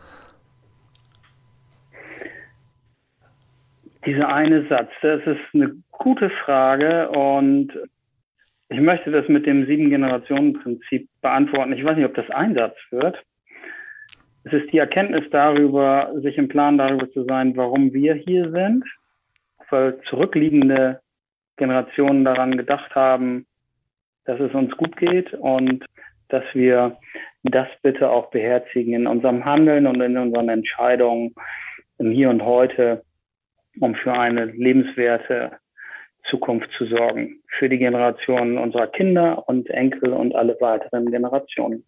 Dieser 4.05 4.31
eine 4.31 4.67
Satz, 4.67 4.89
das 5.01 5.21
ist 5.25 5.39
eine 5.53 5.75
gute 5.91 6.29
Frage 6.29 7.09
und 7.09 7.71
ich 8.69 8.79
möchte 8.79 9.11
das 9.11 9.27
mit 9.27 9.45
dem 9.47 9.65
Sieben-Generationen-Prinzip 9.65 11.07
beantworten. 11.21 11.73
Ich 11.73 11.83
weiß 11.83 11.95
nicht, 11.95 12.05
ob 12.05 12.15
das 12.15 12.29
ein 12.31 12.55
Satz 12.55 12.75
wird. 12.89 13.17
Es 14.45 14.53
ist 14.53 14.71
die 14.71 14.77
Erkenntnis 14.77 15.23
darüber, 15.31 16.13
sich 16.21 16.37
im 16.37 16.47
Plan 16.47 16.77
darüber 16.77 17.11
zu 17.11 17.25
sein, 17.25 17.57
warum 17.57 17.91
wir 17.93 18.13
hier 18.13 18.51
sind, 18.51 18.85
weil 19.71 19.99
zurückliegende 20.07 21.01
Generationen 21.57 22.23
daran 22.23 22.55
gedacht 22.55 22.93
haben, 22.93 23.47
dass 24.25 24.39
es 24.39 24.53
uns 24.53 24.71
gut 24.77 24.95
geht 24.97 25.33
und 25.33 25.83
dass 26.27 26.43
wir 26.53 26.97
das 27.41 27.67
bitte 27.81 28.09
auch 28.09 28.29
beherzigen 28.29 28.93
in 28.93 29.07
unserem 29.07 29.43
Handeln 29.45 29.87
und 29.87 29.99
in 29.99 30.15
unseren 30.15 30.49
Entscheidungen 30.49 31.33
im 31.97 32.11
Hier 32.11 32.29
und 32.29 32.43
Heute, 32.43 33.03
um 33.79 33.95
für 33.95 34.13
eine 34.13 34.45
lebenswerte 34.45 35.53
Zukunft 36.29 36.69
zu 36.77 36.85
sorgen, 36.85 37.41
für 37.57 37.67
die 37.67 37.79
Generationen 37.79 38.59
unserer 38.59 38.87
Kinder 38.87 39.47
und 39.47 39.71
Enkel 39.71 40.13
und 40.13 40.35
alle 40.35 40.55
weiteren 40.59 41.09
Generationen. 41.09 41.83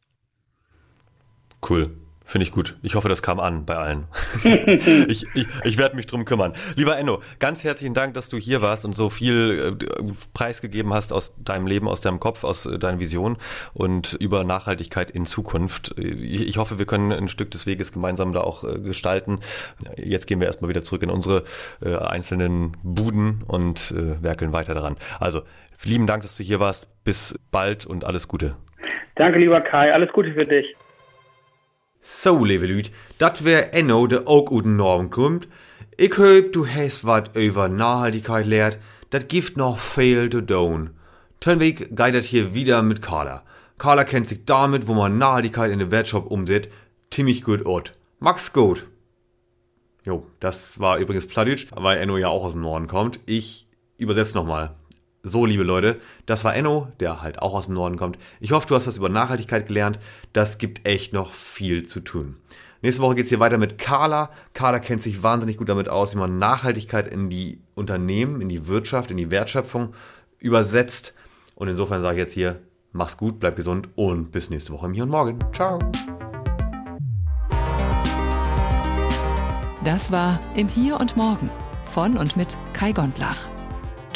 Cool. 1.67 1.87
Finde 2.27 2.43
ich 2.43 2.51
gut. 2.51 2.75
Ich 2.83 2.95
hoffe, 2.95 3.07
das 3.07 3.21
kam 3.21 3.39
an 3.39 3.65
bei 3.65 3.77
allen. 3.77 4.03
ich 4.43 5.25
ich, 5.33 5.47
ich 5.63 5.77
werde 5.77 5.95
mich 5.95 6.07
drum 6.07 6.25
kümmern. 6.25 6.51
Lieber 6.75 6.97
Enno, 6.97 7.21
ganz 7.39 7.63
herzlichen 7.63 7.93
Dank, 7.93 8.15
dass 8.15 8.27
du 8.27 8.35
hier 8.35 8.61
warst 8.61 8.83
und 8.83 8.97
so 8.97 9.09
viel 9.09 9.77
äh, 9.79 10.11
preisgegeben 10.33 10.93
hast 10.93 11.13
aus 11.13 11.33
deinem 11.37 11.67
Leben, 11.67 11.87
aus 11.87 12.01
deinem 12.01 12.19
Kopf, 12.19 12.43
aus 12.43 12.65
äh, 12.65 12.77
deiner 12.77 12.99
Vision 12.99 13.37
und 13.73 14.17
über 14.19 14.43
Nachhaltigkeit 14.43 15.09
in 15.09 15.25
Zukunft. 15.25 15.97
Ich, 15.97 16.45
ich, 16.45 16.57
hoffe, 16.57 16.77
wir 16.77 16.85
können 16.85 17.13
ein 17.13 17.29
Stück 17.29 17.49
des 17.51 17.65
Weges 17.65 17.93
gemeinsam 17.93 18.33
da 18.33 18.41
auch 18.41 18.65
äh, 18.65 18.77
gestalten. 18.77 19.39
Jetzt 19.95 20.27
gehen 20.27 20.41
wir 20.41 20.47
erstmal 20.47 20.67
wieder 20.69 20.83
zurück 20.83 21.03
in 21.03 21.09
unsere 21.09 21.45
äh, 21.81 21.95
einzelnen 21.95 22.73
Buden 22.83 23.45
und 23.47 23.91
äh, 23.91 24.21
werkeln 24.21 24.51
weiter 24.51 24.73
daran. 24.73 24.97
Also, 25.21 25.43
lieben 25.85 26.07
Dank, 26.07 26.23
dass 26.23 26.35
du 26.35 26.43
hier 26.43 26.59
warst. 26.59 26.89
Bis 27.05 27.39
bald 27.51 27.85
und 27.85 28.03
alles 28.03 28.27
Gute. 28.27 28.57
Danke, 29.15 29.39
lieber 29.39 29.61
Kai. 29.61 29.93
Alles 29.93 30.11
Gute 30.11 30.33
für 30.33 30.43
dich. 30.43 30.75
So, 32.09 32.45
lieve 32.45 32.67
Lüd, 32.67 32.89
dat 33.17 33.43
wär 33.43 33.73
Enno, 33.73 34.07
der 34.07 34.29
auch 34.29 34.45
guten 34.45 34.77
Norm 34.77 35.09
kommt. 35.09 35.49
Ich 35.97 36.17
hoop, 36.17 36.53
du 36.53 36.65
hast 36.65 37.03
wat 37.03 37.35
über 37.35 37.67
Nachhaltigkeit 37.67 38.45
lehrt. 38.45 38.79
Dat 39.09 39.27
gibt 39.27 39.57
noch 39.57 39.77
viel 39.77 40.29
zu 40.29 40.39
tun. 40.39 40.91
Tönweg 41.41 41.93
geht 41.97 42.15
dat 42.15 42.23
hier 42.23 42.53
wieder 42.53 42.81
mit 42.81 43.01
Carla. 43.01 43.43
Carla 43.77 44.05
kennt 44.05 44.29
sich 44.29 44.45
damit, 44.45 44.87
wo 44.87 44.93
man 44.93 45.17
Nachhaltigkeit 45.17 45.69
in 45.69 45.79
den 45.79 45.91
Wertshop 45.91 46.31
umsetzt, 46.31 46.71
ziemlich 47.11 47.43
gut 47.43 47.65
ort. 47.65 47.91
Max 48.19 48.53
gut. 48.53 48.87
Jo, 50.05 50.25
das 50.39 50.79
war 50.79 50.99
übrigens 50.99 51.27
Pladütsch, 51.27 51.67
weil 51.75 51.97
Enno 51.97 52.17
ja 52.17 52.29
auch 52.29 52.45
aus 52.45 52.53
dem 52.53 52.61
Norden 52.61 52.87
kommt. 52.87 53.19
Ich 53.25 53.67
übersetze 53.97 54.33
nochmal. 54.33 54.75
So, 55.27 55.45
liebe 55.45 55.63
Leute, 55.63 55.99
das 56.25 56.45
war 56.45 56.55
Enno, 56.55 56.87
der 57.01 57.21
halt 57.21 57.41
auch 57.41 57.53
aus 57.53 57.65
dem 57.65 57.73
Norden 57.73 57.97
kommt. 57.97 58.17
Ich 58.39 58.53
hoffe, 58.53 58.65
du 58.65 58.75
hast 58.75 58.87
was 58.87 58.95
über 58.95 59.09
Nachhaltigkeit 59.09 59.67
gelernt. 59.67 59.99
Das 60.31 60.57
gibt 60.57 60.87
echt 60.87 61.11
noch 61.11 61.33
viel 61.33 61.85
zu 61.85 61.99
tun. 61.99 62.37
Nächste 62.81 63.01
Woche 63.01 63.15
geht's 63.15 63.27
hier 63.27 63.41
weiter 63.41 63.57
mit 63.57 63.77
Carla. 63.77 64.29
Carla 64.53 64.79
kennt 64.79 65.03
sich 65.03 65.23
wahnsinnig 65.23 65.57
gut 65.57 65.67
damit 65.67 65.89
aus, 65.89 66.15
wie 66.15 66.19
man 66.19 66.39
Nachhaltigkeit 66.39 67.09
in 67.09 67.29
die 67.29 67.59
Unternehmen, 67.75 68.39
in 68.39 68.47
die 68.47 68.67
Wirtschaft, 68.67 69.11
in 69.11 69.17
die 69.17 69.29
Wertschöpfung 69.29 69.93
übersetzt. 70.39 71.13
Und 71.55 71.67
insofern 71.67 72.01
sage 72.01 72.15
ich 72.15 72.23
jetzt 72.23 72.33
hier, 72.33 72.61
mach's 72.93 73.17
gut, 73.17 73.37
bleib 73.37 73.57
gesund 73.57 73.89
und 73.95 74.31
bis 74.31 74.49
nächste 74.49 74.71
Woche 74.71 74.85
im 74.85 74.93
Hier 74.93 75.03
und 75.03 75.09
Morgen. 75.09 75.39
Ciao. 75.51 75.77
Das 79.83 80.09
war 80.09 80.39
im 80.55 80.69
Hier 80.69 80.97
und 80.97 81.17
Morgen 81.17 81.49
von 81.91 82.17
und 82.17 82.37
mit 82.37 82.55
Kai 82.71 82.93
Gondlach. 82.93 83.56